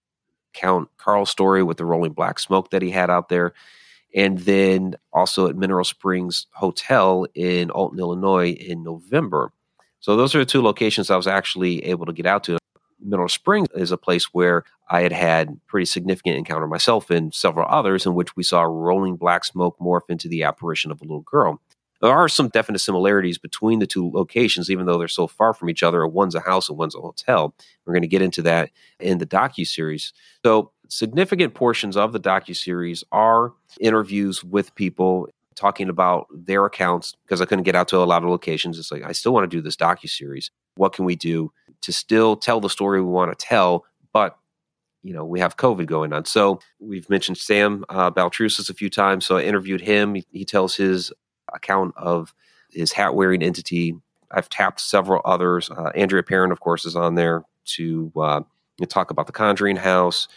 Count 0.53 0.89
Carl's 0.97 1.29
story 1.29 1.63
with 1.63 1.77
the 1.77 1.85
rolling 1.85 2.13
black 2.13 2.39
smoke 2.39 2.71
that 2.71 2.81
he 2.81 2.91
had 2.91 3.09
out 3.09 3.29
there 3.29 3.53
and 4.13 4.39
then 4.39 4.95
also 5.11 5.47
at 5.47 5.55
Mineral 5.55 5.85
Springs 5.85 6.47
Hotel 6.53 7.25
in 7.33 7.69
Alton, 7.71 7.99
Illinois 7.99 8.51
in 8.51 8.83
November. 8.83 9.51
So 9.99 10.15
those 10.15 10.35
are 10.35 10.39
the 10.39 10.45
two 10.45 10.61
locations 10.61 11.09
I 11.09 11.15
was 11.17 11.27
actually 11.27 11.85
able 11.85 12.05
to 12.05 12.13
get 12.13 12.25
out 12.25 12.43
to. 12.45 12.57
Mineral 12.99 13.29
Springs 13.29 13.67
is 13.75 13.91
a 13.91 13.97
place 13.97 14.33
where 14.33 14.63
I 14.89 15.01
had 15.01 15.11
had 15.11 15.59
pretty 15.67 15.85
significant 15.85 16.37
encounter 16.37 16.67
myself 16.67 17.09
and 17.09 17.33
several 17.33 17.67
others 17.69 18.05
in 18.05 18.13
which 18.13 18.35
we 18.35 18.43
saw 18.43 18.61
rolling 18.61 19.15
black 19.15 19.43
smoke 19.43 19.77
morph 19.79 20.09
into 20.09 20.27
the 20.27 20.43
apparition 20.43 20.91
of 20.91 21.01
a 21.01 21.03
little 21.03 21.21
girl. 21.21 21.61
There 22.01 22.11
are 22.11 22.27
some 22.27 22.49
definite 22.49 22.79
similarities 22.79 23.37
between 23.37 23.79
the 23.79 23.87
two 23.87 24.11
locations, 24.11 24.69
even 24.69 24.85
though 24.85 24.97
they're 24.97 25.07
so 25.07 25.25
far 25.25 25.53
from 25.53 25.69
each 25.69 25.83
other. 25.83 26.05
One's 26.05 26.35
a 26.35 26.41
house 26.41 26.67
and 26.67 26.77
one's 26.77 26.95
a 26.95 26.99
hotel. 26.99 27.55
We're 27.85 27.93
going 27.93 28.01
to 28.01 28.09
get 28.09 28.21
into 28.21 28.41
that 28.41 28.71
in 28.99 29.19
the 29.19 29.25
docu 29.25 29.65
series. 29.65 30.11
So 30.43 30.71
significant 30.93 31.55
portions 31.55 31.97
of 31.97 32.13
the 32.13 32.19
docu 32.19 32.55
series 32.55 33.03
are 33.11 33.51
interviews 33.79 34.43
with 34.43 34.75
people 34.75 35.27
talking 35.55 35.89
about 35.89 36.27
their 36.31 36.65
accounts 36.65 37.15
because 37.23 37.41
I 37.41 37.45
couldn't 37.45 37.63
get 37.63 37.75
out 37.75 37.87
to 37.89 37.97
a 37.97 38.05
lot 38.05 38.23
of 38.23 38.29
locations. 38.29 38.77
It's 38.77 38.91
like 38.91 39.03
I 39.03 39.11
still 39.11 39.33
want 39.33 39.49
to 39.49 39.57
do 39.57 39.61
this 39.61 39.75
docu 39.75 40.07
series. 40.07 40.51
What 40.75 40.93
can 40.93 41.05
we 41.05 41.15
do 41.15 41.51
to 41.81 41.91
still 41.91 42.35
tell 42.35 42.59
the 42.59 42.69
story 42.69 43.01
we 43.01 43.09
want 43.09 43.37
to 43.37 43.45
tell, 43.45 43.85
but 44.13 44.37
you 45.01 45.13
know 45.13 45.25
we 45.25 45.39
have 45.39 45.57
COVID 45.57 45.87
going 45.87 46.13
on. 46.13 46.25
So 46.25 46.59
we've 46.79 47.09
mentioned 47.09 47.39
Sam 47.39 47.83
uh, 47.89 48.11
Baltrusis 48.11 48.69
a 48.69 48.73
few 48.75 48.89
times. 48.89 49.25
So 49.25 49.37
I 49.37 49.43
interviewed 49.43 49.81
him. 49.81 50.13
He, 50.13 50.25
he 50.31 50.45
tells 50.45 50.75
his 50.75 51.11
account 51.51 51.95
of 51.97 52.35
his 52.71 52.91
hat 52.91 53.15
wearing 53.15 53.41
entity. 53.41 53.95
I've 54.29 54.49
tapped 54.49 54.79
several 54.79 55.21
others. 55.25 55.71
Uh, 55.71 55.91
Andrea 55.95 56.23
Perron, 56.23 56.51
of 56.51 56.59
course, 56.59 56.85
is 56.85 56.95
on 56.95 57.15
there 57.15 57.43
to 57.65 58.11
uh, 58.15 58.41
talk 58.89 59.11
about 59.11 59.27
the 59.27 59.33
Conjuring 59.33 59.75
House. 59.75 60.27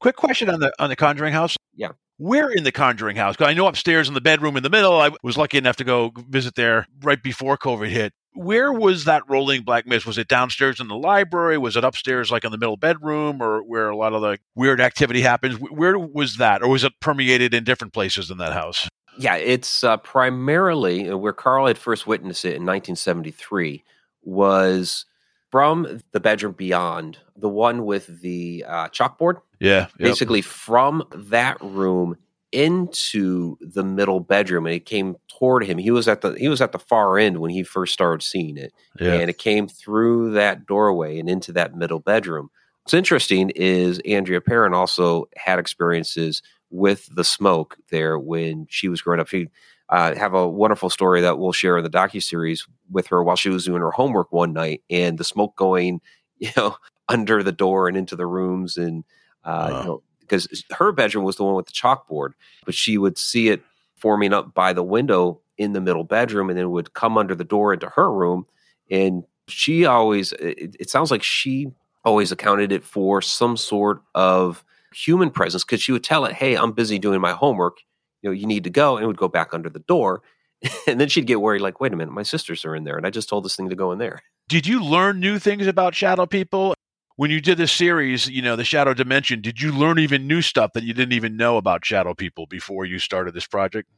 Quick 0.00 0.16
question 0.16 0.48
on 0.50 0.60
the 0.60 0.72
on 0.78 0.90
the 0.90 0.96
Conjuring 0.96 1.32
House. 1.32 1.56
Yeah. 1.74 1.92
Where 2.18 2.50
in 2.50 2.64
the 2.64 2.72
Conjuring 2.72 3.16
House? 3.16 3.36
I 3.40 3.52
know 3.52 3.66
upstairs 3.66 4.08
in 4.08 4.14
the 4.14 4.20
bedroom 4.20 4.56
in 4.56 4.62
the 4.62 4.70
middle. 4.70 4.98
I 4.98 5.10
was 5.22 5.36
lucky 5.36 5.58
enough 5.58 5.76
to 5.76 5.84
go 5.84 6.12
visit 6.28 6.54
there 6.54 6.86
right 7.02 7.22
before 7.22 7.58
COVID 7.58 7.88
hit. 7.88 8.12
Where 8.32 8.72
was 8.72 9.04
that 9.04 9.22
rolling 9.28 9.62
black 9.62 9.86
mist? 9.86 10.06
Was 10.06 10.18
it 10.18 10.28
downstairs 10.28 10.80
in 10.80 10.88
the 10.88 10.96
library? 10.96 11.56
Was 11.58 11.76
it 11.76 11.84
upstairs, 11.84 12.30
like 12.30 12.44
in 12.44 12.52
the 12.52 12.58
middle 12.58 12.76
bedroom, 12.76 13.42
or 13.42 13.62
where 13.62 13.88
a 13.88 13.96
lot 13.96 14.12
of 14.12 14.22
the 14.22 14.38
weird 14.54 14.80
activity 14.80 15.22
happens? 15.22 15.56
Where 15.56 15.98
was 15.98 16.36
that, 16.36 16.62
or 16.62 16.68
was 16.68 16.84
it 16.84 16.92
permeated 17.00 17.54
in 17.54 17.64
different 17.64 17.94
places 17.94 18.30
in 18.30 18.38
that 18.38 18.52
house? 18.52 18.88
Yeah, 19.18 19.36
it's 19.36 19.82
uh, 19.82 19.96
primarily 19.98 21.08
uh, 21.08 21.16
where 21.16 21.32
Carl 21.32 21.66
had 21.66 21.78
first 21.78 22.06
witnessed 22.06 22.44
it 22.44 22.56
in 22.56 22.66
1973 22.66 23.82
was 24.22 25.06
from 25.50 26.00
the 26.12 26.20
bedroom 26.20 26.52
beyond, 26.52 27.18
the 27.36 27.48
one 27.48 27.86
with 27.86 28.20
the 28.20 28.64
uh, 28.66 28.88
chalkboard. 28.88 29.40
Yeah. 29.60 29.80
Yep. 29.80 29.90
Basically, 29.98 30.42
from 30.42 31.04
that 31.12 31.58
room 31.60 32.16
into 32.52 33.58
the 33.60 33.84
middle 33.84 34.20
bedroom, 34.20 34.66
and 34.66 34.74
it 34.74 34.86
came 34.86 35.16
toward 35.28 35.64
him. 35.64 35.78
He 35.78 35.90
was 35.90 36.08
at 36.08 36.20
the 36.20 36.32
he 36.32 36.48
was 36.48 36.60
at 36.60 36.72
the 36.72 36.78
far 36.78 37.18
end 37.18 37.38
when 37.38 37.50
he 37.50 37.62
first 37.62 37.92
started 37.92 38.24
seeing 38.24 38.56
it, 38.56 38.72
yeah. 38.98 39.14
and 39.14 39.28
it 39.28 39.38
came 39.38 39.68
through 39.68 40.32
that 40.32 40.66
doorway 40.66 41.18
and 41.18 41.28
into 41.28 41.52
that 41.52 41.74
middle 41.74 42.00
bedroom. 42.00 42.50
What's 42.84 42.94
interesting 42.94 43.50
is 43.50 44.00
Andrea 44.06 44.40
Perron 44.40 44.72
also 44.72 45.28
had 45.36 45.58
experiences 45.58 46.40
with 46.70 47.08
the 47.14 47.24
smoke 47.24 47.76
there 47.90 48.18
when 48.18 48.66
she 48.70 48.88
was 48.88 49.02
growing 49.02 49.20
up. 49.20 49.28
She 49.28 49.48
uh, 49.88 50.14
have 50.14 50.34
a 50.34 50.48
wonderful 50.48 50.90
story 50.90 51.20
that 51.20 51.38
we'll 51.38 51.52
share 51.52 51.78
in 51.78 51.84
the 51.84 51.90
docu 51.90 52.22
series 52.22 52.66
with 52.90 53.08
her 53.08 53.22
while 53.22 53.36
she 53.36 53.48
was 53.50 53.64
doing 53.64 53.82
her 53.82 53.90
homework 53.90 54.32
one 54.32 54.52
night, 54.52 54.82
and 54.88 55.18
the 55.18 55.24
smoke 55.24 55.56
going, 55.56 56.00
you 56.38 56.50
know, 56.56 56.76
under 57.08 57.42
the 57.42 57.52
door 57.52 57.88
and 57.88 57.96
into 57.96 58.16
the 58.16 58.26
rooms 58.26 58.76
and 58.76 59.04
uh, 59.46 59.68
Wow. 59.72 59.80
you 59.80 59.86
know 59.86 60.02
because 60.20 60.64
her 60.72 60.90
bedroom 60.90 61.24
was 61.24 61.36
the 61.36 61.44
one 61.44 61.54
with 61.54 61.66
the 61.66 61.72
chalkboard, 61.72 62.32
but 62.64 62.74
she 62.74 62.98
would 62.98 63.16
see 63.16 63.48
it 63.48 63.62
forming 63.96 64.32
up 64.32 64.52
by 64.54 64.72
the 64.72 64.82
window 64.82 65.40
in 65.56 65.72
the 65.72 65.80
middle 65.80 66.02
bedroom 66.04 66.50
and 66.50 66.58
then 66.58 66.70
would 66.72 66.92
come 66.94 67.16
under 67.16 67.34
the 67.34 67.44
door 67.44 67.72
into 67.72 67.88
her 67.90 68.12
room 68.12 68.44
and 68.90 69.24
she 69.48 69.86
always 69.86 70.32
it, 70.32 70.76
it 70.80 70.90
sounds 70.90 71.10
like 71.10 71.22
she 71.22 71.68
always 72.04 72.30
accounted 72.32 72.72
it 72.72 72.84
for 72.84 73.22
some 73.22 73.56
sort 73.56 74.02
of 74.14 74.62
human 74.92 75.30
presence 75.30 75.64
because 75.64 75.80
she 75.80 75.92
would 75.92 76.04
tell 76.04 76.24
it 76.26 76.32
hey 76.34 76.54
i'm 76.56 76.72
busy 76.72 76.98
doing 76.98 77.20
my 77.22 77.32
homework 77.32 77.78
you 78.20 78.28
know 78.28 78.34
you 78.34 78.46
need 78.46 78.64
to 78.64 78.70
go 78.70 78.96
and 78.96 79.04
it 79.04 79.06
would 79.06 79.16
go 79.16 79.28
back 79.28 79.54
under 79.54 79.70
the 79.70 79.78
door 79.80 80.20
and 80.86 81.00
then 81.00 81.08
she'd 81.08 81.26
get 81.26 81.40
worried 81.40 81.62
like 81.62 81.80
wait 81.80 81.92
a 81.92 81.96
minute 81.96 82.12
my 82.12 82.22
sisters 82.22 82.64
are 82.66 82.76
in 82.76 82.84
there 82.84 82.98
and 82.98 83.06
i 83.06 83.10
just 83.10 83.28
told 83.30 83.44
this 83.44 83.56
thing 83.56 83.68
to 83.70 83.74
go 83.76 83.92
in 83.92 83.98
there 83.98 84.20
Did 84.48 84.66
you 84.66 84.84
learn 84.84 85.20
new 85.20 85.38
things 85.38 85.66
about 85.66 85.94
shadow 85.94 86.26
people? 86.26 86.74
When 87.18 87.30
you 87.30 87.40
did 87.40 87.56
this 87.56 87.72
series, 87.72 88.28
you 88.28 88.42
know, 88.42 88.56
the 88.56 88.64
shadow 88.64 88.92
dimension, 88.92 89.40
did 89.40 89.58
you 89.58 89.72
learn 89.72 89.98
even 89.98 90.26
new 90.26 90.42
stuff 90.42 90.74
that 90.74 90.84
you 90.84 90.92
didn't 90.92 91.14
even 91.14 91.34
know 91.34 91.56
about 91.56 91.82
shadow 91.82 92.12
people 92.12 92.46
before 92.46 92.84
you 92.84 92.98
started 92.98 93.32
this 93.32 93.46
project? 93.46 93.88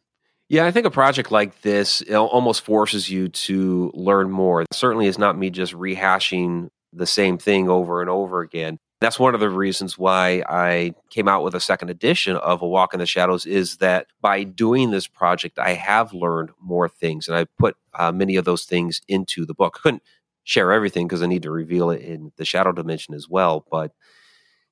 Yeah, 0.48 0.66
I 0.66 0.70
think 0.70 0.86
a 0.86 0.90
project 0.90 1.32
like 1.32 1.60
this 1.62 2.00
it 2.02 2.14
almost 2.14 2.62
forces 2.62 3.10
you 3.10 3.28
to 3.28 3.90
learn 3.92 4.30
more. 4.30 4.64
Certainly, 4.72 5.08
it's 5.08 5.18
not 5.18 5.36
me 5.36 5.50
just 5.50 5.72
rehashing 5.74 6.68
the 6.92 7.06
same 7.06 7.38
thing 7.38 7.68
over 7.68 8.00
and 8.00 8.08
over 8.08 8.40
again. 8.40 8.78
That's 9.00 9.18
one 9.18 9.34
of 9.34 9.40
the 9.40 9.50
reasons 9.50 9.98
why 9.98 10.44
I 10.48 10.94
came 11.10 11.28
out 11.28 11.42
with 11.42 11.54
a 11.54 11.60
second 11.60 11.90
edition 11.90 12.36
of 12.36 12.62
A 12.62 12.68
Walk 12.68 12.94
in 12.94 13.00
the 13.00 13.06
Shadows. 13.06 13.46
Is 13.46 13.78
that 13.78 14.06
by 14.20 14.44
doing 14.44 14.92
this 14.92 15.08
project, 15.08 15.58
I 15.58 15.74
have 15.74 16.12
learned 16.12 16.50
more 16.60 16.88
things, 16.88 17.26
and 17.26 17.36
I 17.36 17.46
put 17.58 17.76
uh, 17.94 18.12
many 18.12 18.36
of 18.36 18.44
those 18.44 18.64
things 18.64 19.02
into 19.08 19.44
the 19.44 19.54
book. 19.54 19.78
I 19.78 19.82
couldn't 19.82 20.02
share 20.48 20.72
everything 20.72 21.06
because 21.06 21.22
I 21.22 21.26
need 21.26 21.42
to 21.42 21.50
reveal 21.50 21.90
it 21.90 22.00
in 22.00 22.32
the 22.38 22.44
Shadow 22.44 22.72
Dimension 22.72 23.14
as 23.14 23.28
well, 23.28 23.66
but 23.70 23.92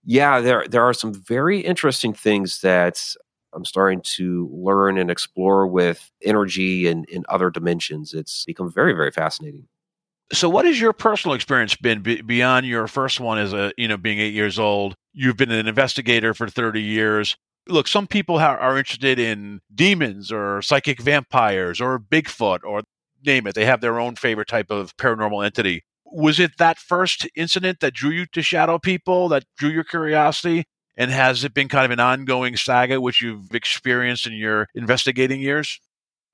yeah, 0.05 0.41
there 0.41 0.65
there 0.69 0.85
are 0.85 0.95
some 0.95 1.13
very 1.13 1.61
interesting 1.61 2.15
things 2.15 2.61
that 2.63 3.03
I'm 3.53 3.65
starting 3.65 4.01
to 4.17 4.49
learn 4.53 4.97
and 4.97 5.11
explore 5.11 5.67
with 5.67 6.11
energy 6.23 6.87
and 6.87 7.05
in 7.07 7.25
other 7.29 7.51
dimensions. 7.51 8.15
It's 8.15 8.45
become 8.45 8.73
very, 8.73 8.93
very 8.93 9.11
fascinating. 9.11 9.67
So, 10.33 10.49
what 10.49 10.65
has 10.65 10.81
your 10.81 10.93
personal 10.93 11.35
experience 11.35 11.77
been 11.77 12.03
be- 12.03 12.23
beyond 12.23 12.67
your 12.67 12.87
first 12.87 13.21
one 13.21 13.39
as 13.39 13.53
a, 13.53 13.73
you 13.77 13.89
know, 13.89 13.97
being 13.97 14.19
eight 14.19 14.35
years 14.35 14.59
old? 14.59 14.95
You've 15.13 15.37
been 15.37 15.51
an 15.51 15.67
investigator 15.67 16.35
for 16.35 16.49
30 16.49 16.81
years. 16.81 17.37
Look, 17.69 17.89
some 17.89 18.07
people 18.07 18.39
ha- 18.39 18.57
are 18.57 18.79
interested 18.79 19.19
in 19.19 19.61
demons 19.75 20.31
or 20.31 20.63
psychic 20.63 21.01
vampires 21.01 21.81
or 21.81 21.99
Bigfoot 21.99 22.61
or 22.65 22.83
name 23.27 23.47
it. 23.47 23.55
They 23.55 23.67
have 23.67 23.81
their 23.81 24.01
own 24.01 24.17
favorite 24.17 24.49
type 24.49 24.71
of 24.71 24.97
paranormal 24.97 25.45
entity. 25.45 25.85
Was 26.05 26.39
it 26.39 26.59
that 26.59 26.79
first 26.79 27.29
incident 27.35 27.81
that 27.81 27.93
drew 27.93 28.11
you 28.11 28.27
to 28.27 28.43
shadow 28.43 28.79
people, 28.79 29.29
that 29.29 29.45
drew 29.59 29.71
your 29.71 29.85
curiosity? 29.85 30.65
And 30.97 31.11
has 31.11 31.45
it 31.45 31.53
been 31.53 31.69
kind 31.69 31.85
of 31.85 31.91
an 31.91 32.01
ongoing 32.01 32.57
saga 32.57 33.01
which 33.01 33.21
you've 33.21 33.55
experienced 33.55 34.27
in 34.27 34.33
your 34.33 34.69
investigating 34.75 35.41
years? 35.41 35.79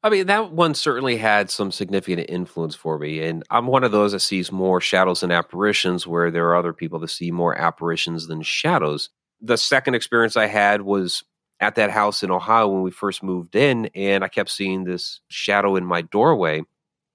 I 0.04 0.10
mean, 0.10 0.26
that 0.26 0.52
one 0.52 0.74
certainly 0.74 1.16
had 1.16 1.48
some 1.48 1.70
significant 1.70 2.28
influence 2.28 2.74
for 2.74 2.98
me. 2.98 3.22
And 3.22 3.44
I'm 3.50 3.66
one 3.66 3.84
of 3.84 3.92
those 3.92 4.12
that 4.12 4.20
sees 4.20 4.50
more 4.50 4.80
shadows 4.80 5.22
and 5.22 5.32
apparitions, 5.32 6.06
where 6.06 6.30
there 6.30 6.48
are 6.48 6.56
other 6.56 6.72
people 6.72 6.98
that 7.00 7.08
see 7.08 7.30
more 7.30 7.56
apparitions 7.56 8.26
than 8.26 8.42
shadows. 8.42 9.10
The 9.40 9.56
second 9.56 9.94
experience 9.94 10.36
I 10.36 10.46
had 10.46 10.82
was 10.82 11.22
at 11.60 11.76
that 11.76 11.90
house 11.90 12.24
in 12.24 12.32
Ohio 12.32 12.68
when 12.68 12.82
we 12.82 12.90
first 12.90 13.22
moved 13.22 13.54
in, 13.54 13.86
and 13.94 14.24
I 14.24 14.28
kept 14.28 14.50
seeing 14.50 14.82
this 14.82 15.20
shadow 15.28 15.76
in 15.76 15.84
my 15.84 16.02
doorway. 16.02 16.62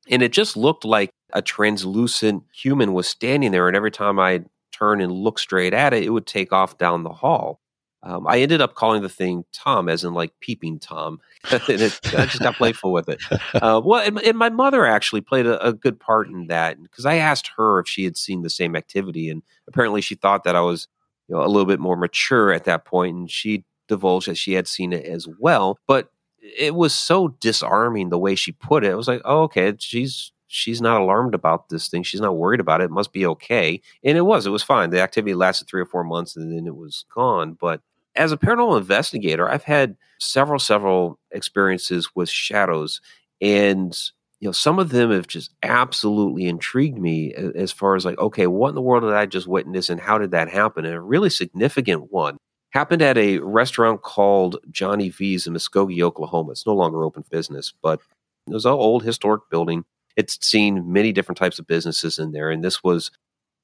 And 0.09 0.21
it 0.21 0.31
just 0.31 0.57
looked 0.57 0.85
like 0.85 1.09
a 1.33 1.41
translucent 1.41 2.43
human 2.53 2.93
was 2.93 3.07
standing 3.07 3.51
there. 3.51 3.67
And 3.67 3.75
every 3.75 3.91
time 3.91 4.19
I 4.19 4.43
turn 4.71 5.01
and 5.01 5.11
look 5.11 5.39
straight 5.39 5.73
at 5.73 5.93
it, 5.93 6.03
it 6.03 6.09
would 6.09 6.25
take 6.25 6.53
off 6.53 6.77
down 6.77 7.03
the 7.03 7.13
hall. 7.13 7.59
Um, 8.03 8.27
I 8.27 8.39
ended 8.39 8.61
up 8.61 8.75
calling 8.75 9.01
the 9.01 9.09
thing 9.09 9.43
Tom, 9.51 9.89
as 9.89 10.03
in 10.03 10.13
like 10.13 10.31
peeping 10.39 10.79
Tom. 10.79 11.19
and 11.51 11.61
it, 11.67 11.99
I 12.17 12.25
just 12.25 12.39
got 12.39 12.55
playful 12.55 12.91
with 12.91 13.09
it. 13.09 13.21
Uh, 13.53 13.81
well, 13.83 14.05
and, 14.05 14.21
and 14.21 14.37
my 14.37 14.49
mother 14.49 14.85
actually 14.85 15.21
played 15.21 15.45
a, 15.45 15.65
a 15.65 15.73
good 15.73 15.99
part 15.99 16.27
in 16.27 16.47
that 16.47 16.81
because 16.81 17.05
I 17.05 17.15
asked 17.15 17.51
her 17.57 17.79
if 17.79 17.87
she 17.87 18.03
had 18.03 18.15
seen 18.15 18.43
the 18.43 18.49
same 18.49 18.75
activity, 18.75 19.29
and 19.29 19.41
apparently 19.67 20.01
she 20.01 20.15
thought 20.15 20.43
that 20.43 20.55
I 20.55 20.61
was, 20.61 20.87
you 21.27 21.35
know, 21.35 21.43
a 21.43 21.47
little 21.47 21.65
bit 21.65 21.79
more 21.79 21.97
mature 21.97 22.51
at 22.51 22.65
that 22.65 22.85
point, 22.85 23.15
and 23.15 23.31
she 23.31 23.65
divulged 23.87 24.27
that 24.27 24.37
she 24.37 24.53
had 24.53 24.67
seen 24.67 24.93
it 24.93 25.05
as 25.05 25.27
well. 25.39 25.79
But 25.87 26.11
it 26.57 26.75
was 26.75 26.93
so 26.93 27.29
disarming 27.39 28.09
the 28.09 28.19
way 28.19 28.35
she 28.35 28.51
put 28.51 28.83
it. 28.83 28.91
It 28.91 28.97
was 28.97 29.07
like, 29.07 29.21
oh, 29.25 29.43
okay, 29.43 29.73
she's 29.79 30.31
she's 30.47 30.81
not 30.81 31.01
alarmed 31.01 31.35
about 31.35 31.69
this 31.69 31.89
thing. 31.89 32.03
She's 32.03 32.21
not 32.21 32.37
worried 32.37 32.59
about 32.59 32.81
it. 32.81 32.85
It 32.85 32.91
must 32.91 33.13
be 33.13 33.25
okay. 33.25 33.81
And 34.03 34.17
it 34.17 34.21
was. 34.21 34.45
It 34.45 34.51
was 34.51 34.63
fine. 34.63 34.89
The 34.89 35.01
activity 35.01 35.33
lasted 35.35 35.67
three 35.67 35.81
or 35.81 35.85
four 35.85 36.03
months, 36.03 36.35
and 36.35 36.51
then 36.51 36.67
it 36.67 36.75
was 36.75 37.05
gone. 37.13 37.57
But 37.59 37.81
as 38.15 38.31
a 38.31 38.37
paranormal 38.37 38.77
investigator, 38.77 39.49
I've 39.49 39.63
had 39.63 39.97
several, 40.19 40.59
several 40.59 41.19
experiences 41.31 42.09
with 42.15 42.29
shadows, 42.29 43.01
and 43.41 43.97
you 44.39 44.47
know, 44.47 44.53
some 44.53 44.77
of 44.77 44.89
them 44.89 45.11
have 45.11 45.27
just 45.27 45.51
absolutely 45.63 46.45
intrigued 46.45 46.99
me 46.99 47.33
as 47.33 47.71
far 47.71 47.95
as 47.95 48.05
like, 48.05 48.19
okay, 48.19 48.45
what 48.45 48.69
in 48.69 48.75
the 48.75 48.81
world 48.81 49.03
did 49.03 49.13
I 49.13 49.25
just 49.25 49.47
witness, 49.47 49.89
and 49.89 49.99
how 49.99 50.17
did 50.17 50.31
that 50.31 50.49
happen? 50.49 50.85
And 50.85 50.93
a 50.95 51.01
really 51.01 51.29
significant 51.29 52.11
one 52.11 52.37
happened 52.77 53.01
at 53.01 53.17
a 53.17 53.39
restaurant 53.39 54.03
called 54.03 54.57
Johnny 54.69 55.09
V's 55.09 55.47
in 55.47 55.53
Muskogee, 55.55 56.03
Oklahoma. 56.03 56.51
It's 56.51 56.67
no 56.67 56.75
longer 56.75 57.03
open 57.03 57.25
business, 57.31 57.73
but 57.81 57.99
it 58.45 58.53
was 58.53 58.65
an 58.65 58.71
old 58.71 59.01
historic 59.01 59.49
building. 59.49 59.83
It's 60.15 60.37
seen 60.45 60.93
many 60.93 61.11
different 61.11 61.39
types 61.39 61.57
of 61.57 61.65
businesses 61.65 62.19
in 62.19 62.33
there, 62.33 62.51
and 62.51 62.63
this 62.63 62.83
was 62.83 63.09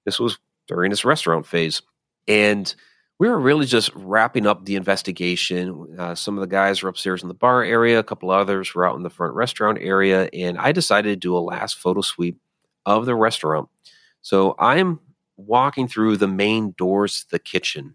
this 0.06 0.20
was 0.20 0.40
during 0.68 0.90
this 0.90 1.06
restaurant 1.06 1.46
phase, 1.46 1.84
and 2.28 2.74
we 3.20 3.30
were 3.30 3.40
really 3.40 3.68
just 3.68 3.92
wrapping 3.94 4.48
up 4.48 4.66
the 4.66 4.76
investigation. 4.76 5.96
Uh, 6.00 6.16
some 6.16 6.36
of 6.36 6.42
the 6.42 6.48
guys 6.48 6.82
were 6.82 6.90
upstairs 6.90 7.22
in 7.22 7.28
the 7.28 7.36
bar 7.36 7.64
area, 7.64 8.00
a 8.00 8.04
couple 8.04 8.32
others 8.32 8.74
were 8.74 8.88
out 8.88 8.96
in 8.96 9.04
the 9.04 9.12
front 9.12 9.36
restaurant 9.36 9.78
area, 9.80 10.28
and 10.34 10.58
I 10.58 10.72
decided 10.72 11.10
to 11.10 11.16
do 11.16 11.38
a 11.38 11.40
last 11.40 11.78
photo 11.78 12.02
sweep 12.02 12.40
of 12.88 13.06
the 13.06 13.14
restaurant. 13.14 13.70
So 14.22 14.56
I'm 14.58 15.00
walking 15.38 15.88
through 15.88 16.18
the 16.18 16.28
main 16.28 16.74
doors 16.80 17.22
to 17.22 17.30
the 17.30 17.40
kitchen, 17.40 17.94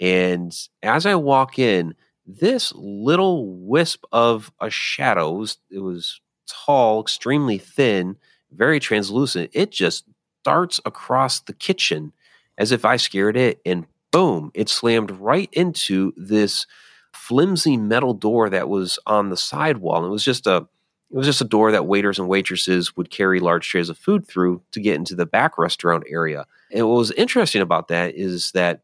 and 0.00 0.56
as 0.82 1.06
I 1.06 1.14
walk 1.14 1.58
in, 1.58 1.94
this 2.26 2.72
little 2.74 3.54
wisp 3.54 4.04
of 4.12 4.52
a 4.60 4.68
shadow, 4.70 5.44
it 5.70 5.78
was, 5.78 6.20
tall, 6.48 7.00
extremely 7.00 7.58
thin, 7.58 8.16
very 8.52 8.78
translucent. 8.78 9.50
It 9.52 9.70
just 9.70 10.04
darts 10.44 10.80
across 10.84 11.40
the 11.40 11.52
kitchen 11.52 12.12
as 12.58 12.72
if 12.72 12.84
I 12.84 12.96
scared 12.96 13.36
it, 13.36 13.60
and 13.66 13.86
boom, 14.12 14.50
it 14.54 14.68
slammed 14.68 15.10
right 15.10 15.48
into 15.52 16.12
this 16.16 16.66
flimsy 17.12 17.76
metal 17.76 18.14
door 18.14 18.48
that 18.50 18.68
was 18.68 18.98
on 19.06 19.30
the 19.30 19.36
sidewall. 19.36 19.98
And 19.98 20.06
it 20.06 20.10
was 20.10 20.24
just 20.24 20.46
a 20.46 20.66
it 21.10 21.16
was 21.16 21.26
just 21.26 21.40
a 21.40 21.44
door 21.44 21.70
that 21.70 21.86
waiters 21.86 22.18
and 22.18 22.28
waitresses 22.28 22.96
would 22.96 23.10
carry 23.10 23.38
large 23.38 23.68
trays 23.68 23.88
of 23.88 23.96
food 23.96 24.26
through 24.26 24.62
to 24.72 24.80
get 24.80 24.96
into 24.96 25.14
the 25.14 25.26
back 25.26 25.56
restaurant 25.56 26.02
area. 26.10 26.46
And 26.72 26.88
what 26.88 26.96
was 26.96 27.12
interesting 27.12 27.62
about 27.62 27.88
that 27.88 28.16
is 28.16 28.50
that 28.52 28.80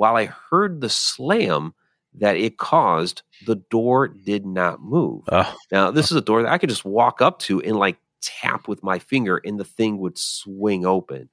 while 0.00 0.16
I 0.16 0.24
heard 0.24 0.80
the 0.80 0.88
slam 0.88 1.74
that 2.14 2.34
it 2.34 2.56
caused, 2.56 3.20
the 3.44 3.56
door 3.56 4.08
did 4.08 4.46
not 4.46 4.80
move. 4.80 5.24
Oh, 5.30 5.54
Now, 5.70 5.90
this 5.90 6.10
is 6.10 6.16
a 6.16 6.22
door 6.22 6.42
that 6.42 6.50
I 6.50 6.56
could 6.56 6.70
just 6.70 6.86
walk 6.86 7.20
up 7.20 7.38
to 7.40 7.60
and 7.60 7.76
like 7.76 7.98
tap 8.22 8.66
with 8.66 8.82
my 8.82 8.98
finger, 8.98 9.42
and 9.44 9.60
the 9.60 9.64
thing 9.64 9.98
would 9.98 10.16
swing 10.16 10.86
open. 10.86 11.28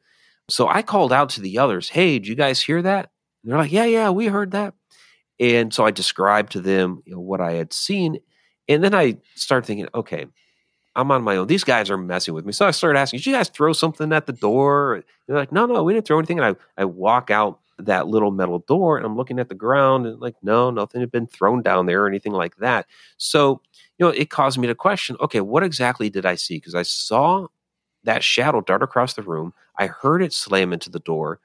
So 0.50 0.68
I 0.68 0.82
called 0.82 1.14
out 1.14 1.30
to 1.30 1.42
the 1.42 1.60
others, 1.60 1.88
Hey, 1.88 2.20
did 2.20 2.28
you 2.28 2.36
guys 2.36 2.60
hear 2.60 2.82
that? 2.82 3.10
And 3.42 3.54
they're 3.54 3.58
like, 3.58 3.72
Yeah, 3.72 3.86
yeah, 3.86 4.10
we 4.10 4.26
heard 4.26 4.52
that. 4.52 4.74
And 5.40 5.74
so 5.74 5.86
I 5.86 5.92
described 5.92 6.52
to 6.52 6.60
them 6.60 7.04
you 7.06 7.14
know, 7.14 7.22
what 7.22 7.40
I 7.40 7.54
had 7.54 7.72
seen. 7.72 8.18
And 8.68 8.84
then 8.84 8.94
I 8.94 9.16
started 9.36 9.66
thinking, 9.66 9.88
okay, 9.96 10.26
I'm 10.94 11.10
on 11.10 11.24
my 11.24 11.38
own. 11.38 11.48
These 11.48 11.64
guys 11.64 11.90
are 11.90 11.96
messing 11.98 12.34
with 12.34 12.46
me. 12.46 12.52
So 12.52 12.68
I 12.68 12.72
started 12.72 13.00
asking, 13.00 13.20
Did 13.20 13.28
you 13.28 13.34
guys 13.34 13.48
throw 13.48 13.72
something 13.72 14.12
at 14.12 14.26
the 14.26 14.34
door? 14.34 14.96
And 14.96 15.04
they're 15.26 15.38
like, 15.38 15.54
No, 15.54 15.66
no, 15.68 15.84
we 15.84 15.94
didn't 15.94 16.06
throw 16.06 16.18
anything. 16.20 16.40
And 16.40 16.58
I, 16.78 16.82
I 16.82 16.84
walk 16.84 17.32
out 17.32 17.62
that 17.80 18.08
little 18.08 18.32
metal 18.32 18.60
door 18.68 18.98
and 18.98 19.06
I'm 19.06 19.16
looking 19.16 19.40
at 19.40 19.50
the 19.50 19.56
ground 19.56 20.06
and 20.06 20.20
like, 20.20 20.36
no, 20.42 20.70
nothing 20.70 21.02
had 21.02 21.12
been 21.12 21.28
thrown 21.28 21.62
down 21.62 21.86
there 21.86 22.04
or 22.04 22.08
anything 22.08 22.34
like 22.34 22.58
that. 22.58 22.88
So, 23.18 23.62
you 23.98 24.06
know, 24.06 24.10
it 24.10 24.30
caused 24.30 24.58
me 24.58 24.68
to 24.68 24.76
question, 24.76 25.16
okay, 25.22 25.42
what 25.42 25.64
exactly 25.64 26.10
did 26.10 26.26
I 26.26 26.36
see? 26.36 26.58
Because 26.58 26.76
I 26.76 26.84
saw 26.84 27.48
that 28.04 28.24
shadow 28.24 28.62
dart 28.62 28.84
across 28.84 29.14
the 29.14 29.22
room. 29.22 29.54
I 29.78 29.88
heard 29.88 30.24
it 30.24 30.34
slam 30.34 30.74
into 30.74 30.90
the 30.90 31.00
door, 31.00 31.40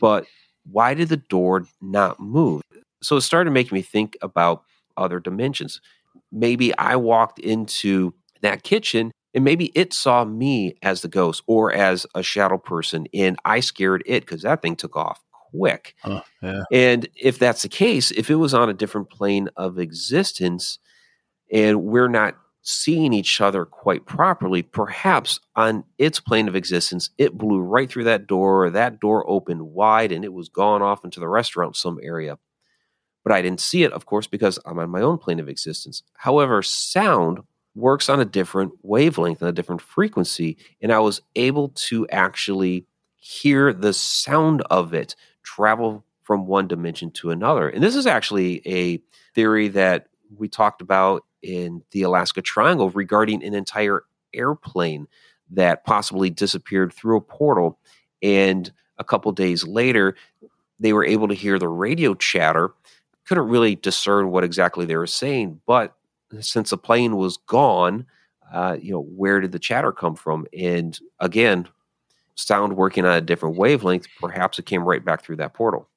but 0.00 0.26
why 0.70 0.94
did 0.94 1.08
the 1.08 1.16
door 1.16 1.66
not 1.80 2.20
move? 2.20 2.62
So 3.02 3.16
it 3.16 3.22
started 3.22 3.52
making 3.52 3.74
me 3.76 3.82
think 3.82 4.16
about 4.20 4.64
other 4.96 5.20
dimensions. 5.20 5.80
Maybe 6.32 6.76
I 6.76 6.96
walked 6.96 7.38
into 7.38 8.12
that 8.42 8.64
kitchen 8.64 9.12
and 9.34 9.44
maybe 9.44 9.66
it 9.74 9.92
saw 9.92 10.24
me 10.24 10.74
as 10.82 11.02
the 11.02 11.08
ghost 11.08 11.42
or 11.46 11.72
as 11.72 12.06
a 12.14 12.22
shadow 12.22 12.58
person 12.58 13.06
and 13.14 13.38
I 13.44 13.60
scared 13.60 14.02
it 14.04 14.26
because 14.26 14.42
that 14.42 14.62
thing 14.62 14.76
took 14.76 14.96
off 14.96 15.22
quick. 15.50 15.94
oh, 16.04 16.22
yeah. 16.42 16.62
And 16.72 17.08
if 17.14 17.38
that's 17.38 17.62
the 17.62 17.68
case, 17.68 18.10
if 18.12 18.30
it 18.30 18.36
was 18.36 18.54
on 18.54 18.68
a 18.68 18.74
different 18.74 19.10
plane 19.10 19.48
of 19.56 19.78
existence 19.78 20.78
and 21.52 21.82
we're 21.84 22.08
not 22.08 22.36
seeing 22.62 23.12
each 23.12 23.40
other 23.40 23.64
quite 23.64 24.04
properly, 24.04 24.62
perhaps 24.62 25.40
on 25.56 25.84
its 25.96 26.20
plane 26.20 26.48
of 26.48 26.56
existence, 26.56 27.10
it 27.16 27.38
blew 27.38 27.60
right 27.60 27.90
through 27.90 28.04
that 28.04 28.26
door, 28.26 28.64
or 28.64 28.70
that 28.70 29.00
door 29.00 29.28
opened 29.28 29.62
wide, 29.62 30.12
and 30.12 30.24
it 30.24 30.32
was 30.32 30.50
gone 30.50 30.82
off 30.82 31.04
into 31.04 31.20
the 31.20 31.28
restaurant 31.28 31.76
some 31.76 31.98
area. 32.02 32.38
But 33.24 33.32
I 33.32 33.42
didn't 33.42 33.60
see 33.60 33.84
it, 33.84 33.92
of 33.92 34.06
course, 34.06 34.26
because 34.26 34.58
I'm 34.66 34.78
on 34.78 34.90
my 34.90 35.00
own 35.00 35.18
plane 35.18 35.40
of 35.40 35.48
existence. 35.48 36.02
However, 36.14 36.62
sound 36.62 37.40
works 37.74 38.08
on 38.08 38.20
a 38.20 38.24
different 38.24 38.72
wavelength 38.82 39.40
and 39.40 39.48
a 39.48 39.52
different 39.52 39.80
frequency, 39.80 40.58
and 40.82 40.92
I 40.92 40.98
was 40.98 41.22
able 41.36 41.70
to 41.70 42.06
actually 42.08 42.86
hear 43.16 43.72
the 43.72 43.92
sound 43.92 44.62
of 44.70 44.94
it 44.94 45.16
travel 45.58 46.04
from 46.22 46.46
one 46.46 46.68
dimension 46.68 47.10
to 47.10 47.30
another. 47.30 47.68
And 47.68 47.82
this 47.82 47.96
is 47.96 48.06
actually 48.06 48.62
a 48.64 49.00
theory 49.34 49.66
that 49.68 50.06
we 50.36 50.46
talked 50.48 50.80
about 50.80 51.24
in 51.42 51.82
the 51.90 52.02
Alaska 52.02 52.42
Triangle 52.42 52.90
regarding 52.90 53.42
an 53.42 53.54
entire 53.54 54.04
airplane 54.32 55.08
that 55.50 55.84
possibly 55.84 56.30
disappeared 56.30 56.92
through 56.92 57.16
a 57.16 57.20
portal. 57.20 57.80
And 58.22 58.70
a 58.98 59.04
couple 59.04 59.32
days 59.32 59.66
later, 59.66 60.14
they 60.78 60.92
were 60.92 61.04
able 61.04 61.26
to 61.26 61.34
hear 61.34 61.58
the 61.58 61.68
radio 61.68 62.14
chatter. 62.14 62.70
Couldn't 63.26 63.48
really 63.48 63.74
discern 63.74 64.30
what 64.30 64.44
exactly 64.44 64.86
they 64.86 64.96
were 64.96 65.08
saying, 65.08 65.60
but 65.66 65.94
since 66.40 66.70
the 66.70 66.78
plane 66.78 67.16
was 67.16 67.36
gone, 67.36 68.06
uh, 68.52 68.76
you 68.80 68.92
know, 68.92 69.02
where 69.02 69.40
did 69.40 69.50
the 69.50 69.58
chatter 69.58 69.90
come 69.90 70.14
from? 70.14 70.46
And 70.56 70.96
again, 71.18 71.66
sound 72.38 72.76
working 72.76 73.04
on 73.04 73.16
a 73.16 73.20
different 73.20 73.56
wavelength, 73.56 74.06
perhaps 74.20 74.58
it 74.58 74.66
came 74.66 74.84
right 74.84 75.04
back 75.04 75.22
through 75.22 75.36
that 75.36 75.54
portal. 75.54 75.88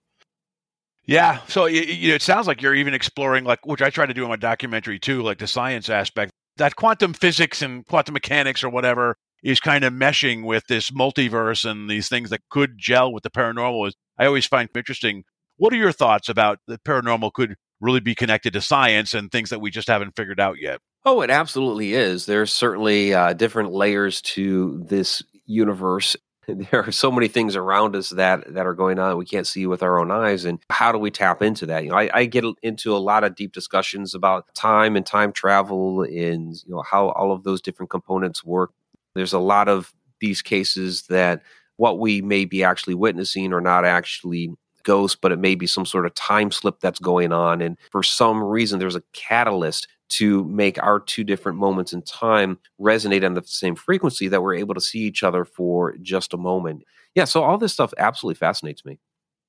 Yeah, 1.05 1.39
so 1.47 1.65
it, 1.65 1.73
it 1.73 2.21
sounds 2.21 2.47
like 2.47 2.61
you're 2.61 2.75
even 2.75 2.93
exploring, 2.93 3.43
like, 3.43 3.65
which 3.65 3.81
I 3.81 3.89
try 3.89 4.05
to 4.05 4.13
do 4.13 4.23
in 4.23 4.29
my 4.29 4.35
documentary 4.35 4.99
too, 4.99 5.23
like 5.23 5.39
the 5.39 5.47
science 5.47 5.89
aspect. 5.89 6.31
That 6.57 6.75
quantum 6.75 7.13
physics 7.13 7.61
and 7.61 7.85
quantum 7.87 8.13
mechanics 8.13 8.63
or 8.63 8.69
whatever 8.69 9.15
is 9.43 9.59
kind 9.59 9.83
of 9.83 9.93
meshing 9.93 10.43
with 10.45 10.63
this 10.67 10.91
multiverse 10.91 11.69
and 11.69 11.89
these 11.89 12.07
things 12.07 12.29
that 12.29 12.41
could 12.49 12.77
gel 12.77 13.11
with 13.11 13.23
the 13.23 13.31
paranormal. 13.31 13.87
Is 13.87 13.95
I 14.17 14.25
always 14.25 14.45
find 14.45 14.69
interesting. 14.75 15.23
What 15.57 15.73
are 15.73 15.77
your 15.77 15.91
thoughts 15.91 16.29
about 16.29 16.59
the 16.67 16.77
paranormal 16.79 17.33
could 17.33 17.55
really 17.79 17.99
be 17.99 18.13
connected 18.13 18.53
to 18.53 18.61
science 18.61 19.13
and 19.13 19.31
things 19.31 19.49
that 19.49 19.59
we 19.59 19.71
just 19.71 19.87
haven't 19.87 20.15
figured 20.15 20.39
out 20.39 20.57
yet? 20.59 20.79
Oh, 21.03 21.21
it 21.21 21.31
absolutely 21.31 21.93
is. 21.93 22.27
There's 22.27 22.53
certainly 22.53 23.13
uh, 23.13 23.33
different 23.33 23.71
layers 23.71 24.21
to 24.21 24.83
this 24.87 25.23
universe 25.45 26.15
there 26.47 26.83
are 26.83 26.91
so 26.91 27.11
many 27.11 27.27
things 27.27 27.55
around 27.55 27.95
us 27.95 28.09
that 28.09 28.51
that 28.53 28.65
are 28.65 28.73
going 28.73 28.97
on 28.97 29.09
that 29.09 29.17
we 29.17 29.25
can't 29.25 29.47
see 29.47 29.67
with 29.67 29.83
our 29.83 29.99
own 29.99 30.11
eyes 30.11 30.45
and 30.45 30.59
how 30.69 30.91
do 30.91 30.97
we 30.97 31.11
tap 31.11 31.41
into 31.41 31.65
that? 31.67 31.83
You 31.83 31.91
know 31.91 31.97
I, 31.97 32.09
I, 32.13 32.25
get 32.25 32.43
into 32.63 32.95
a 32.95 32.97
lot 32.97 33.23
of 33.23 33.35
deep 33.35 33.53
discussions 33.53 34.15
about 34.15 34.53
time 34.55 34.95
and 34.95 35.05
time 35.05 35.31
travel 35.31 36.01
and 36.03 36.55
you 36.65 36.73
know 36.73 36.81
how 36.81 37.09
all 37.09 37.31
of 37.31 37.43
those 37.43 37.61
different 37.61 37.89
components 37.89 38.43
work. 38.43 38.71
There's 39.13 39.33
a 39.33 39.39
lot 39.39 39.67
of 39.67 39.93
these 40.19 40.41
cases 40.41 41.03
that 41.03 41.43
what 41.77 41.99
we 41.99 42.21
may 42.21 42.45
be 42.45 42.63
actually 42.63 42.95
witnessing 42.95 43.53
or 43.53 43.61
not 43.61 43.85
actually 43.85 44.51
ghosts 44.83 45.17
but 45.19 45.31
it 45.31 45.37
may 45.37 45.53
be 45.53 45.67
some 45.67 45.85
sort 45.85 46.07
of 46.07 46.13
time 46.15 46.49
slip 46.49 46.79
that's 46.79 46.99
going 46.99 47.31
on 47.31 47.61
and 47.61 47.77
for 47.91 48.01
some 48.01 48.43
reason 48.43 48.79
there's 48.79 48.95
a 48.95 49.03
catalyst 49.13 49.87
to 50.11 50.43
make 50.45 50.81
our 50.81 50.99
two 50.99 51.23
different 51.23 51.57
moments 51.57 51.93
in 51.93 52.01
time 52.01 52.59
resonate 52.79 53.25
on 53.25 53.33
the 53.33 53.43
same 53.45 53.75
frequency 53.75 54.27
that 54.27 54.41
we're 54.41 54.55
able 54.55 54.73
to 54.73 54.81
see 54.81 54.99
each 54.99 55.23
other 55.23 55.45
for 55.45 55.95
just 56.01 56.33
a 56.33 56.37
moment. 56.37 56.83
Yeah, 57.15 57.25
so 57.25 57.43
all 57.43 57.57
this 57.57 57.73
stuff 57.73 57.93
absolutely 57.97 58.37
fascinates 58.37 58.85
me. 58.85 58.99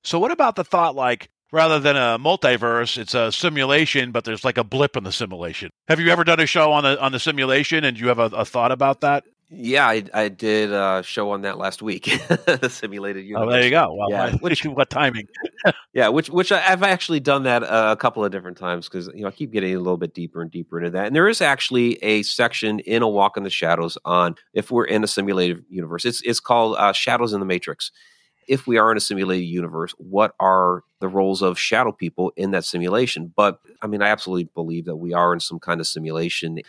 So, 0.05 0.19
what 0.19 0.31
about 0.31 0.57
the 0.57 0.65
thought 0.65 0.95
like 0.95 1.31
rather 1.53 1.79
than 1.79 1.97
a 1.97 2.19
multiverse, 2.19 2.99
it's 2.99 3.15
a 3.15 3.31
simulation, 3.31 4.11
but 4.11 4.25
there's 4.25 4.45
like 4.45 4.59
a 4.59 4.65
blip 4.65 4.97
in 4.97 5.05
the 5.05 5.13
simulation? 5.13 5.71
Have 5.89 6.01
you 6.01 6.09
ever 6.11 6.25
done 6.25 6.41
a 6.41 6.47
show 6.47 6.73
on 6.73 6.85
the 6.85 7.01
on 7.01 7.13
the 7.13 7.21
simulation, 7.21 7.85
and 7.85 7.99
you 7.99 8.09
have 8.09 8.19
a, 8.19 8.27
a 8.27 8.45
thought 8.45 8.73
about 8.73 9.03
that? 9.03 9.25
Yeah, 9.55 9.87
I, 9.87 10.03
I 10.15 10.29
did 10.29 10.73
a 10.73 11.03
show 11.05 11.31
on 11.33 11.43
that 11.43 11.59
last 11.59 11.83
week, 11.83 12.05
the 12.29 12.71
simulated 12.73 13.27
universe. 13.27 13.47
Oh, 13.47 13.53
there 13.53 13.63
you 13.63 13.71
go. 13.71 13.93
Well, 13.93 14.11
yeah, 14.11 14.35
which, 14.41 14.65
what 14.65 14.89
timing? 14.89 15.29
yeah, 15.93 16.09
which 16.09 16.31
which 16.31 16.51
I've 16.51 16.83
actually 16.83 17.21
done 17.21 17.43
that 17.43 17.63
a 17.63 17.95
couple 17.97 18.25
of 18.25 18.33
different 18.33 18.57
times 18.57 18.89
because 18.89 19.09
you 19.09 19.23
know 19.23 19.29
I 19.29 19.31
keep 19.31 19.53
getting 19.53 19.75
a 19.75 19.79
little 19.79 19.99
bit 19.99 20.15
deeper 20.15 20.41
and 20.41 20.51
deeper 20.51 20.79
into 20.79 20.91
that. 20.93 21.07
And 21.09 21.15
there 21.15 21.29
is 21.29 21.43
actually 21.43 22.03
a 22.03 22.23
section 22.23 22.81
in 22.81 23.03
A 23.03 23.09
Walk 23.09 23.37
in 23.37 23.43
the 23.43 23.51
Shadows 23.51 23.99
on 24.07 24.37
if 24.55 24.71
we're 24.71 24.87
in 24.87 25.05
a 25.05 25.07
simulated 25.07 25.63
universe. 25.69 26.07
It's 26.07 26.23
it's 26.23 26.41
called 26.41 26.77
uh, 26.79 26.95
Shadows 26.95 27.35
in 27.35 27.41
the 27.41 27.47
Matrix. 27.47 27.93
If 28.49 28.67
we 28.67 28.79
are 28.79 28.91
in 28.91 28.97
a 28.97 29.01
simulated 29.01 29.47
universe, 29.47 29.95
what 29.99 30.35
are 30.41 30.83
the 31.01 31.09
roles 31.09 31.43
of 31.43 31.59
shadow 31.59 31.93
people 31.93 32.33
in 32.37 32.53
that 32.53 32.65
simulation? 32.65 33.33
But 33.37 33.61
I 33.83 33.87
mean, 33.87 34.01
I 34.01 34.09
absolutely 34.09 34.49
believe 34.55 34.87
that 34.87 34.97
we 34.97 35.13
are 35.13 35.35
in 35.35 35.41
some 35.41 35.61
kind 35.61 35.79
of 35.79 35.87
simulation. 35.87 36.61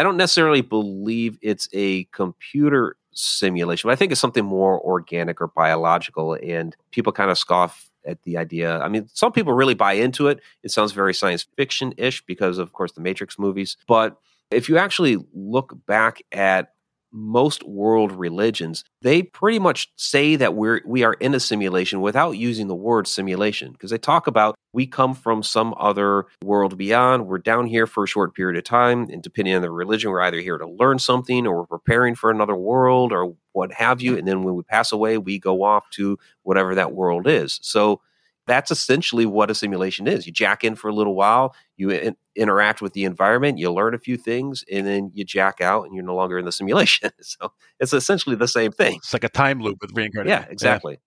I 0.00 0.02
don't 0.02 0.16
necessarily 0.16 0.62
believe 0.62 1.38
it's 1.42 1.68
a 1.74 2.04
computer 2.04 2.96
simulation, 3.12 3.86
but 3.86 3.92
I 3.92 3.96
think 3.96 4.12
it's 4.12 4.20
something 4.20 4.46
more 4.46 4.80
organic 4.80 5.42
or 5.42 5.48
biological. 5.48 6.38
And 6.42 6.74
people 6.90 7.12
kind 7.12 7.30
of 7.30 7.36
scoff 7.36 7.90
at 8.06 8.22
the 8.22 8.38
idea. 8.38 8.78
I 8.80 8.88
mean, 8.88 9.10
some 9.12 9.30
people 9.30 9.52
really 9.52 9.74
buy 9.74 9.92
into 9.92 10.28
it. 10.28 10.40
It 10.62 10.70
sounds 10.70 10.92
very 10.92 11.12
science 11.12 11.46
fiction 11.54 11.92
ish 11.98 12.24
because, 12.24 12.56
of 12.56 12.72
course, 12.72 12.92
the 12.92 13.02
Matrix 13.02 13.38
movies. 13.38 13.76
But 13.86 14.16
if 14.50 14.70
you 14.70 14.78
actually 14.78 15.18
look 15.34 15.76
back 15.86 16.22
at 16.32 16.72
most 17.12 17.62
world 17.64 18.12
religions, 18.12 18.84
they 19.02 19.22
pretty 19.22 19.58
much 19.58 19.92
say 19.96 20.36
that 20.36 20.54
we're 20.54 20.80
we 20.84 21.02
are 21.02 21.14
in 21.14 21.34
a 21.34 21.40
simulation 21.40 22.00
without 22.00 22.32
using 22.32 22.68
the 22.68 22.74
word 22.74 23.06
simulation 23.06 23.72
because 23.72 23.90
they 23.90 23.98
talk 23.98 24.26
about 24.26 24.54
we 24.72 24.86
come 24.86 25.14
from 25.14 25.42
some 25.42 25.74
other 25.78 26.26
world 26.44 26.78
beyond. 26.78 27.26
We're 27.26 27.38
down 27.38 27.66
here 27.66 27.86
for 27.86 28.04
a 28.04 28.08
short 28.08 28.34
period 28.34 28.56
of 28.56 28.64
time, 28.64 29.08
and 29.10 29.22
depending 29.22 29.54
on 29.54 29.62
the 29.62 29.70
religion, 29.70 30.10
we're 30.10 30.22
either 30.22 30.40
here 30.40 30.58
to 30.58 30.66
learn 30.66 30.98
something 30.98 31.46
or 31.46 31.58
we're 31.58 31.66
preparing 31.66 32.14
for 32.14 32.30
another 32.30 32.56
world 32.56 33.12
or 33.12 33.34
what 33.52 33.72
have 33.72 34.00
you. 34.00 34.16
And 34.16 34.28
then 34.28 34.44
when 34.44 34.54
we 34.54 34.62
pass 34.62 34.92
away, 34.92 35.18
we 35.18 35.38
go 35.38 35.62
off 35.62 35.90
to 35.90 36.18
whatever 36.42 36.74
that 36.76 36.92
world 36.92 37.26
is. 37.26 37.58
So 37.62 38.00
that's 38.46 38.70
essentially 38.70 39.26
what 39.26 39.50
a 39.50 39.54
simulation 39.54 40.06
is. 40.06 40.26
You 40.26 40.32
jack 40.32 40.64
in 40.64 40.74
for 40.74 40.88
a 40.88 40.94
little 40.94 41.14
while, 41.14 41.54
you 41.76 41.90
in, 41.90 42.16
interact 42.34 42.82
with 42.82 42.92
the 42.92 43.04
environment, 43.04 43.58
you 43.58 43.70
learn 43.70 43.94
a 43.94 43.98
few 43.98 44.16
things, 44.16 44.64
and 44.70 44.86
then 44.86 45.10
you 45.14 45.24
jack 45.24 45.60
out, 45.60 45.84
and 45.84 45.94
you're 45.94 46.04
no 46.04 46.14
longer 46.14 46.38
in 46.38 46.44
the 46.44 46.52
simulation. 46.52 47.10
so 47.20 47.52
it's 47.78 47.92
essentially 47.92 48.36
the 48.36 48.48
same 48.48 48.72
thing. 48.72 48.96
It's 48.96 49.12
like 49.12 49.24
a 49.24 49.28
time 49.28 49.60
loop 49.60 49.78
with 49.80 49.92
reincarnation. 49.94 50.42
Yeah, 50.42 50.50
exactly. 50.50 50.94
Yeah. 50.94 50.98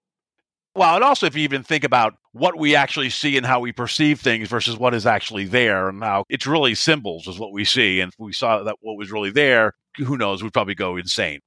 Well, 0.75 0.95
and 0.95 1.03
also 1.03 1.27
if 1.27 1.35
you 1.35 1.43
even 1.43 1.61
think 1.61 1.83
about 1.83 2.15
what 2.31 2.57
we 2.57 2.75
actually 2.75 3.11
see 3.11 3.37
and 3.37 3.45
how 3.45 3.59
we 3.59 3.71
perceive 3.71 4.19
things 4.19 4.49
versus 4.49 4.75
what 4.75 4.95
is 4.95 5.05
actually 5.05 5.45
there, 5.45 5.89
and 5.89 6.03
how 6.03 6.25
it's 6.29 6.47
really 6.47 6.73
symbols 6.73 7.27
is 7.27 7.37
what 7.37 7.53
we 7.53 7.63
see, 7.63 7.99
and 7.99 8.11
if 8.11 8.19
we 8.19 8.33
saw 8.33 8.63
that 8.63 8.77
what 8.81 8.97
was 8.97 9.11
really 9.11 9.29
there, 9.29 9.73
who 9.97 10.17
knows? 10.17 10.41
We'd 10.41 10.53
probably 10.53 10.75
go 10.75 10.97
insane. 10.97 11.41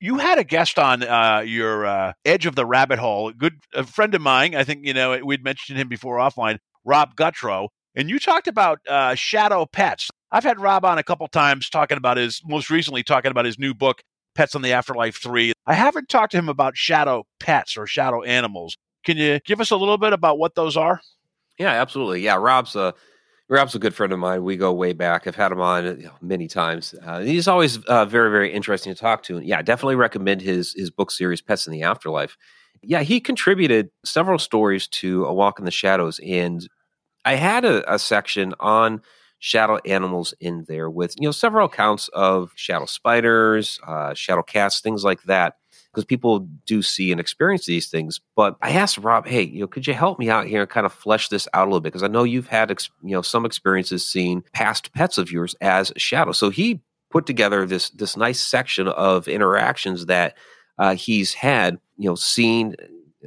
You 0.00 0.18
had 0.18 0.38
a 0.38 0.44
guest 0.44 0.78
on 0.78 1.02
uh, 1.02 1.42
your 1.46 1.86
uh, 1.86 2.12
Edge 2.24 2.46
of 2.46 2.56
the 2.56 2.66
Rabbit 2.66 2.98
Hole, 2.98 3.28
a 3.28 3.32
good 3.32 3.54
a 3.74 3.84
friend 3.84 4.14
of 4.14 4.20
mine. 4.20 4.54
I 4.54 4.64
think 4.64 4.86
you 4.86 4.92
know 4.92 5.18
we'd 5.24 5.44
mentioned 5.44 5.78
him 5.78 5.88
before 5.88 6.16
offline, 6.18 6.58
Rob 6.84 7.16
Gutro, 7.16 7.68
and 7.94 8.10
you 8.10 8.18
talked 8.18 8.48
about 8.48 8.80
uh, 8.88 9.14
shadow 9.14 9.66
pets. 9.66 10.10
I've 10.30 10.44
had 10.44 10.60
Rob 10.60 10.84
on 10.84 10.98
a 10.98 11.02
couple 11.02 11.26
times 11.28 11.70
talking 11.70 11.96
about 11.96 12.16
his 12.16 12.42
most 12.44 12.68
recently 12.70 13.02
talking 13.02 13.30
about 13.30 13.44
his 13.44 13.58
new 13.58 13.72
book, 13.72 14.02
Pets 14.34 14.54
on 14.54 14.62
the 14.62 14.72
Afterlife 14.72 15.16
Three. 15.16 15.52
I 15.66 15.74
haven't 15.74 16.08
talked 16.08 16.32
to 16.32 16.38
him 16.38 16.48
about 16.48 16.76
shadow 16.76 17.24
pets 17.40 17.76
or 17.76 17.86
shadow 17.86 18.22
animals. 18.22 18.76
Can 19.04 19.16
you 19.16 19.38
give 19.44 19.60
us 19.60 19.70
a 19.70 19.76
little 19.76 19.98
bit 19.98 20.12
about 20.12 20.38
what 20.38 20.54
those 20.54 20.76
are? 20.76 21.00
Yeah, 21.58 21.70
absolutely. 21.70 22.20
Yeah, 22.20 22.36
Rob's 22.36 22.74
a 22.74 22.94
Rob's 23.48 23.74
a 23.74 23.78
good 23.78 23.94
friend 23.94 24.12
of 24.12 24.18
mine. 24.18 24.42
We 24.42 24.56
go 24.56 24.72
way 24.72 24.94
back. 24.94 25.26
I've 25.26 25.36
had 25.36 25.52
him 25.52 25.60
on 25.60 26.10
many 26.22 26.48
times. 26.48 26.94
Uh, 27.04 27.20
he's 27.20 27.46
always 27.46 27.78
uh, 27.84 28.06
very, 28.06 28.30
very 28.30 28.50
interesting 28.52 28.94
to 28.94 28.98
talk 28.98 29.22
to. 29.24 29.36
And 29.36 29.46
yeah, 29.46 29.60
definitely 29.60 29.96
recommend 29.96 30.40
his 30.40 30.72
his 30.74 30.90
book 30.90 31.10
series, 31.10 31.42
Pets 31.42 31.66
in 31.66 31.72
the 31.72 31.82
Afterlife. 31.82 32.38
Yeah, 32.82 33.02
he 33.02 33.20
contributed 33.20 33.90
several 34.04 34.38
stories 34.38 34.88
to 34.88 35.24
A 35.26 35.32
Walk 35.32 35.58
in 35.58 35.66
the 35.66 35.70
Shadows, 35.70 36.20
and 36.26 36.66
I 37.24 37.34
had 37.36 37.64
a, 37.64 37.94
a 37.94 37.98
section 37.98 38.54
on 38.60 39.02
shadow 39.40 39.78
animals 39.84 40.34
in 40.40 40.64
there 40.68 40.88
with 40.90 41.14
you 41.18 41.28
know 41.28 41.32
several 41.32 41.66
accounts 41.66 42.08
of 42.08 42.52
shadow 42.56 42.86
spiders, 42.86 43.78
uh, 43.86 44.14
shadow 44.14 44.42
cats, 44.42 44.80
things 44.80 45.04
like 45.04 45.22
that 45.24 45.56
because 45.94 46.04
people 46.04 46.40
do 46.66 46.82
see 46.82 47.12
and 47.12 47.20
experience 47.20 47.66
these 47.66 47.88
things. 47.88 48.20
But 48.34 48.56
I 48.60 48.72
asked 48.72 48.98
Rob, 48.98 49.26
hey, 49.26 49.42
you 49.42 49.60
know, 49.60 49.66
could 49.66 49.86
you 49.86 49.94
help 49.94 50.18
me 50.18 50.28
out 50.28 50.46
here 50.46 50.62
and 50.62 50.70
kind 50.70 50.86
of 50.86 50.92
flesh 50.92 51.28
this 51.28 51.46
out 51.54 51.64
a 51.64 51.70
little 51.70 51.80
bit? 51.80 51.92
Because 51.92 52.02
I 52.02 52.08
know 52.08 52.24
you've 52.24 52.48
had, 52.48 52.70
ex- 52.70 52.90
you 53.02 53.12
know, 53.12 53.22
some 53.22 53.46
experiences 53.46 54.04
seeing 54.04 54.42
past 54.52 54.92
pets 54.92 55.18
of 55.18 55.30
yours 55.30 55.54
as 55.60 55.92
shadows. 55.96 56.38
So 56.38 56.50
he 56.50 56.82
put 57.10 57.26
together 57.26 57.64
this 57.64 57.90
this 57.90 58.16
nice 58.16 58.40
section 58.40 58.88
of 58.88 59.28
interactions 59.28 60.06
that 60.06 60.36
uh, 60.78 60.96
he's 60.96 61.32
had, 61.32 61.78
you 61.96 62.08
know, 62.08 62.16
seen 62.16 62.74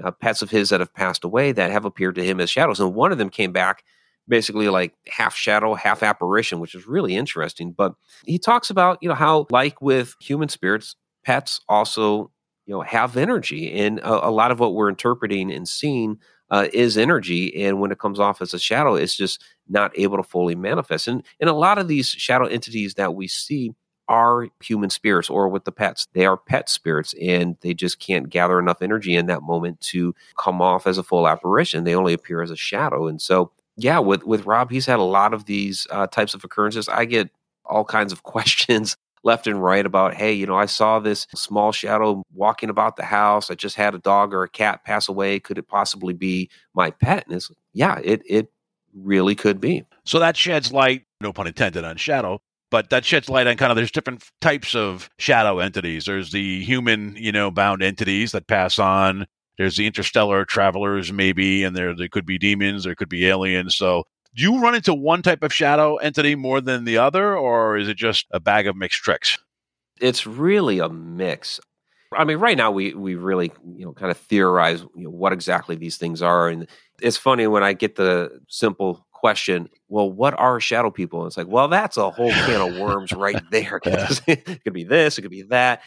uh, 0.04 0.12
pets 0.12 0.42
of 0.42 0.50
his 0.50 0.70
that 0.70 0.82
have 0.82 0.94
passed 0.94 1.24
away 1.24 1.54
that 1.54 1.72
have 1.72 1.86
appeared 1.86 2.16
to 2.16 2.26
him 2.26 2.42
as 2.42 2.50
shadows, 2.50 2.80
and 2.80 2.94
one 2.94 3.12
of 3.12 3.18
them 3.18 3.30
came 3.30 3.54
back 3.54 3.84
basically 4.28 4.68
like 4.68 4.94
half 5.08 5.36
shadow, 5.36 5.74
half 5.74 6.04
apparition, 6.04 6.60
which 6.60 6.76
is 6.76 6.86
really 6.86 7.16
interesting. 7.16 7.72
But 7.72 7.94
he 8.26 8.38
talks 8.38 8.70
about, 8.70 8.98
you 9.02 9.10
know, 9.10 9.16
how 9.16 9.48
like 9.50 9.82
with 9.82 10.16
human 10.20 10.50
spirits, 10.50 10.96
pets 11.24 11.62
also 11.70 12.32
you 12.68 12.74
know 12.74 12.82
have 12.82 13.18
energy 13.18 13.74
and 13.80 14.00
a, 14.00 14.28
a, 14.28 14.30
lot 14.30 14.52
of 14.52 14.60
what 14.60 14.76
we're 14.76 14.90
interpreting 14.90 15.52
and 15.52 15.68
seeing 15.68 16.20
uh, 16.50 16.68
is 16.72 16.98
energy, 16.98 17.64
and 17.64 17.82
when 17.82 17.92
it 17.92 18.00
comes 18.00 18.20
off 18.20 18.42
as 18.42 18.54
a 18.54 18.60
shadow, 18.60 18.96
it's 18.96 19.18
just 19.18 19.44
not 19.68 19.92
able 19.98 20.18
to 20.18 20.24
fully 20.24 20.56
manifest. 20.56 21.08
And 21.08 21.24
and 21.40 21.50
a 21.50 21.54
lot 21.54 21.78
of 21.78 21.88
these 21.88 22.10
shadow 22.10 22.46
entities 22.46 22.94
that 22.94 23.16
we 23.16 23.28
see 23.28 23.74
are 24.10 24.48
human 24.64 24.90
spirits, 24.90 25.30
or 25.30 25.50
with 25.50 25.66
the 25.66 25.72
pets, 25.72 26.08
they 26.14 26.26
are 26.26 26.38
pet 26.38 26.70
spirits, 26.70 27.14
and 27.22 27.58
they 27.62 27.74
just 27.74 28.00
can't 28.00 28.30
gather 28.30 28.60
enough 28.60 28.82
energy 28.82 29.16
in 29.16 29.26
that 29.26 29.44
moment 29.44 29.82
to 29.82 30.16
come 30.38 30.62
off 30.62 30.88
as 30.88 30.98
a 30.98 31.04
full 31.04 31.28
apparition. 31.28 31.84
They 31.84 31.96
only 31.96 32.14
appear 32.14 32.42
as 32.42 32.52
a 32.52 32.56
shadow, 32.56 33.08
and 33.08 33.22
so 33.22 33.52
yeah, 33.76 34.00
with 34.00 34.24
with 34.24 34.46
Rob, 34.46 34.72
he's 34.72 34.86
had 34.86 35.00
a 35.00 35.04
lot 35.04 35.34
of 35.34 35.46
these 35.46 35.88
uh, 35.92 36.08
types 36.08 36.34
of 36.34 36.44
occurrences. 36.44 36.90
I 36.90 37.06
get 37.06 37.30
all 37.66 37.86
kinds 37.86 38.14
of 38.14 38.24
questions 38.24 38.98
left 39.24 39.48
and 39.48 39.62
right 39.62 39.86
about, 39.86 40.14
hey, 40.14 40.32
you 40.34 40.46
know, 40.46 40.56
I 40.56 40.66
saw 40.66 41.00
this 41.00 41.28
small 41.36 41.72
shadow 41.72 42.24
walking 42.34 42.70
about 42.70 42.96
the 42.96 43.04
house. 43.04 43.52
I 43.52 43.56
just 43.56 43.76
had 43.76 43.96
a 43.96 44.00
dog 44.00 44.34
or 44.34 44.44
a 44.44 44.50
cat 44.50 44.84
pass 44.86 45.10
away. 45.10 45.40
Could 45.40 45.58
it 45.58 45.68
possibly 45.68 46.14
be 46.14 46.50
my 46.74 46.92
pet? 46.92 47.26
And 47.28 47.36
it's 47.36 47.52
yeah, 47.74 48.00
it 48.04 48.22
it 48.26 48.52
really 48.94 49.36
could 49.36 49.60
be. 49.60 49.84
So 50.06 50.20
that 50.20 50.38
sheds 50.38 50.72
light, 50.72 51.04
no 51.22 51.34
pun 51.34 51.48
intended, 51.48 51.84
on 51.84 51.98
shadow. 51.98 52.40
But 52.70 52.90
that 52.90 53.06
sheds 53.06 53.30
light 53.30 53.48
on 53.48 53.56
kind 53.56 53.72
of 53.72 53.78
there's 53.78 53.92
different 53.92 54.30
types 54.42 54.76
of 54.76 55.10
shadow 55.18 55.60
entities. 55.60 56.06
There's 56.06 56.32
the 56.32 56.64
human, 56.64 57.16
you 57.16 57.32
know, 57.32 57.50
bound 57.50 57.82
entities 57.82 58.34
that 58.34 58.48
pass 58.48 58.78
on. 58.78 59.26
There's 59.58 59.78
the 59.78 59.88
interstellar 59.88 60.46
travelers, 60.46 61.12
maybe, 61.12 61.64
and 61.64 61.76
there 61.76 61.96
there 61.96 62.10
could 62.10 62.26
be 62.26 62.38
demons, 62.38 62.84
there 62.84 62.96
could 62.96 63.10
be 63.10 63.26
aliens. 63.26 63.76
So 63.76 64.04
do 64.38 64.44
you 64.44 64.62
run 64.62 64.76
into 64.76 64.94
one 64.94 65.24
type 65.24 65.42
of 65.42 65.52
shadow 65.52 65.96
entity 65.96 66.36
more 66.36 66.62
than 66.62 66.86
the 66.86 67.00
other, 67.00 67.36
or 67.36 67.76
is 67.76 67.90
it 67.90 67.98
just 67.98 68.28
a 68.30 68.40
bag 68.40 68.68
of 68.68 68.76
mixed 68.76 69.02
tricks? 69.02 69.40
It's 70.00 70.28
really 70.28 70.78
a 70.78 70.88
mix. 70.88 71.60
I 72.14 72.24
mean, 72.24 72.38
right 72.38 72.56
now 72.56 72.70
we 72.72 72.94
we 72.94 73.16
really 73.16 73.52
you 73.76 73.84
know 73.84 73.94
kind 73.94 74.12
of 74.12 74.18
theorize 74.18 74.82
you 74.96 75.06
know, 75.06 75.10
what 75.10 75.34
exactly 75.34 75.76
these 75.76 75.98
things 75.98 76.22
are, 76.22 76.50
and 76.50 76.68
it's 77.02 77.18
funny 77.18 77.48
when 77.48 77.64
I 77.64 77.74
get 77.74 77.96
the 77.96 78.40
simple 78.48 79.08
question, 79.12 79.70
"Well, 79.90 80.10
what 80.10 80.40
are 80.40 80.60
shadow 80.60 80.92
people?" 80.92 81.22
And 81.22 81.28
it's 81.28 81.38
like, 81.38 81.48
well, 81.48 81.68
that's 81.68 81.98
a 81.98 82.12
whole 82.12 82.32
can 82.32 82.62
of 82.62 82.78
worms 82.78 83.12
right 83.12 83.42
there. 83.52 83.82
it 84.28 84.64
could 84.64 84.74
be 84.74 84.84
this, 84.84 85.18
it 85.18 85.24
could 85.24 85.32
be 85.32 85.42
that. 85.44 85.82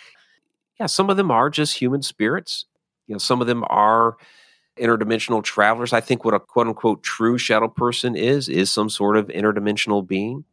Yeah, 0.80 0.86
some 0.86 1.08
of 1.08 1.16
them 1.16 1.30
are 1.30 1.50
just 1.50 1.76
human 1.76 2.02
spirits. 2.02 2.64
You 3.06 3.14
know, 3.14 3.18
some 3.18 3.40
of 3.40 3.46
them 3.46 3.64
are 3.68 4.16
interdimensional 4.80 5.42
travelers. 5.42 5.92
I 5.92 6.00
think 6.00 6.24
what 6.24 6.34
a 6.34 6.40
quote 6.40 6.66
unquote 6.66 7.02
true 7.02 7.38
shadow 7.38 7.68
person 7.68 8.16
is, 8.16 8.48
is 8.48 8.70
some 8.70 8.88
sort 8.88 9.16
of 9.16 9.28
interdimensional 9.28 10.06
being. 10.06 10.44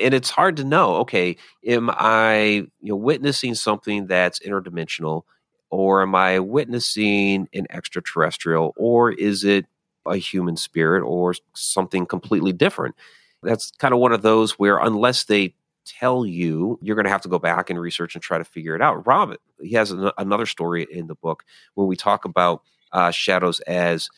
And 0.00 0.12
it's 0.12 0.30
hard 0.30 0.56
to 0.56 0.64
know, 0.64 0.96
okay, 0.96 1.36
am 1.66 1.90
I 1.92 2.66
you 2.80 2.90
know 2.90 2.96
witnessing 2.96 3.54
something 3.54 4.06
that's 4.06 4.40
interdimensional 4.40 5.22
or 5.70 6.02
am 6.02 6.14
I 6.14 6.40
witnessing 6.40 7.48
an 7.52 7.66
extraterrestrial 7.70 8.74
or 8.76 9.12
is 9.12 9.44
it 9.44 9.66
a 10.06 10.16
human 10.16 10.56
spirit 10.56 11.02
or 11.02 11.34
something 11.54 12.06
completely 12.06 12.52
different? 12.52 12.96
That's 13.42 13.70
kind 13.72 13.94
of 13.94 14.00
one 14.00 14.12
of 14.12 14.22
those 14.22 14.52
where 14.52 14.78
unless 14.78 15.24
they 15.24 15.54
tell 15.84 16.24
you, 16.24 16.78
you're 16.82 16.96
going 16.96 17.04
to 17.04 17.10
have 17.10 17.20
to 17.22 17.28
go 17.28 17.38
back 17.38 17.70
and 17.70 17.78
research 17.78 18.14
and 18.14 18.22
try 18.22 18.38
to 18.38 18.44
figure 18.44 18.74
it 18.74 18.82
out. 18.82 19.06
Rob, 19.06 19.34
he 19.60 19.72
has 19.74 19.90
an, 19.90 20.10
another 20.18 20.46
story 20.46 20.86
in 20.90 21.06
the 21.06 21.14
book 21.14 21.44
where 21.74 21.86
we 21.86 21.96
talk 21.96 22.24
about 22.24 22.62
uh, 22.94 23.10
shadows 23.10 23.60
as 23.60 24.08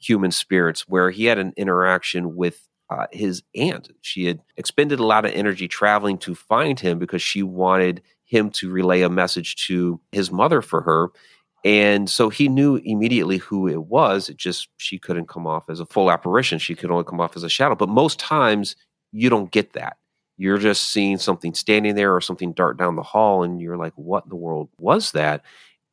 human 0.00 0.32
spirits, 0.32 0.88
where 0.88 1.10
he 1.10 1.26
had 1.26 1.38
an 1.38 1.52
interaction 1.56 2.34
with 2.34 2.68
uh, 2.90 3.06
his 3.12 3.42
aunt. 3.54 3.90
She 4.00 4.24
had 4.24 4.40
expended 4.56 4.98
a 4.98 5.06
lot 5.06 5.24
of 5.24 5.30
energy 5.32 5.68
traveling 5.68 6.18
to 6.18 6.34
find 6.34 6.80
him 6.80 6.98
because 6.98 7.22
she 7.22 7.44
wanted 7.44 8.02
him 8.24 8.50
to 8.50 8.70
relay 8.70 9.02
a 9.02 9.08
message 9.08 9.54
to 9.66 10.00
his 10.10 10.32
mother 10.32 10.60
for 10.60 10.82
her. 10.82 11.08
And 11.64 12.10
so 12.10 12.28
he 12.28 12.48
knew 12.48 12.76
immediately 12.76 13.36
who 13.36 13.68
it 13.68 13.84
was. 13.84 14.28
It 14.28 14.36
just, 14.36 14.68
she 14.78 14.98
couldn't 14.98 15.28
come 15.28 15.46
off 15.46 15.70
as 15.70 15.78
a 15.78 15.86
full 15.86 16.10
apparition. 16.10 16.58
She 16.58 16.74
could 16.74 16.90
only 16.90 17.04
come 17.04 17.20
off 17.20 17.36
as 17.36 17.44
a 17.44 17.48
shadow. 17.48 17.76
But 17.76 17.88
most 17.88 18.18
times 18.18 18.74
you 19.12 19.30
don't 19.30 19.52
get 19.52 19.74
that. 19.74 19.96
You're 20.38 20.58
just 20.58 20.90
seeing 20.90 21.18
something 21.18 21.54
standing 21.54 21.94
there 21.94 22.16
or 22.16 22.20
something 22.20 22.52
dart 22.52 22.78
down 22.78 22.96
the 22.96 23.02
hall, 23.02 23.44
and 23.44 23.60
you're 23.60 23.76
like, 23.76 23.92
what 23.94 24.24
in 24.24 24.30
the 24.30 24.36
world 24.36 24.70
was 24.76 25.12
that? 25.12 25.44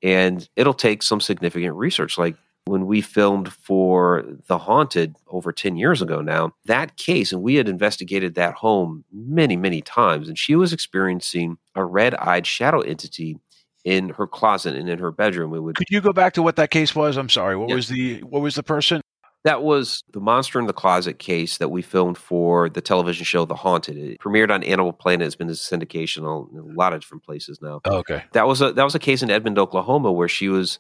And 0.02 0.48
it'll 0.56 0.74
take 0.74 1.04
some 1.04 1.20
significant 1.20 1.76
research. 1.76 2.18
Like 2.18 2.36
when 2.66 2.86
we 2.86 3.02
filmed 3.02 3.52
for 3.52 4.24
The 4.48 4.58
Haunted 4.60 5.16
over 5.28 5.52
10 5.52 5.76
years 5.76 6.02
ago 6.02 6.22
now, 6.22 6.54
that 6.66 6.98
case, 6.98 7.32
and 7.32 7.42
we 7.42 7.56
had 7.56 7.68
investigated 7.68 8.36
that 8.36 8.54
home 8.54 9.04
many, 9.12 9.56
many 9.56 9.82
times, 9.82 10.28
and 10.28 10.38
she 10.38 10.56
was 10.56 10.72
experiencing 10.72 11.58
a 11.76 11.84
red 11.84 12.16
eyed 12.16 12.46
shadow 12.46 12.82
entity 12.82 13.40
in 13.86 14.10
her 14.10 14.28
closet 14.28 14.76
and 14.76 14.90
in 14.90 15.00
her 15.00 15.12
bedroom. 15.12 15.54
It 15.54 15.62
would 15.62 15.76
Could 15.76 15.90
you 15.90 16.02
go 16.02 16.14
back 16.14 16.34
to 16.34 16.44
what 16.44 16.58
that 16.58 16.70
case 16.70 16.94
was? 16.94 17.18
I'm 17.18 17.30
sorry. 17.30 17.56
What 17.56 17.70
was 17.70 17.88
the 17.88 18.20
what 18.20 18.42
was 18.42 18.56
the 18.56 18.64
person? 18.64 19.02
That 19.46 19.64
was 19.64 20.04
the 20.12 20.20
Monster 20.20 20.60
in 20.60 20.66
the 20.66 20.74
Closet 20.74 21.18
case 21.18 21.58
that 21.58 21.70
we 21.70 21.82
filmed 21.82 22.18
for 22.18 22.70
the 22.70 22.82
television 22.82 23.24
show 23.24 23.46
The 23.46 23.56
Haunted. 23.56 23.98
It 23.98 24.20
premiered 24.20 24.52
on 24.52 24.64
Animal 24.64 24.92
Planet. 24.92 25.26
It's 25.26 25.36
been 25.36 25.48
in 25.48 25.54
syndication 25.54 26.24
on 26.24 26.58
a 26.58 26.78
lot 26.78 26.94
of 26.94 27.00
different 27.00 27.24
places 27.24 27.62
now. 27.62 27.80
Oh, 27.86 27.98
okay. 28.00 28.24
That 28.34 28.48
was 28.48 28.62
a 28.62 28.74
that 28.74 28.84
was 28.84 28.96
a 28.96 29.00
case 29.00 29.24
in 29.24 29.32
Edmond, 29.32 29.58
Oklahoma, 29.58 30.12
where 30.12 30.28
she 30.28 30.50
was 30.50 30.78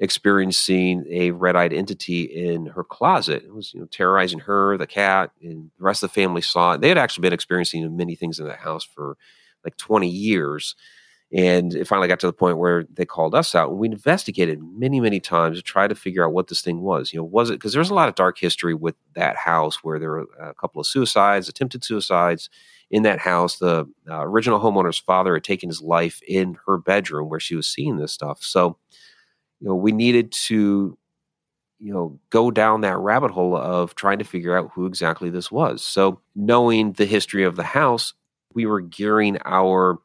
experiencing 0.00 1.04
a 1.10 1.30
red-eyed 1.30 1.74
entity 1.74 2.22
in 2.22 2.66
her 2.66 2.82
closet. 2.82 3.44
It 3.44 3.54
was 3.54 3.72
you 3.72 3.80
know 3.80 3.86
terrorizing 3.86 4.40
her, 4.40 4.76
the 4.76 4.86
cat, 4.86 5.30
and 5.40 5.70
the 5.78 5.84
rest 5.84 6.02
of 6.02 6.10
the 6.10 6.14
family 6.14 6.42
saw 6.42 6.72
it. 6.72 6.80
They 6.80 6.88
had 6.88 6.98
actually 6.98 7.22
been 7.22 7.32
experiencing 7.32 7.96
many 7.96 8.16
things 8.16 8.40
in 8.40 8.46
that 8.46 8.58
house 8.58 8.84
for 8.84 9.16
like 9.64 9.76
20 9.76 10.08
years. 10.08 10.74
And 11.32 11.74
it 11.74 11.86
finally 11.86 12.08
got 12.08 12.18
to 12.20 12.26
the 12.26 12.32
point 12.32 12.58
where 12.58 12.84
they 12.92 13.04
called 13.04 13.36
us 13.36 13.54
out, 13.54 13.70
and 13.70 13.78
we 13.78 13.86
investigated 13.86 14.60
many, 14.60 15.00
many 15.00 15.20
times 15.20 15.58
to 15.58 15.62
try 15.62 15.86
to 15.86 15.94
figure 15.94 16.24
out 16.24 16.32
what 16.32 16.48
this 16.48 16.60
thing 16.60 16.80
was. 16.80 17.12
You 17.12 17.20
know, 17.20 17.24
was 17.24 17.50
it 17.50 17.54
because 17.54 17.72
there's 17.72 17.90
a 17.90 17.94
lot 17.94 18.08
of 18.08 18.16
dark 18.16 18.36
history 18.36 18.74
with 18.74 18.96
that 19.14 19.36
house 19.36 19.76
where 19.84 20.00
there 20.00 20.10
were 20.10 20.26
a 20.40 20.54
couple 20.54 20.80
of 20.80 20.88
suicides, 20.88 21.48
attempted 21.48 21.84
suicides 21.84 22.50
in 22.90 23.04
that 23.04 23.20
house. 23.20 23.58
The 23.58 23.88
uh, 24.08 24.26
original 24.26 24.58
homeowner's 24.58 24.98
father 24.98 25.34
had 25.34 25.44
taken 25.44 25.68
his 25.68 25.80
life 25.80 26.20
in 26.26 26.58
her 26.66 26.78
bedroom 26.78 27.28
where 27.28 27.40
she 27.40 27.54
was 27.54 27.68
seeing 27.68 27.96
this 27.96 28.12
stuff. 28.12 28.42
So, 28.42 28.76
you 29.60 29.68
know, 29.68 29.76
we 29.76 29.92
needed 29.92 30.32
to, 30.32 30.98
you 31.78 31.92
know, 31.92 32.18
go 32.30 32.50
down 32.50 32.80
that 32.80 32.98
rabbit 32.98 33.30
hole 33.30 33.56
of 33.56 33.94
trying 33.94 34.18
to 34.18 34.24
figure 34.24 34.58
out 34.58 34.72
who 34.74 34.86
exactly 34.86 35.30
this 35.30 35.52
was. 35.52 35.84
So, 35.84 36.20
knowing 36.34 36.92
the 36.94 37.06
history 37.06 37.44
of 37.44 37.54
the 37.54 37.62
house, 37.62 38.14
we 38.52 38.66
were 38.66 38.80
gearing 38.80 39.38
our 39.44 40.00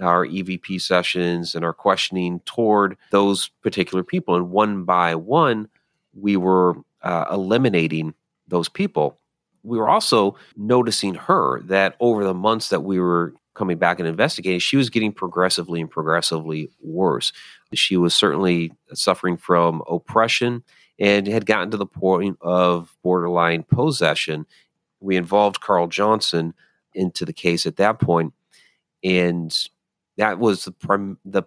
our 0.00 0.26
EVP 0.26 0.80
sessions 0.80 1.54
and 1.54 1.64
our 1.64 1.72
questioning 1.72 2.40
toward 2.40 2.96
those 3.10 3.48
particular 3.62 4.02
people. 4.02 4.34
And 4.34 4.50
one 4.50 4.84
by 4.84 5.14
one, 5.14 5.68
we 6.14 6.36
were 6.36 6.76
uh, 7.02 7.26
eliminating 7.30 8.14
those 8.46 8.68
people. 8.68 9.18
We 9.62 9.78
were 9.78 9.88
also 9.88 10.36
noticing 10.56 11.14
her 11.14 11.60
that 11.62 11.96
over 12.00 12.24
the 12.24 12.34
months 12.34 12.68
that 12.70 12.84
we 12.84 12.98
were 12.98 13.34
coming 13.54 13.76
back 13.76 13.98
and 13.98 14.08
investigating, 14.08 14.60
she 14.60 14.76
was 14.76 14.88
getting 14.88 15.12
progressively 15.12 15.80
and 15.80 15.90
progressively 15.90 16.70
worse. 16.80 17.32
She 17.74 17.96
was 17.96 18.14
certainly 18.14 18.72
suffering 18.94 19.36
from 19.36 19.82
oppression 19.88 20.62
and 20.98 21.26
had 21.26 21.46
gotten 21.46 21.70
to 21.72 21.76
the 21.76 21.86
point 21.86 22.38
of 22.40 22.96
borderline 23.02 23.64
possession. 23.64 24.46
We 25.00 25.16
involved 25.16 25.60
Carl 25.60 25.88
Johnson 25.88 26.54
into 26.94 27.24
the 27.24 27.32
case 27.32 27.66
at 27.66 27.76
that 27.76 28.00
point, 28.00 28.32
and 29.04 29.56
that 30.18 30.38
was 30.38 30.64
the 30.64 30.72
prim- 30.72 31.18
the 31.24 31.44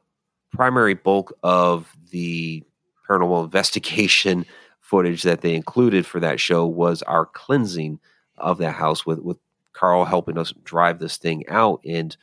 primary 0.51 0.95
bulk 0.95 1.33
of 1.43 1.95
the 2.09 2.63
paranormal 3.07 3.43
investigation 3.43 4.45
footage 4.79 5.23
that 5.23 5.41
they 5.41 5.55
included 5.55 6.05
for 6.05 6.19
that 6.19 6.39
show 6.39 6.65
was 6.65 7.01
our 7.03 7.25
cleansing 7.25 7.99
of 8.37 8.57
that 8.57 8.73
house 8.73 9.05
with 9.05 9.19
with 9.19 9.37
Carl 9.73 10.03
helping 10.05 10.37
us 10.37 10.53
drive 10.63 10.99
this 10.99 11.17
thing 11.17 11.47
out. 11.47 11.79
And 11.85 12.15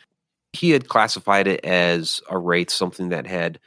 he 0.52 0.70
had 0.70 0.88
classified 0.88 1.46
it 1.46 1.64
as 1.64 2.20
a 2.28 2.38
wraith 2.38 2.70
something 2.70 3.08
that 3.10 3.26
had 3.26 3.58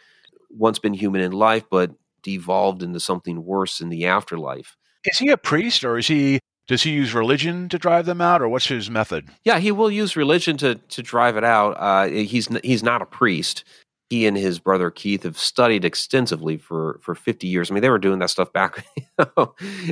once 0.50 0.80
been 0.80 0.94
human 0.94 1.22
in 1.22 1.32
life 1.32 1.64
but 1.70 1.92
devolved 2.22 2.84
into 2.84 3.00
something 3.00 3.44
worse 3.44 3.82
in 3.82 3.90
the 3.90 4.06
afterlife. 4.06 4.78
Is 5.06 5.18
he 5.18 5.30
a 5.30 5.38
priest 5.38 5.84
or 5.84 5.98
is 5.98 6.08
he 6.08 6.40
does 6.72 6.84
he 6.84 6.92
use 6.92 7.14
religion 7.14 7.68
to 7.68 7.78
drive 7.78 8.06
them 8.06 8.22
out 8.22 8.42
or 8.42 8.48
what's 8.48 8.68
his 8.68 8.90
method? 8.90 9.28
Yeah, 9.44 9.60
he 9.60 9.74
will 9.74 9.92
use 9.92 10.16
religion 10.16 10.56
to 10.58 10.76
to 10.76 11.04
drive 11.04 11.36
it 11.36 11.44
out. 11.44 11.72
Uh, 11.78 12.08
he's 12.08 12.48
he's 12.64 12.82
not 12.82 13.02
a 13.02 13.06
priest. 13.06 13.66
He 14.10 14.26
and 14.26 14.38
his 14.38 14.58
brother 14.58 14.90
Keith 14.90 15.24
have 15.24 15.38
studied 15.38 15.84
extensively 15.84 16.56
for 16.56 16.98
for 17.04 17.14
fifty 17.14 17.48
years. 17.48 17.70
I 17.70 17.74
mean, 17.74 17.82
they 17.82 17.90
were 17.90 18.00
doing 18.00 18.20
that 18.20 18.30
stuff 18.30 18.54
back 18.54 18.86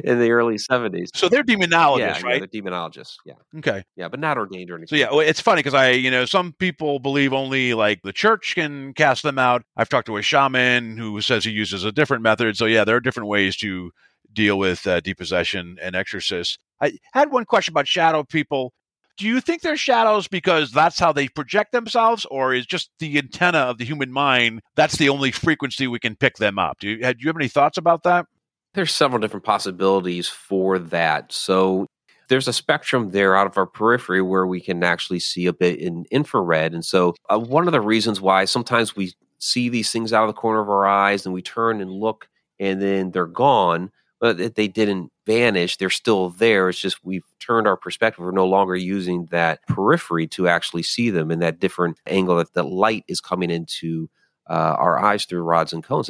in 0.06 0.20
the 0.20 0.32
early 0.32 0.58
seventies. 0.58 1.10
So 1.14 1.28
they're 1.28 1.44
demonologists, 1.44 2.00
yeah, 2.00 2.18
yeah, 2.18 2.26
right? 2.26 2.40
they're 2.50 2.62
demonologists. 2.62 3.16
Yeah, 3.26 3.34
Okay. 3.58 3.84
yeah, 3.98 4.08
but 4.08 4.22
not 4.22 4.38
ordained 4.38 4.72
or 4.72 4.76
anything. 4.76 4.88
So 4.88 5.02
yeah, 5.02 5.10
well, 5.10 5.20
it's 5.20 5.42
funny 5.42 5.60
because 5.60 5.74
I, 5.74 5.90
you 5.92 6.10
know, 6.10 6.24
some 6.24 6.54
people 6.60 7.00
believe 7.00 7.34
only 7.34 7.74
like 7.74 8.04
the 8.04 8.14
church 8.14 8.56
can 8.56 8.94
cast 8.94 9.24
them 9.24 9.38
out. 9.38 9.64
I've 9.76 9.90
talked 9.90 10.08
to 10.08 10.16
a 10.16 10.22
shaman 10.22 10.96
who 10.98 11.20
says 11.20 11.44
he 11.44 11.52
uses 11.52 11.84
a 11.84 11.92
different 11.92 12.24
method. 12.24 12.56
So 12.56 12.68
yeah, 12.68 12.86
there 12.86 12.96
are 12.96 13.02
different 13.02 13.28
ways 13.28 13.58
to 13.58 13.92
deal 14.32 14.58
with 14.58 14.86
uh, 14.88 15.02
depossession 15.02 15.78
and 15.82 15.94
exorcists. 15.96 16.58
I 16.82 16.98
had 17.14 17.32
one 17.32 17.46
question 17.46 17.74
about 17.74 17.88
shadow 17.88 18.24
people. 18.24 18.74
Do 19.18 19.28
you 19.28 19.42
think 19.42 19.62
they're 19.62 19.76
shadows 19.76 20.28
because 20.28 20.72
that's 20.72 20.98
how 20.98 21.12
they 21.12 21.28
project 21.28 21.74
themselves, 21.74 22.26
or 22.32 22.54
is 22.54 22.66
just 22.66 22.90
the 23.00 23.18
antenna 23.18 23.60
of 23.60 23.78
the 23.78 23.86
human 23.86 24.12
mind 24.12 24.62
that's 24.76 24.96
the 24.96 25.10
only 25.10 25.32
frequency 25.32 25.88
we 25.88 26.00
can 26.00 26.16
pick 26.16 26.38
them 26.38 26.58
up? 26.58 26.80
Do 26.80 26.90
you, 26.90 26.98
do 26.98 27.16
you 27.20 27.28
have 27.28 27.36
any 27.36 27.50
thoughts 27.50 27.78
about 27.78 28.04
that? 28.04 28.28
There's 28.76 28.96
several 28.96 29.20
different 29.20 29.46
possibilities 29.46 30.30
for 30.30 30.80
that. 30.80 31.34
So 31.34 31.88
there's 32.30 32.48
a 32.48 32.54
spectrum 32.54 33.12
there 33.12 33.36
out 33.36 33.48
of 33.48 33.58
our 33.58 33.66
periphery 33.66 34.22
where 34.22 34.48
we 34.48 34.62
can 34.62 34.84
actually 34.84 35.20
see 35.20 35.48
a 35.48 35.54
bit 35.54 35.80
in 35.80 36.06
infrared. 36.12 36.74
And 36.74 36.86
so 36.86 37.16
uh, 37.30 37.40
one 37.40 37.68
of 37.68 37.74
the 37.74 37.82
reasons 37.82 38.22
why 38.22 38.46
sometimes 38.46 38.96
we 38.96 39.14
see 39.40 39.68
these 39.68 39.92
things 39.92 40.14
out 40.14 40.24
of 40.24 40.28
the 40.28 40.40
corner 40.40 40.62
of 40.62 40.70
our 40.70 40.86
eyes 40.86 41.26
and 41.26 41.34
we 41.34 41.42
turn 41.42 41.82
and 41.82 41.92
look 41.92 42.30
and 42.60 42.82
then 42.82 43.12
they're 43.12 43.26
gone, 43.26 43.92
but 44.20 44.56
they 44.56 44.68
didn't 44.68 45.12
vanish. 45.26 45.78
They're 45.78 45.90
still 45.90 46.30
there. 46.30 46.70
It's 46.70 46.80
just 46.80 47.04
we've 47.04 47.24
turned 47.40 47.68
our 47.68 47.78
perspective. 47.78 48.24
We're 48.24 48.32
no 48.32 48.48
longer 48.48 48.76
using 48.76 49.28
that 49.32 49.66
periphery 49.68 50.28
to 50.28 50.48
actually 50.48 50.84
see 50.84 51.10
them 51.10 51.32
in 51.32 51.40
that 51.40 51.60
different 51.60 52.00
angle 52.06 52.38
that 52.38 52.54
the 52.54 52.64
light 52.64 53.06
is 53.08 53.22
coming 53.22 53.50
into 53.50 54.10
uh, 54.50 54.76
our 54.78 55.00
eyes 55.00 55.26
through 55.26 55.44
rods 55.44 55.74
and 55.74 55.84
cones. 55.84 56.10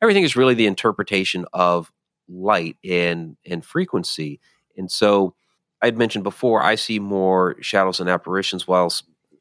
Everything 0.00 0.24
is 0.24 0.36
really 0.36 0.54
the 0.54 0.66
interpretation 0.66 1.44
of 1.52 1.92
light 2.28 2.76
and 2.84 3.36
and 3.44 3.64
frequency. 3.64 4.40
And 4.76 4.90
so 4.90 5.34
I'd 5.82 5.98
mentioned 5.98 6.24
before, 6.24 6.62
I 6.62 6.74
see 6.74 6.98
more 6.98 7.56
shadows 7.60 8.00
and 8.00 8.08
apparitions, 8.08 8.66
while 8.66 8.92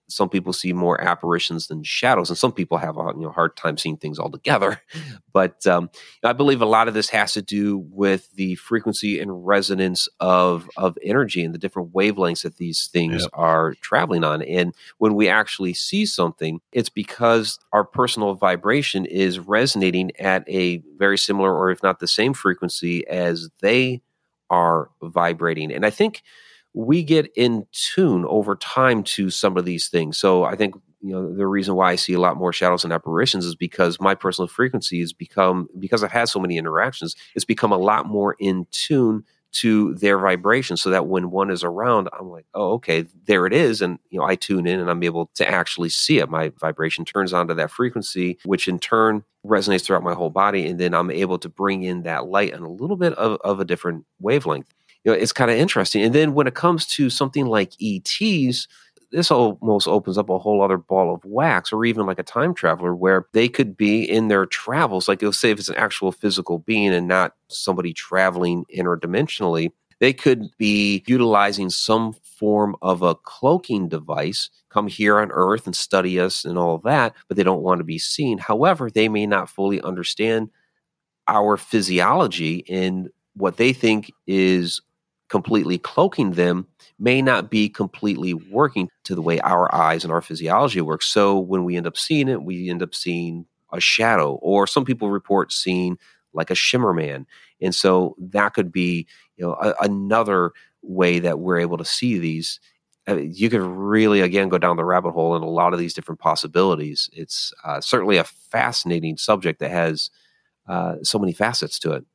some 0.09 0.29
people 0.29 0.53
see 0.53 0.73
more 0.73 0.99
apparitions 1.01 1.67
than 1.67 1.83
shadows, 1.83 2.29
and 2.29 2.37
some 2.37 2.51
people 2.51 2.77
have 2.77 2.97
a 2.97 3.13
you 3.15 3.21
know, 3.21 3.31
hard 3.31 3.55
time 3.55 3.77
seeing 3.77 3.97
things 3.97 4.19
altogether. 4.19 4.81
But 5.31 5.65
um, 5.67 5.89
I 6.23 6.33
believe 6.33 6.61
a 6.61 6.65
lot 6.65 6.87
of 6.87 6.93
this 6.93 7.09
has 7.09 7.33
to 7.33 7.41
do 7.41 7.77
with 7.91 8.29
the 8.33 8.55
frequency 8.55 9.19
and 9.19 9.45
resonance 9.45 10.09
of 10.19 10.67
of 10.75 10.97
energy 11.03 11.43
and 11.43 11.53
the 11.53 11.59
different 11.59 11.93
wavelengths 11.93 12.41
that 12.41 12.57
these 12.57 12.87
things 12.87 13.21
yep. 13.21 13.29
are 13.33 13.75
traveling 13.75 14.23
on. 14.23 14.41
And 14.41 14.73
when 14.97 15.13
we 15.13 15.29
actually 15.29 15.73
see 15.73 16.05
something, 16.05 16.59
it's 16.71 16.89
because 16.89 17.59
our 17.71 17.83
personal 17.83 18.33
vibration 18.33 19.05
is 19.05 19.39
resonating 19.39 20.11
at 20.19 20.43
a 20.49 20.83
very 20.97 21.17
similar, 21.17 21.55
or 21.55 21.71
if 21.71 21.83
not 21.83 21.99
the 21.99 22.07
same 22.07 22.33
frequency 22.33 23.07
as 23.07 23.49
they 23.61 24.01
are 24.49 24.89
vibrating. 25.01 25.71
And 25.71 25.85
I 25.85 25.89
think 25.89 26.23
we 26.73 27.03
get 27.03 27.31
in 27.35 27.65
tune 27.71 28.25
over 28.25 28.55
time 28.55 29.03
to 29.03 29.29
some 29.29 29.57
of 29.57 29.65
these 29.65 29.87
things. 29.89 30.17
So 30.17 30.43
I 30.43 30.55
think 30.55 30.75
you 31.01 31.13
know 31.13 31.33
the 31.33 31.47
reason 31.47 31.75
why 31.75 31.91
I 31.91 31.95
see 31.95 32.13
a 32.13 32.19
lot 32.19 32.37
more 32.37 32.53
shadows 32.53 32.83
and 32.83 32.93
apparitions 32.93 33.45
is 33.45 33.55
because 33.55 33.99
my 33.99 34.15
personal 34.15 34.47
frequency 34.47 34.99
has 34.99 35.13
become 35.13 35.67
because 35.79 36.03
I've 36.03 36.11
had 36.11 36.29
so 36.29 36.39
many 36.39 36.57
interactions, 36.57 37.15
it's 37.35 37.45
become 37.45 37.71
a 37.71 37.77
lot 37.77 38.05
more 38.05 38.35
in 38.39 38.67
tune 38.71 39.23
to 39.51 39.95
their 39.95 40.19
vibration 40.19 40.77
so 40.77 40.89
that 40.91 41.07
when 41.07 41.31
one 41.31 41.49
is 41.49 41.63
around 41.63 42.07
i'm 42.19 42.29
like 42.29 42.45
oh 42.53 42.73
okay 42.73 43.05
there 43.25 43.47
it 43.47 43.53
is 43.53 43.81
and 43.81 43.97
you 44.09 44.19
know 44.19 44.25
i 44.25 44.35
tune 44.35 44.67
in 44.67 44.79
and 44.79 44.89
i'm 44.89 45.01
able 45.01 45.29
to 45.33 45.49
actually 45.49 45.89
see 45.89 46.19
it 46.19 46.29
my 46.29 46.49
vibration 46.59 47.03
turns 47.03 47.33
onto 47.33 47.53
that 47.53 47.71
frequency 47.71 48.37
which 48.45 48.67
in 48.67 48.77
turn 48.77 49.23
resonates 49.45 49.85
throughout 49.85 50.03
my 50.03 50.13
whole 50.13 50.29
body 50.29 50.67
and 50.67 50.79
then 50.79 50.93
i'm 50.93 51.09
able 51.09 51.39
to 51.39 51.49
bring 51.49 51.83
in 51.83 52.03
that 52.03 52.27
light 52.27 52.53
and 52.53 52.63
a 52.63 52.69
little 52.69 52.97
bit 52.97 53.13
of, 53.13 53.39
of 53.43 53.59
a 53.59 53.65
different 53.65 54.05
wavelength 54.19 54.71
you 55.03 55.11
know, 55.11 55.17
it's 55.17 55.33
kind 55.33 55.49
of 55.49 55.57
interesting. 55.57 56.03
And 56.03 56.13
then 56.13 56.33
when 56.33 56.47
it 56.47 56.55
comes 56.55 56.85
to 56.87 57.09
something 57.09 57.45
like 57.45 57.73
ETs, 57.81 58.67
this 59.11 59.31
almost 59.31 59.87
opens 59.87 60.17
up 60.17 60.29
a 60.29 60.37
whole 60.37 60.61
other 60.61 60.77
ball 60.77 61.13
of 61.13 61.25
wax, 61.25 61.73
or 61.73 61.83
even 61.85 62.05
like 62.05 62.19
a 62.19 62.23
time 62.23 62.53
traveler 62.53 62.95
where 62.95 63.25
they 63.33 63.47
could 63.47 63.75
be 63.75 64.03
in 64.03 64.27
their 64.27 64.45
travels. 64.45 65.07
Like, 65.07 65.21
you'll 65.21 65.33
say 65.33 65.49
if 65.51 65.59
it's 65.59 65.69
an 65.69 65.75
actual 65.75 66.11
physical 66.11 66.59
being 66.59 66.93
and 66.93 67.07
not 67.07 67.33
somebody 67.47 67.93
traveling 67.93 68.65
interdimensionally, 68.75 69.71
they 69.99 70.13
could 70.13 70.49
be 70.57 71.03
utilizing 71.07 71.69
some 71.69 72.13
form 72.23 72.75
of 72.81 73.01
a 73.01 73.15
cloaking 73.15 73.89
device, 73.89 74.49
come 74.69 74.87
here 74.87 75.19
on 75.19 75.31
Earth 75.31 75.65
and 75.65 75.75
study 75.75 76.19
us 76.19 76.45
and 76.45 76.57
all 76.57 76.77
that, 76.79 77.13
but 77.27 77.35
they 77.35 77.43
don't 77.43 77.63
want 77.63 77.79
to 77.79 77.83
be 77.83 77.97
seen. 77.97 78.37
However, 78.37 78.89
they 78.89 79.09
may 79.09 79.25
not 79.25 79.49
fully 79.49 79.81
understand 79.81 80.49
our 81.27 81.57
physiology 81.57 82.63
and 82.69 83.09
what 83.35 83.57
they 83.57 83.73
think 83.73 84.11
is 84.25 84.81
completely 85.29 85.77
cloaking 85.77 86.31
them 86.31 86.67
may 86.97 87.21
not 87.21 87.49
be 87.49 87.69
completely 87.69 88.33
working 88.33 88.89
to 89.05 89.15
the 89.15 89.21
way 89.21 89.39
our 89.39 89.73
eyes 89.73 90.03
and 90.03 90.11
our 90.11 90.21
physiology 90.21 90.81
works. 90.81 91.05
So 91.05 91.39
when 91.39 91.63
we 91.63 91.77
end 91.77 91.87
up 91.87 91.97
seeing 91.97 92.27
it, 92.27 92.43
we 92.43 92.69
end 92.69 92.83
up 92.83 92.93
seeing 92.93 93.45
a 93.71 93.79
shadow, 93.79 94.33
or 94.41 94.67
some 94.67 94.83
people 94.83 95.09
report 95.09 95.53
seeing 95.53 95.97
like 96.33 96.49
a 96.49 96.55
shimmer 96.55 96.93
man. 96.93 97.25
And 97.61 97.73
so 97.73 98.15
that 98.19 98.53
could 98.53 98.71
be, 98.71 99.07
you 99.37 99.45
know, 99.45 99.53
a, 99.53 99.73
another 99.81 100.51
way 100.81 101.19
that 101.19 101.39
we're 101.39 101.59
able 101.59 101.77
to 101.77 101.85
see 101.85 102.17
these. 102.17 102.59
I 103.07 103.13
mean, 103.13 103.31
you 103.33 103.49
could 103.49 103.61
really, 103.61 104.21
again, 104.21 104.49
go 104.49 104.57
down 104.57 104.77
the 104.77 104.85
rabbit 104.85 105.11
hole 105.11 105.35
in 105.35 105.43
a 105.43 105.49
lot 105.49 105.73
of 105.73 105.79
these 105.79 105.93
different 105.93 106.19
possibilities. 106.19 107.09
It's 107.13 107.53
uh, 107.63 107.81
certainly 107.81 108.17
a 108.17 108.23
fascinating 108.23 109.17
subject 109.17 109.59
that 109.59 109.71
has 109.71 110.09
uh, 110.67 110.95
so 111.03 111.17
many 111.17 111.33
facets 111.33 111.79
to 111.79 111.93
it. 111.93 112.05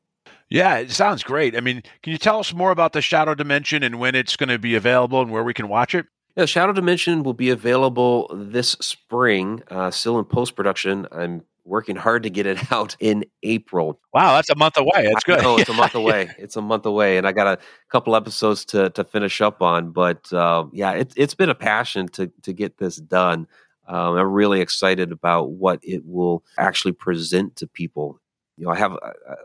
Yeah, 0.50 0.76
it 0.76 0.90
sounds 0.90 1.22
great. 1.22 1.56
I 1.56 1.60
mean, 1.60 1.82
can 2.02 2.12
you 2.12 2.18
tell 2.18 2.38
us 2.38 2.52
more 2.52 2.70
about 2.70 2.92
the 2.92 3.02
Shadow 3.02 3.34
Dimension 3.34 3.82
and 3.82 3.98
when 3.98 4.14
it's 4.14 4.36
going 4.36 4.50
to 4.50 4.58
be 4.58 4.74
available 4.74 5.20
and 5.20 5.30
where 5.30 5.42
we 5.42 5.54
can 5.54 5.68
watch 5.68 5.94
it? 5.94 6.06
Yeah, 6.36 6.46
Shadow 6.46 6.72
Dimension 6.72 7.22
will 7.22 7.34
be 7.34 7.50
available 7.50 8.30
this 8.34 8.72
spring, 8.80 9.62
uh, 9.70 9.90
still 9.90 10.18
in 10.18 10.24
post 10.24 10.56
production. 10.56 11.06
I'm 11.12 11.42
working 11.64 11.96
hard 11.96 12.22
to 12.24 12.30
get 12.30 12.46
it 12.46 12.72
out 12.72 12.96
in 13.00 13.24
April. 13.42 14.00
Wow, 14.12 14.34
that's 14.34 14.50
a 14.50 14.56
month 14.56 14.76
away. 14.76 15.08
That's 15.12 15.24
good. 15.24 15.44
Oh, 15.44 15.56
it's 15.58 15.70
a 15.70 15.74
month 15.74 15.94
away. 15.94 16.30
It's 16.38 16.56
a 16.56 16.62
month 16.62 16.86
away, 16.86 17.18
and 17.18 17.26
I 17.26 17.32
got 17.32 17.46
a 17.46 17.58
couple 17.90 18.16
episodes 18.16 18.64
to 18.66 18.90
to 18.90 19.04
finish 19.04 19.40
up 19.40 19.62
on. 19.62 19.90
But 19.90 20.32
uh, 20.32 20.66
yeah, 20.72 20.92
it, 20.92 21.12
it's 21.16 21.34
been 21.34 21.50
a 21.50 21.54
passion 21.54 22.08
to 22.08 22.30
to 22.42 22.52
get 22.52 22.78
this 22.78 22.96
done. 22.96 23.46
Um, 23.86 24.16
I'm 24.16 24.32
really 24.32 24.60
excited 24.60 25.12
about 25.12 25.50
what 25.52 25.78
it 25.82 26.04
will 26.06 26.42
actually 26.58 26.92
present 26.92 27.56
to 27.56 27.66
people 27.66 28.18
you 28.56 28.66
know, 28.66 28.72
I 28.72 28.76
have 28.76 28.92
a, 28.92 28.96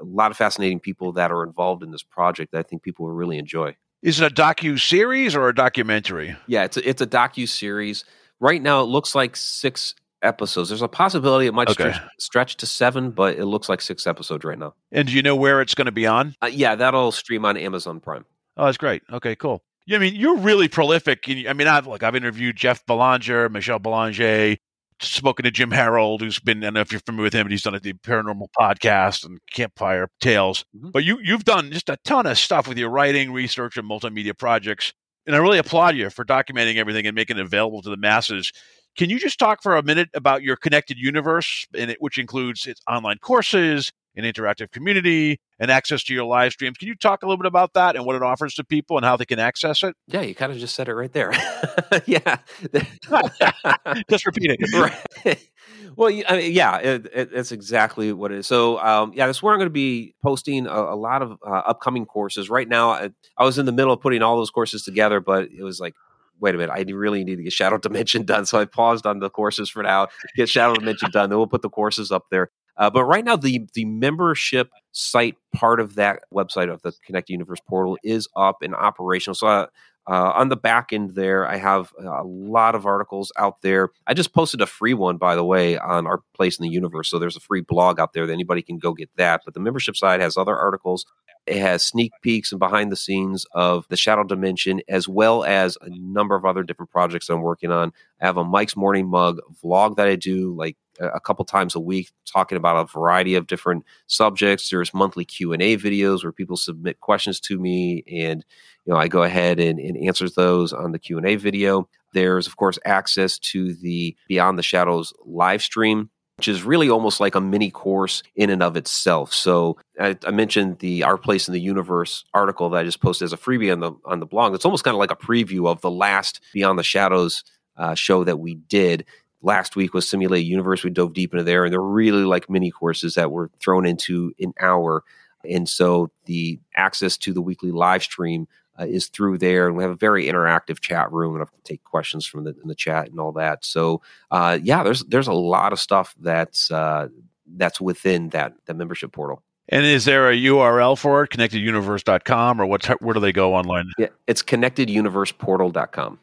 a, 0.02 0.04
lot 0.04 0.32
of 0.32 0.38
fascinating 0.38 0.80
people 0.80 1.14
that 1.14 1.32
are 1.32 1.44
involved 1.44 1.84
in 1.84 1.92
this 1.92 2.04
project 2.04 2.52
that 2.52 2.60
I 2.60 2.64
think 2.64 2.84
people 2.84 3.06
will 3.06 3.14
really 3.14 3.38
enjoy. 3.38 3.76
Is 4.02 4.22
it 4.22 4.32
a 4.32 4.34
docu 4.34 4.80
series 4.80 5.36
or 5.36 5.50
a 5.50 5.56
documentary? 5.56 6.36
Yeah, 6.48 6.64
it's 6.64 6.78
a, 6.78 6.88
it's 6.88 7.02
a 7.02 7.08
docu 7.08 7.48
series. 7.48 8.06
Right 8.40 8.62
now, 8.62 8.82
it 8.82 8.86
looks 8.86 9.16
like 9.16 9.36
six 9.36 9.96
episodes. 10.22 10.70
There's 10.70 10.82
a 10.82 10.88
possibility 10.88 11.48
it 11.48 11.54
might 11.54 11.70
okay. 11.70 11.92
stretch, 11.92 12.02
stretch, 12.20 12.58
to 12.58 12.66
seven, 12.66 13.12
but 13.12 13.38
it 13.38 13.46
looks 13.46 13.68
like 13.68 13.82
six 13.82 14.08
episodes 14.08 14.46
right 14.46 14.58
now. 14.58 14.74
And 14.92 15.08
do 15.08 15.14
you 15.14 15.22
know 15.22 15.36
where 15.36 15.62
it's 15.62 15.76
going 15.76 15.88
to 15.88 15.92
be 15.92 16.06
on? 16.06 16.36
Uh, 16.42 16.48
yeah, 16.48 16.76
that'll 16.76 17.12
stream 17.12 17.46
on 17.46 17.58
Amazon 17.58 18.00
Prime. 18.00 18.26
Oh, 18.56 18.66
that's 18.66 18.78
great. 18.78 19.04
Okay, 19.12 19.36
cool. 19.36 19.64
Yeah, 19.86 19.98
I 19.98 20.00
mean, 20.00 20.16
you're 20.16 20.38
really 20.38 20.68
prolific. 20.68 21.26
I 21.28 21.54
mean, 21.54 21.68
I've 21.68 21.88
like 21.88 22.04
I've 22.04 22.16
interviewed 22.16 22.56
Jeff 22.56 22.86
Belanger, 22.86 23.50
Michelle 23.50 23.80
Belanger, 23.80 24.58
spoken 25.02 25.44
to 25.46 25.52
Jim 25.52 25.72
Harold, 25.72 26.22
who's 26.22 26.40
been, 26.40 26.60
I 26.60 26.68
don't 26.68 26.76
know 26.76 26.82
if 26.82 26.92
you're 26.92 27.02
familiar 27.02 27.26
with 27.26 27.34
him, 27.34 27.46
but 27.46 27.52
he's 27.52 27.62
done 27.62 27.80
the 27.82 27.94
paranormal 27.94 28.48
podcast 28.60 29.26
and 29.26 29.40
Campfire 29.52 30.10
Tales. 30.20 30.66
Mm-hmm. 30.76 30.90
But 30.92 31.04
you, 31.04 31.20
you've 31.22 31.46
done 31.46 31.72
just 31.72 31.90
a 31.90 31.98
ton 32.04 32.26
of 32.26 32.38
stuff 32.38 32.68
with 32.68 32.78
your 32.78 32.90
writing, 32.90 33.32
research, 33.32 33.78
and 33.78 33.90
multimedia 33.90 34.38
projects. 34.38 34.94
And 35.26 35.36
I 35.36 35.40
really 35.40 35.60
applaud 35.60 35.96
you 35.96 36.10
for 36.10 36.26
documenting 36.26 36.78
everything 36.78 37.06
and 37.06 37.16
making 37.16 37.38
it 37.38 37.46
available 37.46 37.82
to 37.82 37.90
the 37.90 37.98
masses. 37.98 38.52
Can 38.98 39.10
you 39.10 39.20
just 39.20 39.40
talk 39.40 39.62
for 39.62 39.76
a 39.76 39.84
minute 39.84 40.10
about 40.14 40.42
your 40.42 40.56
connected 40.56 40.98
universe, 40.98 41.68
and 41.78 41.92
it, 41.92 41.98
which 42.00 42.18
includes 42.18 42.66
its 42.66 42.82
online 42.90 43.20
courses, 43.20 43.92
an 44.20 44.32
interactive 44.32 44.72
community, 44.72 45.40
and 45.60 45.72
access 45.72 46.04
to 46.06 46.14
your 46.14 46.26
live 46.26 46.52
streams. 46.54 46.78
Can 46.78 46.88
you 46.88 46.96
talk 46.96 47.24
a 47.24 47.26
little 47.26 47.38
bit 47.38 47.48
about 47.48 47.74
that 47.74 47.96
and 47.96 48.06
what 48.06 48.16
it 48.16 48.22
offers 48.22 48.56
to 48.56 48.64
people 48.64 48.98
and 48.98 49.06
how 49.06 49.18
they 49.18 49.26
can 49.26 49.40
access 49.40 49.84
it? 49.84 49.96
Yeah, 50.08 50.22
you 50.22 50.36
kind 50.36 50.52
of 50.52 50.58
just 50.58 50.76
said 50.76 50.88
it 50.88 50.94
right 50.94 51.12
there. 51.12 51.32
yeah, 52.06 52.38
just 54.10 54.26
repeating. 54.26 54.58
Right. 54.74 55.50
Well, 55.96 56.22
I 56.28 56.38
mean, 56.38 56.54
yeah, 56.54 56.78
it, 56.78 57.08
it, 57.14 57.30
it's 57.34 57.52
exactly 57.52 58.14
what 58.14 58.32
it 58.32 58.40
is. 58.40 58.48
So, 58.48 58.80
um, 58.80 59.12
yeah, 59.16 59.26
that's 59.26 59.42
where 59.42 59.54
I'm 59.54 59.60
going 59.60 59.68
to 59.68 59.74
be 59.74 60.14
posting 60.24 60.68
a, 60.68 60.72
a 60.72 60.96
lot 60.96 61.22
of 61.22 61.38
uh, 61.46 61.50
upcoming 61.50 62.06
courses. 62.06 62.50
Right 62.50 62.68
now, 62.68 62.92
I, 62.92 63.10
I 63.38 63.44
was 63.44 63.58
in 63.58 63.66
the 63.66 63.72
middle 63.72 63.92
of 63.92 64.00
putting 64.00 64.22
all 64.22 64.38
those 64.38 64.52
courses 64.52 64.84
together, 64.84 65.20
but 65.20 65.50
it 65.52 65.64
was 65.64 65.80
like 65.80 65.96
wait 66.40 66.56
a 66.56 66.58
minute, 66.58 66.72
I 66.72 66.90
really 66.92 67.24
need 67.24 67.36
to 67.36 67.44
get 67.44 67.54
Shadow 67.54 67.78
Dimension 67.78 68.24
done. 68.26 68.46
So 68.46 68.60
I 68.60 68.66
paused 68.66 69.06
on 69.06 69.20
the 69.20 69.30
courses 69.30 69.70
for 69.70 69.84
now, 69.84 70.08
get 70.36 70.50
Shadow 70.50 70.74
Dimension 70.76 71.12
done. 71.12 71.30
Then 71.30 71.38
we'll 71.38 71.48
put 71.48 71.62
the 71.62 71.70
courses 71.70 72.12
up 72.12 72.26
there. 72.32 72.52
Uh, 72.80 72.90
but 72.90 73.04
right 73.04 73.26
now, 73.26 73.36
the 73.36 73.68
the 73.74 73.86
membership 73.86 74.72
site 74.94 75.36
part 75.54 75.80
of 75.80 75.96
that 75.96 76.22
website 76.34 76.72
of 76.72 76.82
the 76.82 76.94
Connect 77.06 77.30
Universe 77.30 77.60
portal 77.68 77.98
is 78.04 78.28
up 78.36 78.62
and 78.62 78.74
operational. 78.74 79.36
So 79.36 79.48
uh, 79.48 79.68
uh, 80.08 80.32
on 80.34 80.50
the 80.50 80.56
back 80.56 80.92
end 80.92 81.14
there, 81.14 81.46
I 81.46 81.58
have 81.58 81.94
a 82.00 82.24
lot 82.24 82.74
of 82.74 82.86
articles 82.86 83.32
out 83.38 83.62
there. 83.62 83.90
I 84.08 84.16
just 84.16 84.34
posted 84.34 84.62
a 84.62 84.66
free 84.66 84.96
one, 84.96 85.18
by 85.18 85.36
the 85.36 85.44
way, 85.44 85.78
on 85.78 86.08
our 86.08 86.22
place 86.34 86.58
in 86.58 86.64
the 86.64 86.70
universe. 86.70 87.10
So 87.10 87.20
there's 87.20 87.36
a 87.36 87.42
free 87.42 87.62
blog 87.62 88.00
out 88.00 88.14
there 88.14 88.26
that 88.26 88.34
anybody 88.34 88.64
can 88.64 88.80
go 88.80 88.94
get 88.94 89.10
that. 89.18 89.42
But 89.46 89.54
the 89.54 89.60
membership 89.60 89.96
side 89.96 90.22
has 90.22 90.36
other 90.36 90.58
articles. 90.58 91.06
It 91.46 91.58
has 91.58 91.84
sneak 91.84 92.12
peeks 92.24 92.52
and 92.52 92.60
behind 92.60 92.92
the 92.92 92.96
scenes 92.96 93.46
of 93.54 93.86
the 93.90 93.98
Shadow 93.98 94.24
Dimension, 94.24 94.82
as 94.88 95.08
well 95.08 95.44
as 95.44 95.78
a 95.82 95.90
number 95.90 96.36
of 96.36 96.46
other 96.46 96.64
different 96.64 96.92
projects 96.92 97.30
I'm 97.30 97.42
working 97.42 97.72
on. 97.72 97.92
I 98.22 98.26
have 98.26 98.38
a 98.38 98.44
Mike's 98.44 98.76
Morning 98.76 99.08
Mug 99.08 99.40
vlog 99.64 99.98
that 99.98 100.08
I 100.08 100.16
do 100.16 100.56
like 100.56 100.78
a 101.00 101.20
couple 101.20 101.46
times 101.46 101.76
a 101.76 101.80
week 101.80 102.12
talking 102.26 102.58
about 102.58 102.78
a 102.78 102.92
variety 102.92 103.36
of 103.36 103.48
different 103.48 103.86
subjects 104.08 104.70
there's 104.70 104.94
monthly 104.94 105.26
q&a 105.26 105.78
videos 105.78 106.24
where 106.24 106.32
people 106.32 106.58
submit 106.58 107.00
questions 107.00 107.40
to 107.40 107.58
me 107.60 108.04
and 108.12 108.46
you 108.86 108.94
know 108.94 109.00
i 109.00 109.08
go 109.08 109.24
ahead 109.24 109.60
and, 109.60 109.80
and 109.80 109.98
answers 109.98 110.36
those 110.36 110.74
on 110.74 110.92
the 110.92 111.00
q&a 111.00 111.36
video 111.36 111.88
there's 112.14 112.48
of 112.48 112.58
course 112.58 112.80
access 112.86 113.40
to 113.40 113.74
the 113.76 114.16
beyond 114.28 114.58
the 114.58 114.64
shadows 114.64 115.14
live 115.26 115.62
stream 115.62 116.10
which 116.40 116.48
is 116.48 116.64
really 116.64 116.90
almost 116.90 117.20
like 117.20 117.36
a 117.36 117.42
mini 117.42 117.70
course 117.70 118.24
in 118.34 118.50
and 118.50 118.64
of 118.64 118.78
itself. 118.78 119.34
So 119.34 119.76
I, 120.00 120.18
I, 120.26 120.32
mentioned 120.32 120.80
the 120.80 121.04
Our 121.04 121.18
Place 121.18 121.50
in 121.50 121.54
the 121.54 121.60
Universe 121.60 122.24
article 122.34 122.70
that 122.70 122.78
I 122.78 122.84
just 122.86 123.02
posted 123.02 123.26
as 123.26 123.34
a 123.34 123.38
freebie 123.38 123.74
on 123.74 123.82
the 123.82 123.92
on 124.06 124.22
the 124.22 124.26
blog. 124.26 124.56
It's 124.56 124.64
almost 124.64 124.86
kind 124.86 124.96
of 124.96 125.00
like 125.00 125.12
a 125.12 125.18
preview 125.18 125.68
of 125.68 125.82
the 125.82 125.92
last 125.92 126.40
Beyond 126.54 126.80
the 126.80 126.84
Shadows 126.84 127.44
uh, 127.76 127.94
show 127.94 128.24
that 128.24 128.40
we 128.40 128.56
did. 128.56 129.06
Last 129.42 129.76
week 129.76 129.94
was 129.94 130.08
Simulated 130.08 130.48
Universe. 130.48 130.84
We 130.84 130.90
dove 130.90 131.14
deep 131.14 131.34
into 131.34 131.44
there, 131.44 131.64
and 131.64 131.72
they're 131.72 131.82
really 131.82 132.24
like 132.24 132.50
mini 132.50 132.72
courses 132.72 133.16
that 133.16 133.32
were 133.32 133.50
thrown 133.60 133.86
into 133.86 134.34
an 134.40 134.54
hour. 134.60 135.04
And 135.50 135.68
so 135.68 136.12
the 136.26 136.60
access 136.76 137.18
to 137.18 137.34
the 137.34 137.42
weekly 137.42 137.72
live 137.72 138.04
stream 138.04 138.48
uh, 138.80 138.86
is 138.86 139.08
through 139.08 139.38
there, 139.38 139.68
and 139.68 139.76
we 139.76 139.84
have 139.84 139.92
a 139.92 139.96
very 139.96 140.26
interactive 140.26 140.80
chat 140.80 141.12
room, 141.12 141.36
and 141.36 141.44
I 141.44 141.46
can 141.46 141.62
take 141.64 141.84
questions 141.84 142.26
from 142.26 142.46
the 142.46 142.56
in 142.62 142.68
the 142.68 142.76
chat 142.76 143.10
and 143.10 143.20
all 143.20 143.32
that. 143.34 143.66
So, 143.66 144.02
uh, 144.32 144.60
yeah, 144.62 144.84
there's 144.84 145.04
there's 145.06 145.28
a 145.28 145.34
lot 145.34 145.74
of 145.74 145.80
stuff 145.80 146.16
that's 146.20 146.72
uh, 146.72 147.10
that's 147.56 147.82
within 147.82 148.30
that 148.30 148.54
that 148.66 148.76
membership 148.76 149.12
portal. 149.12 149.44
And 149.72 149.86
is 149.86 150.06
there 150.06 150.30
a 150.30 150.36
URL 150.36 150.98
for 150.98 151.24
it, 151.24 151.30
connecteduniverse.com, 151.30 152.62
or 152.62 152.66
what? 152.66 152.86
Where 153.02 153.14
do 153.14 153.20
they 153.20 153.32
go 153.32 153.54
online? 153.54 153.92
Yeah, 153.98 154.08
it's 154.28 154.42
connecteduniverseportal.com. 154.44 156.20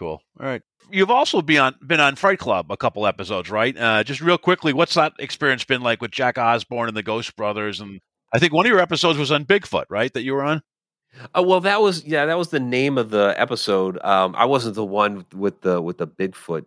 Cool. 0.00 0.22
All 0.40 0.46
right. 0.46 0.62
You've 0.90 1.10
also 1.10 1.42
been 1.42 1.58
on 1.58 1.74
been 1.86 2.00
on 2.00 2.16
Fright 2.16 2.38
Club 2.38 2.72
a 2.72 2.76
couple 2.76 3.06
episodes, 3.06 3.50
right? 3.50 3.76
Uh, 3.76 4.02
just 4.02 4.22
real 4.22 4.38
quickly, 4.38 4.72
what's 4.72 4.94
that 4.94 5.12
experience 5.18 5.62
been 5.62 5.82
like 5.82 6.00
with 6.00 6.10
Jack 6.10 6.38
Osbourne 6.38 6.88
and 6.88 6.96
the 6.96 7.02
Ghost 7.02 7.36
Brothers? 7.36 7.80
And 7.80 8.00
I 8.32 8.38
think 8.38 8.54
one 8.54 8.64
of 8.64 8.70
your 8.70 8.80
episodes 8.80 9.18
was 9.18 9.30
on 9.30 9.44
Bigfoot, 9.44 9.84
right? 9.90 10.10
That 10.14 10.22
you 10.22 10.32
were 10.32 10.42
on. 10.42 10.62
Uh, 11.36 11.42
well, 11.42 11.60
that 11.60 11.82
was 11.82 12.02
yeah, 12.06 12.24
that 12.24 12.38
was 12.38 12.48
the 12.48 12.58
name 12.58 12.96
of 12.96 13.10
the 13.10 13.34
episode. 13.36 14.02
Um, 14.02 14.34
I 14.38 14.46
wasn't 14.46 14.74
the 14.74 14.86
one 14.86 15.26
with 15.34 15.60
the 15.60 15.82
with 15.82 15.98
the 15.98 16.06
Bigfoot. 16.06 16.64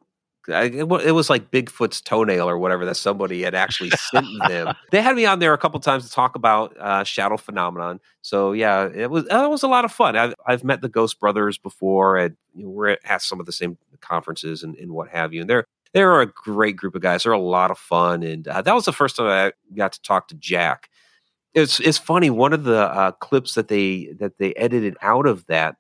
I, 0.50 0.64
it, 0.64 1.14
was 1.14 1.30
like 1.30 1.52
Bigfoot's 1.52 2.02
toenail 2.02 2.50
or 2.50 2.58
whatever 2.58 2.86
that 2.86 2.96
somebody 2.96 3.44
had 3.44 3.56
actually 3.56 3.91
sent 3.91 4.28
them. 4.48 4.76
They 4.91 5.02
had 5.02 5.16
me 5.16 5.26
on 5.26 5.39
there 5.39 5.54
a 5.54 5.58
couple 5.58 5.80
times 5.80 6.06
to 6.06 6.12
talk 6.12 6.36
about 6.36 6.76
uh, 6.78 7.04
shadow 7.04 7.38
phenomenon. 7.38 8.00
So 8.22 8.52
yeah, 8.52 8.89
it 8.94 9.10
was 9.10 9.26
uh, 9.32 9.44
it 9.46 9.50
was 9.50 9.64
a 9.64 9.68
lot 9.68 9.86
of 9.86 9.91
fun. 9.91 10.16
I've, 10.16 10.34
I've 10.46 10.64
met 10.64 10.82
the 10.82 10.89
Ghost 10.89 11.20
Brothers 11.20 11.58
before, 11.58 12.18
and 12.18 12.36
you 12.54 12.66
know, 12.66 12.70
we're 12.70 12.98
at 13.04 13.22
some 13.22 13.39
of 13.39 13.46
the 13.46 13.52
same 13.52 13.78
conferences 14.02 14.64
and, 14.64 14.76
and 14.76 14.91
what 14.91 15.10
have 15.10 15.34
you. 15.34 15.41
And 15.41 15.50
they're 15.50 15.66
they're 15.94 16.22
a 16.22 16.28
great 16.28 16.76
group 16.76 16.96
of 16.96 17.02
guys. 17.02 17.24
They're 17.24 17.32
a 17.32 17.39
lot 17.39 17.72
of 17.72 17.78
fun, 17.78 18.24
and 18.24 18.48
uh, 18.48 18.62
that 18.62 18.76
was 18.76 18.86
the 18.86 18.94
first 18.94 19.16
time 19.16 19.28
I 19.28 19.52
got 19.76 19.94
to 19.94 20.02
talk 20.02 20.28
to 20.30 20.36
Jack 20.36 20.89
it's 21.54 21.80
it's 21.80 21.98
funny. 21.98 22.30
One 22.30 22.54
of 22.54 22.64
the 22.64 22.80
uh, 22.80 23.12
clips 23.12 23.54
that 23.56 23.68
they 23.68 24.14
that 24.20 24.38
they 24.38 24.54
edited 24.54 24.98
out 25.02 25.28
of 25.28 25.46
that 25.48 25.76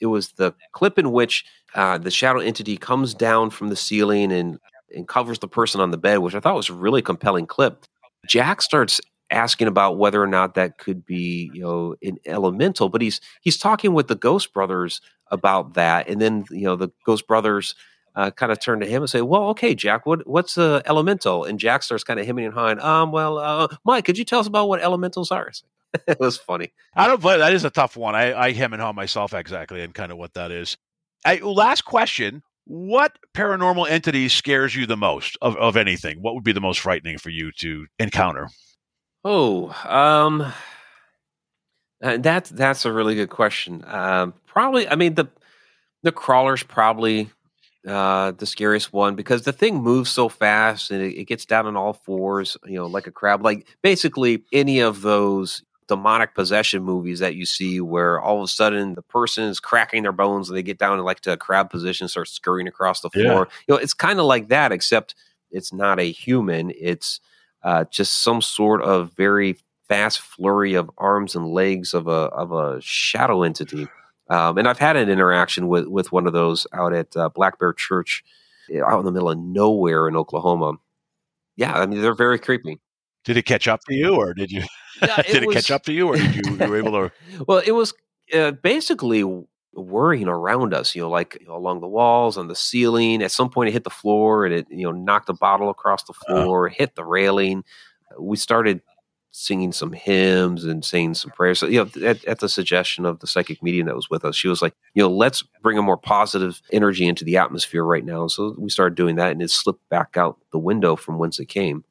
it 0.00 0.06
was 0.06 0.32
the 0.32 0.54
clip 0.72 0.98
in 0.98 1.12
which 1.12 1.44
uh, 1.74 1.98
the 1.98 2.10
shadow 2.10 2.40
entity 2.40 2.76
comes 2.76 3.14
down 3.14 3.50
from 3.50 3.68
the 3.68 3.76
ceiling 3.76 4.32
and 4.32 4.58
and 4.94 5.06
covers 5.06 5.38
the 5.38 5.48
person 5.48 5.80
on 5.80 5.90
the 5.90 5.98
bed, 5.98 6.18
which 6.18 6.34
I 6.34 6.40
thought 6.40 6.56
was 6.56 6.70
a 6.70 6.74
really 6.74 7.02
compelling 7.02 7.46
clip. 7.46 7.84
Jack 8.26 8.62
starts 8.62 9.00
asking 9.30 9.68
about 9.68 9.98
whether 9.98 10.22
or 10.22 10.26
not 10.26 10.54
that 10.54 10.78
could 10.78 11.04
be 11.04 11.50
you 11.52 11.60
know 11.60 11.94
an 12.02 12.18
elemental, 12.26 12.88
but 12.88 13.00
he's 13.00 13.20
he's 13.40 13.58
talking 13.58 13.92
with 13.92 14.08
the 14.08 14.14
Ghost 14.14 14.52
Brothers 14.52 15.00
about 15.30 15.74
that, 15.74 16.08
and 16.08 16.20
then 16.20 16.44
you 16.50 16.64
know 16.64 16.76
the 16.76 16.88
Ghost 17.04 17.26
Brothers 17.26 17.74
uh, 18.14 18.30
kind 18.30 18.50
of 18.50 18.60
turn 18.60 18.80
to 18.80 18.86
him 18.86 19.02
and 19.02 19.10
say, 19.10 19.20
"Well, 19.20 19.44
okay, 19.50 19.74
Jack, 19.74 20.06
what 20.06 20.26
what's 20.26 20.54
the 20.54 20.82
elemental?" 20.86 21.44
And 21.44 21.58
Jack 21.58 21.82
starts 21.82 22.04
kind 22.04 22.18
of 22.18 22.26
hemming 22.26 22.46
and 22.46 22.54
hawing. 22.54 22.80
Um, 22.80 23.12
well, 23.12 23.38
uh, 23.38 23.68
Mike, 23.84 24.04
could 24.04 24.18
you 24.18 24.24
tell 24.24 24.40
us 24.40 24.46
about 24.46 24.68
what 24.68 24.80
elementals 24.82 25.30
are? 25.30 25.50
it 26.06 26.20
was 26.20 26.36
funny. 26.36 26.72
I 26.94 27.06
don't. 27.06 27.20
But 27.20 27.38
that 27.38 27.52
is 27.52 27.64
a 27.64 27.70
tough 27.70 27.96
one. 27.96 28.14
I, 28.14 28.34
I 28.34 28.52
hem 28.52 28.72
and 28.72 28.82
haw 28.82 28.92
myself 28.92 29.34
exactly, 29.34 29.82
and 29.82 29.94
kind 29.94 30.12
of 30.12 30.18
what 30.18 30.34
that 30.34 30.50
is. 30.50 30.76
I, 31.24 31.36
last 31.36 31.84
question: 31.84 32.42
What 32.64 33.18
paranormal 33.34 33.88
entity 33.88 34.28
scares 34.28 34.74
you 34.74 34.86
the 34.86 34.96
most 34.96 35.36
of, 35.40 35.56
of 35.56 35.76
anything? 35.76 36.20
What 36.20 36.34
would 36.34 36.44
be 36.44 36.52
the 36.52 36.60
most 36.60 36.80
frightening 36.80 37.18
for 37.18 37.30
you 37.30 37.52
to 37.58 37.86
encounter? 37.98 38.48
Oh, 39.24 39.68
um, 39.88 40.52
uh, 42.02 42.18
that's 42.18 42.50
that's 42.50 42.84
a 42.84 42.92
really 42.92 43.14
good 43.14 43.30
question. 43.30 43.84
Um, 43.86 44.34
probably, 44.46 44.88
I 44.88 44.94
mean 44.94 45.14
the 45.14 45.28
the 46.02 46.12
crawlers 46.12 46.62
probably 46.62 47.30
uh, 47.86 48.32
the 48.32 48.46
scariest 48.46 48.92
one 48.92 49.14
because 49.14 49.42
the 49.42 49.52
thing 49.52 49.76
moves 49.76 50.10
so 50.10 50.28
fast 50.28 50.90
and 50.90 51.02
it, 51.02 51.20
it, 51.20 51.24
gets 51.24 51.46
down 51.46 51.66
on 51.66 51.76
all 51.76 51.92
fours, 51.92 52.56
you 52.64 52.74
know, 52.74 52.86
like 52.86 53.06
a 53.06 53.10
crab. 53.10 53.42
Like 53.42 53.66
basically 53.82 54.44
any 54.52 54.80
of 54.80 55.02
those 55.02 55.62
demonic 55.88 56.34
possession 56.34 56.82
movies 56.82 57.18
that 57.18 57.34
you 57.34 57.46
see 57.46 57.80
where 57.80 58.20
all 58.20 58.38
of 58.38 58.44
a 58.44 58.48
sudden 58.48 58.94
the 58.94 59.02
person 59.02 59.44
is 59.44 59.58
cracking 59.58 60.02
their 60.02 60.12
bones 60.12 60.48
and 60.48 60.56
they 60.56 60.62
get 60.62 60.78
down 60.78 60.98
in 60.98 61.04
like 61.04 61.20
to 61.20 61.32
a 61.32 61.36
crab 61.36 61.70
position, 61.70 62.06
start 62.08 62.28
scurrying 62.28 62.68
across 62.68 63.00
the 63.00 63.10
floor. 63.10 63.48
Yeah. 63.50 63.56
You 63.66 63.74
know, 63.74 63.76
it's 63.76 63.94
kind 63.94 64.20
of 64.20 64.26
like 64.26 64.48
that, 64.48 64.70
except 64.70 65.14
it's 65.50 65.72
not 65.72 65.98
a 65.98 66.12
human. 66.12 66.72
It's 66.78 67.20
uh, 67.62 67.84
just 67.90 68.22
some 68.22 68.40
sort 68.40 68.82
of 68.82 69.12
very 69.16 69.56
fast 69.88 70.20
flurry 70.20 70.74
of 70.74 70.90
arms 70.98 71.34
and 71.34 71.46
legs 71.48 71.94
of 71.94 72.06
a 72.06 72.10
of 72.10 72.52
a 72.52 72.80
shadow 72.80 73.42
entity. 73.42 73.88
Um, 74.30 74.58
and 74.58 74.68
I've 74.68 74.78
had 74.78 74.96
an 74.96 75.08
interaction 75.08 75.68
with 75.68 75.86
with 75.86 76.12
one 76.12 76.26
of 76.26 76.32
those 76.32 76.66
out 76.72 76.92
at 76.92 77.16
uh, 77.16 77.30
Black 77.30 77.58
Bear 77.58 77.72
Church, 77.72 78.22
eh, 78.70 78.80
out 78.80 78.98
in 78.98 79.06
the 79.06 79.12
middle 79.12 79.30
of 79.30 79.38
nowhere 79.38 80.06
in 80.06 80.16
Oklahoma. 80.16 80.74
Yeah, 81.56 81.72
I 81.72 81.86
mean 81.86 82.02
they're 82.02 82.14
very 82.14 82.38
creepy. 82.38 82.78
Did 83.28 83.36
it 83.36 83.42
catch 83.42 83.68
up 83.68 83.84
to 83.84 83.94
you, 83.94 84.14
or 84.14 84.32
did 84.32 84.50
you? 84.50 84.62
Yeah, 85.00 85.20
it 85.20 85.26
did 85.28 85.46
was, 85.46 85.54
it 85.54 85.58
catch 85.58 85.70
up 85.70 85.84
to 85.84 85.92
you, 85.92 86.08
or 86.08 86.16
did 86.16 86.34
you, 86.34 86.42
you 86.44 86.56
were 86.56 86.76
able 86.76 86.90
to? 86.90 87.12
well, 87.46 87.62
it 87.64 87.70
was 87.70 87.94
uh, 88.34 88.50
basically 88.50 89.22
whirring 89.72 90.26
around 90.26 90.74
us. 90.74 90.96
You 90.96 91.02
know, 91.02 91.08
like 91.08 91.36
you 91.40 91.46
know, 91.46 91.54
along 91.54 91.82
the 91.82 91.86
walls, 91.86 92.36
on 92.36 92.48
the 92.48 92.56
ceiling. 92.56 93.22
At 93.22 93.30
some 93.30 93.48
point, 93.48 93.68
it 93.68 93.72
hit 93.72 93.84
the 93.84 93.90
floor, 93.90 94.44
and 94.44 94.52
it 94.52 94.66
you 94.70 94.82
know 94.82 94.90
knocked 94.90 95.28
a 95.28 95.34
bottle 95.34 95.70
across 95.70 96.02
the 96.02 96.14
uh-huh. 96.14 96.42
floor, 96.42 96.68
uh, 96.68 96.72
hit 96.72 96.96
the 96.96 97.04
railing. 97.04 97.62
We 98.18 98.36
started 98.36 98.80
singing 99.30 99.70
some 99.70 99.92
hymns 99.92 100.64
and 100.64 100.84
saying 100.84 101.14
some 101.14 101.30
prayers. 101.30 101.60
So, 101.60 101.66
you 101.66 101.84
know, 101.84 102.08
at, 102.08 102.24
at, 102.24 102.40
the 102.40 102.48
suggestion 102.48 103.04
of 103.04 103.20
the 103.20 103.28
psychic 103.28 103.62
medium 103.62 103.86
that 103.86 103.94
was 103.94 104.10
with 104.10 104.24
us, 104.24 104.34
she 104.34 104.48
was 104.48 104.62
like, 104.62 104.74
you 104.94 105.02
know, 105.02 105.10
let's 105.10 105.44
bring 105.62 105.78
a 105.78 105.82
more 105.82 105.98
positive 105.98 106.60
energy 106.72 107.06
into 107.06 107.24
the 107.24 107.36
atmosphere 107.36 107.84
right 107.84 108.04
now. 108.04 108.26
So 108.26 108.56
we 108.58 108.70
started 108.70 108.96
doing 108.96 109.14
that, 109.16 109.30
and 109.30 109.42
it 109.42 109.50
slipped 109.50 109.86
back 109.90 110.16
out 110.16 110.38
the 110.50 110.58
window 110.58 110.96
from 110.96 111.18
whence 111.18 111.38
it 111.38 111.46
came. 111.46 111.84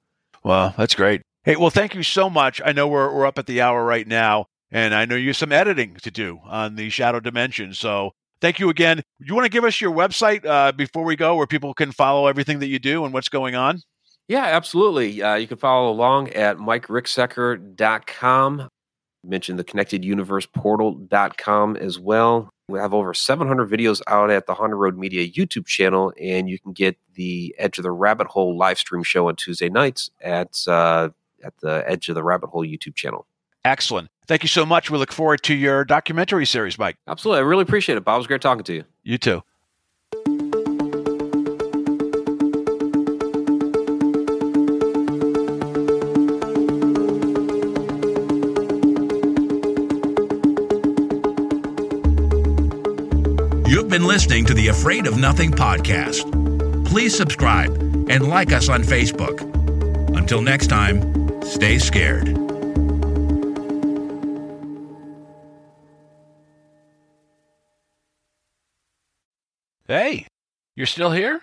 Wow, 0.43 0.73
that's 0.77 0.95
great. 0.95 1.21
Hey, 1.47 1.55
well, 1.55 1.69
thank 1.69 1.95
you 1.95 2.03
so 2.03 2.29
much. 2.29 2.61
I 2.65 2.73
know 2.73 2.89
we're 2.89 3.15
we're 3.15 3.25
up 3.25 3.39
at 3.39 3.45
the 3.45 3.61
hour 3.61 3.85
right 3.85 4.05
now, 4.05 4.47
and 4.69 4.93
I 4.93 5.05
know 5.05 5.15
you 5.15 5.27
have 5.27 5.37
some 5.37 5.53
editing 5.53 5.95
to 6.01 6.11
do 6.11 6.41
on 6.43 6.75
the 6.75 6.89
shadow 6.89 7.21
dimension. 7.21 7.73
So 7.73 8.11
thank 8.41 8.59
you 8.59 8.67
again. 8.67 9.01
You 9.19 9.33
want 9.33 9.45
to 9.45 9.49
give 9.49 9.63
us 9.63 9.79
your 9.79 9.93
website 9.93 10.45
uh, 10.45 10.73
before 10.73 11.05
we 11.05 11.15
go, 11.15 11.37
where 11.37 11.47
people 11.47 11.73
can 11.73 11.93
follow 11.93 12.27
everything 12.27 12.59
that 12.59 12.67
you 12.67 12.79
do 12.79 13.05
and 13.05 13.13
what's 13.13 13.29
going 13.29 13.55
on? 13.55 13.79
Yeah, 14.27 14.43
absolutely. 14.43 15.23
Uh, 15.23 15.35
you 15.35 15.47
can 15.47 15.55
follow 15.55 15.89
along 15.89 16.33
at 16.33 16.57
mikericksecker.com. 16.57 18.67
Mention 19.23 19.55
the 19.55 19.63
connected 19.63 20.03
universe 20.03 20.47
portal.com 20.53 21.77
as 21.77 21.97
well. 21.97 22.49
We 22.67 22.79
have 22.79 22.93
over 22.93 23.13
700 23.13 23.69
videos 23.69 24.01
out 24.07 24.29
at 24.29 24.47
the 24.47 24.53
Haunted 24.53 24.79
Road 24.79 24.97
Media 24.97 25.25
YouTube 25.25 25.65
channel, 25.65 26.11
and 26.21 26.49
you 26.49 26.59
can 26.59 26.73
get 26.73 26.97
the 27.13 27.55
Edge 27.57 27.77
of 27.77 27.83
the 27.83 27.91
Rabbit 27.91 28.27
Hole 28.27 28.57
live 28.57 28.77
stream 28.77 29.03
show 29.03 29.29
on 29.29 29.37
Tuesday 29.37 29.69
nights 29.69 30.11
at 30.21 30.67
uh, 30.67 31.07
at 31.47 31.57
the 31.61 31.83
Edge 31.87 32.09
of 32.09 32.15
the 32.15 32.23
Rabbit 32.23 32.49
Hole 32.49 32.63
YouTube 32.63 32.95
channel. 32.95 33.25
Excellent. 33.65 34.09
Thank 34.27 34.43
you 34.43 34.49
so 34.49 34.65
much. 34.65 34.91
We 34.91 34.97
look 34.97 35.11
forward 35.11 35.41
to 35.43 35.55
your 35.55 35.83
documentary 35.85 36.45
series, 36.45 36.77
Mike. 36.77 36.97
Absolutely. 37.07 37.39
I 37.39 37.43
really 37.43 37.63
appreciate 37.63 37.97
it, 37.97 38.03
Bob. 38.03 38.15
It 38.15 38.19
was 38.19 38.27
great 38.27 38.41
talking 38.41 38.63
to 38.65 38.73
you. 38.73 38.83
You 39.03 39.17
too. 39.17 39.43
You've 53.69 53.89
been 53.89 54.05
listening 54.05 54.45
to 54.45 54.53
the 54.53 54.67
Afraid 54.69 55.07
of 55.07 55.17
Nothing 55.17 55.51
podcast. 55.51 56.85
Please 56.85 57.15
subscribe 57.15 57.71
and 58.09 58.27
like 58.27 58.51
us 58.53 58.69
on 58.69 58.83
Facebook. 58.83 59.41
Until 60.17 60.41
next 60.41 60.67
time, 60.67 61.16
stay 61.47 61.79
scared. 61.79 62.27
Hey, 69.87 70.27
you're 70.75 70.85
still 70.85 71.11
here? 71.11 71.41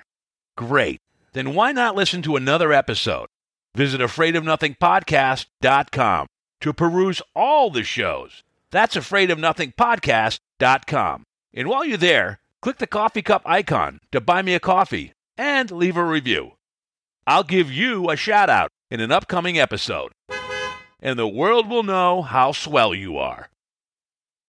Great. 0.57 1.00
Then 1.32 1.55
why 1.55 1.72
not 1.72 1.96
listen 1.96 2.20
to 2.22 2.36
another 2.36 2.72
episode? 2.72 3.26
Visit 3.74 4.00
afraidofnothingpodcast.com 4.02 6.26
to 6.61 6.72
peruse 6.72 7.20
all 7.34 7.70
the 7.70 7.82
shows. 7.82 8.44
That's 8.70 8.94
afraidofnothingpodcast.com. 8.96 11.24
And 11.55 11.68
while 11.68 11.84
you're 11.84 11.96
there, 11.96 12.38
click 12.61 12.78
the 12.78 12.86
coffee 12.86 13.22
cup 13.22 13.42
icon 13.46 13.98
to 14.12 14.20
buy 14.20 14.42
me 14.42 14.55
a 14.55 14.61
coffee 14.61 15.12
and 15.38 15.70
leave 15.70 15.96
a 15.96 16.05
review. 16.05 16.52
I'll 17.26 17.44
give 17.44 17.72
you 17.72 18.11
a 18.11 18.16
shout 18.16 18.50
out 18.50 18.70
in 18.95 19.01
an 19.01 19.11
upcoming 19.11 19.59
episode, 19.59 20.12
and 21.01 21.18
the 21.18 21.26
world 21.26 21.68
will 21.68 21.82
know 21.82 22.22
how 22.22 22.53
swell 22.53 22.95
you 22.95 23.18
are. 23.18 23.49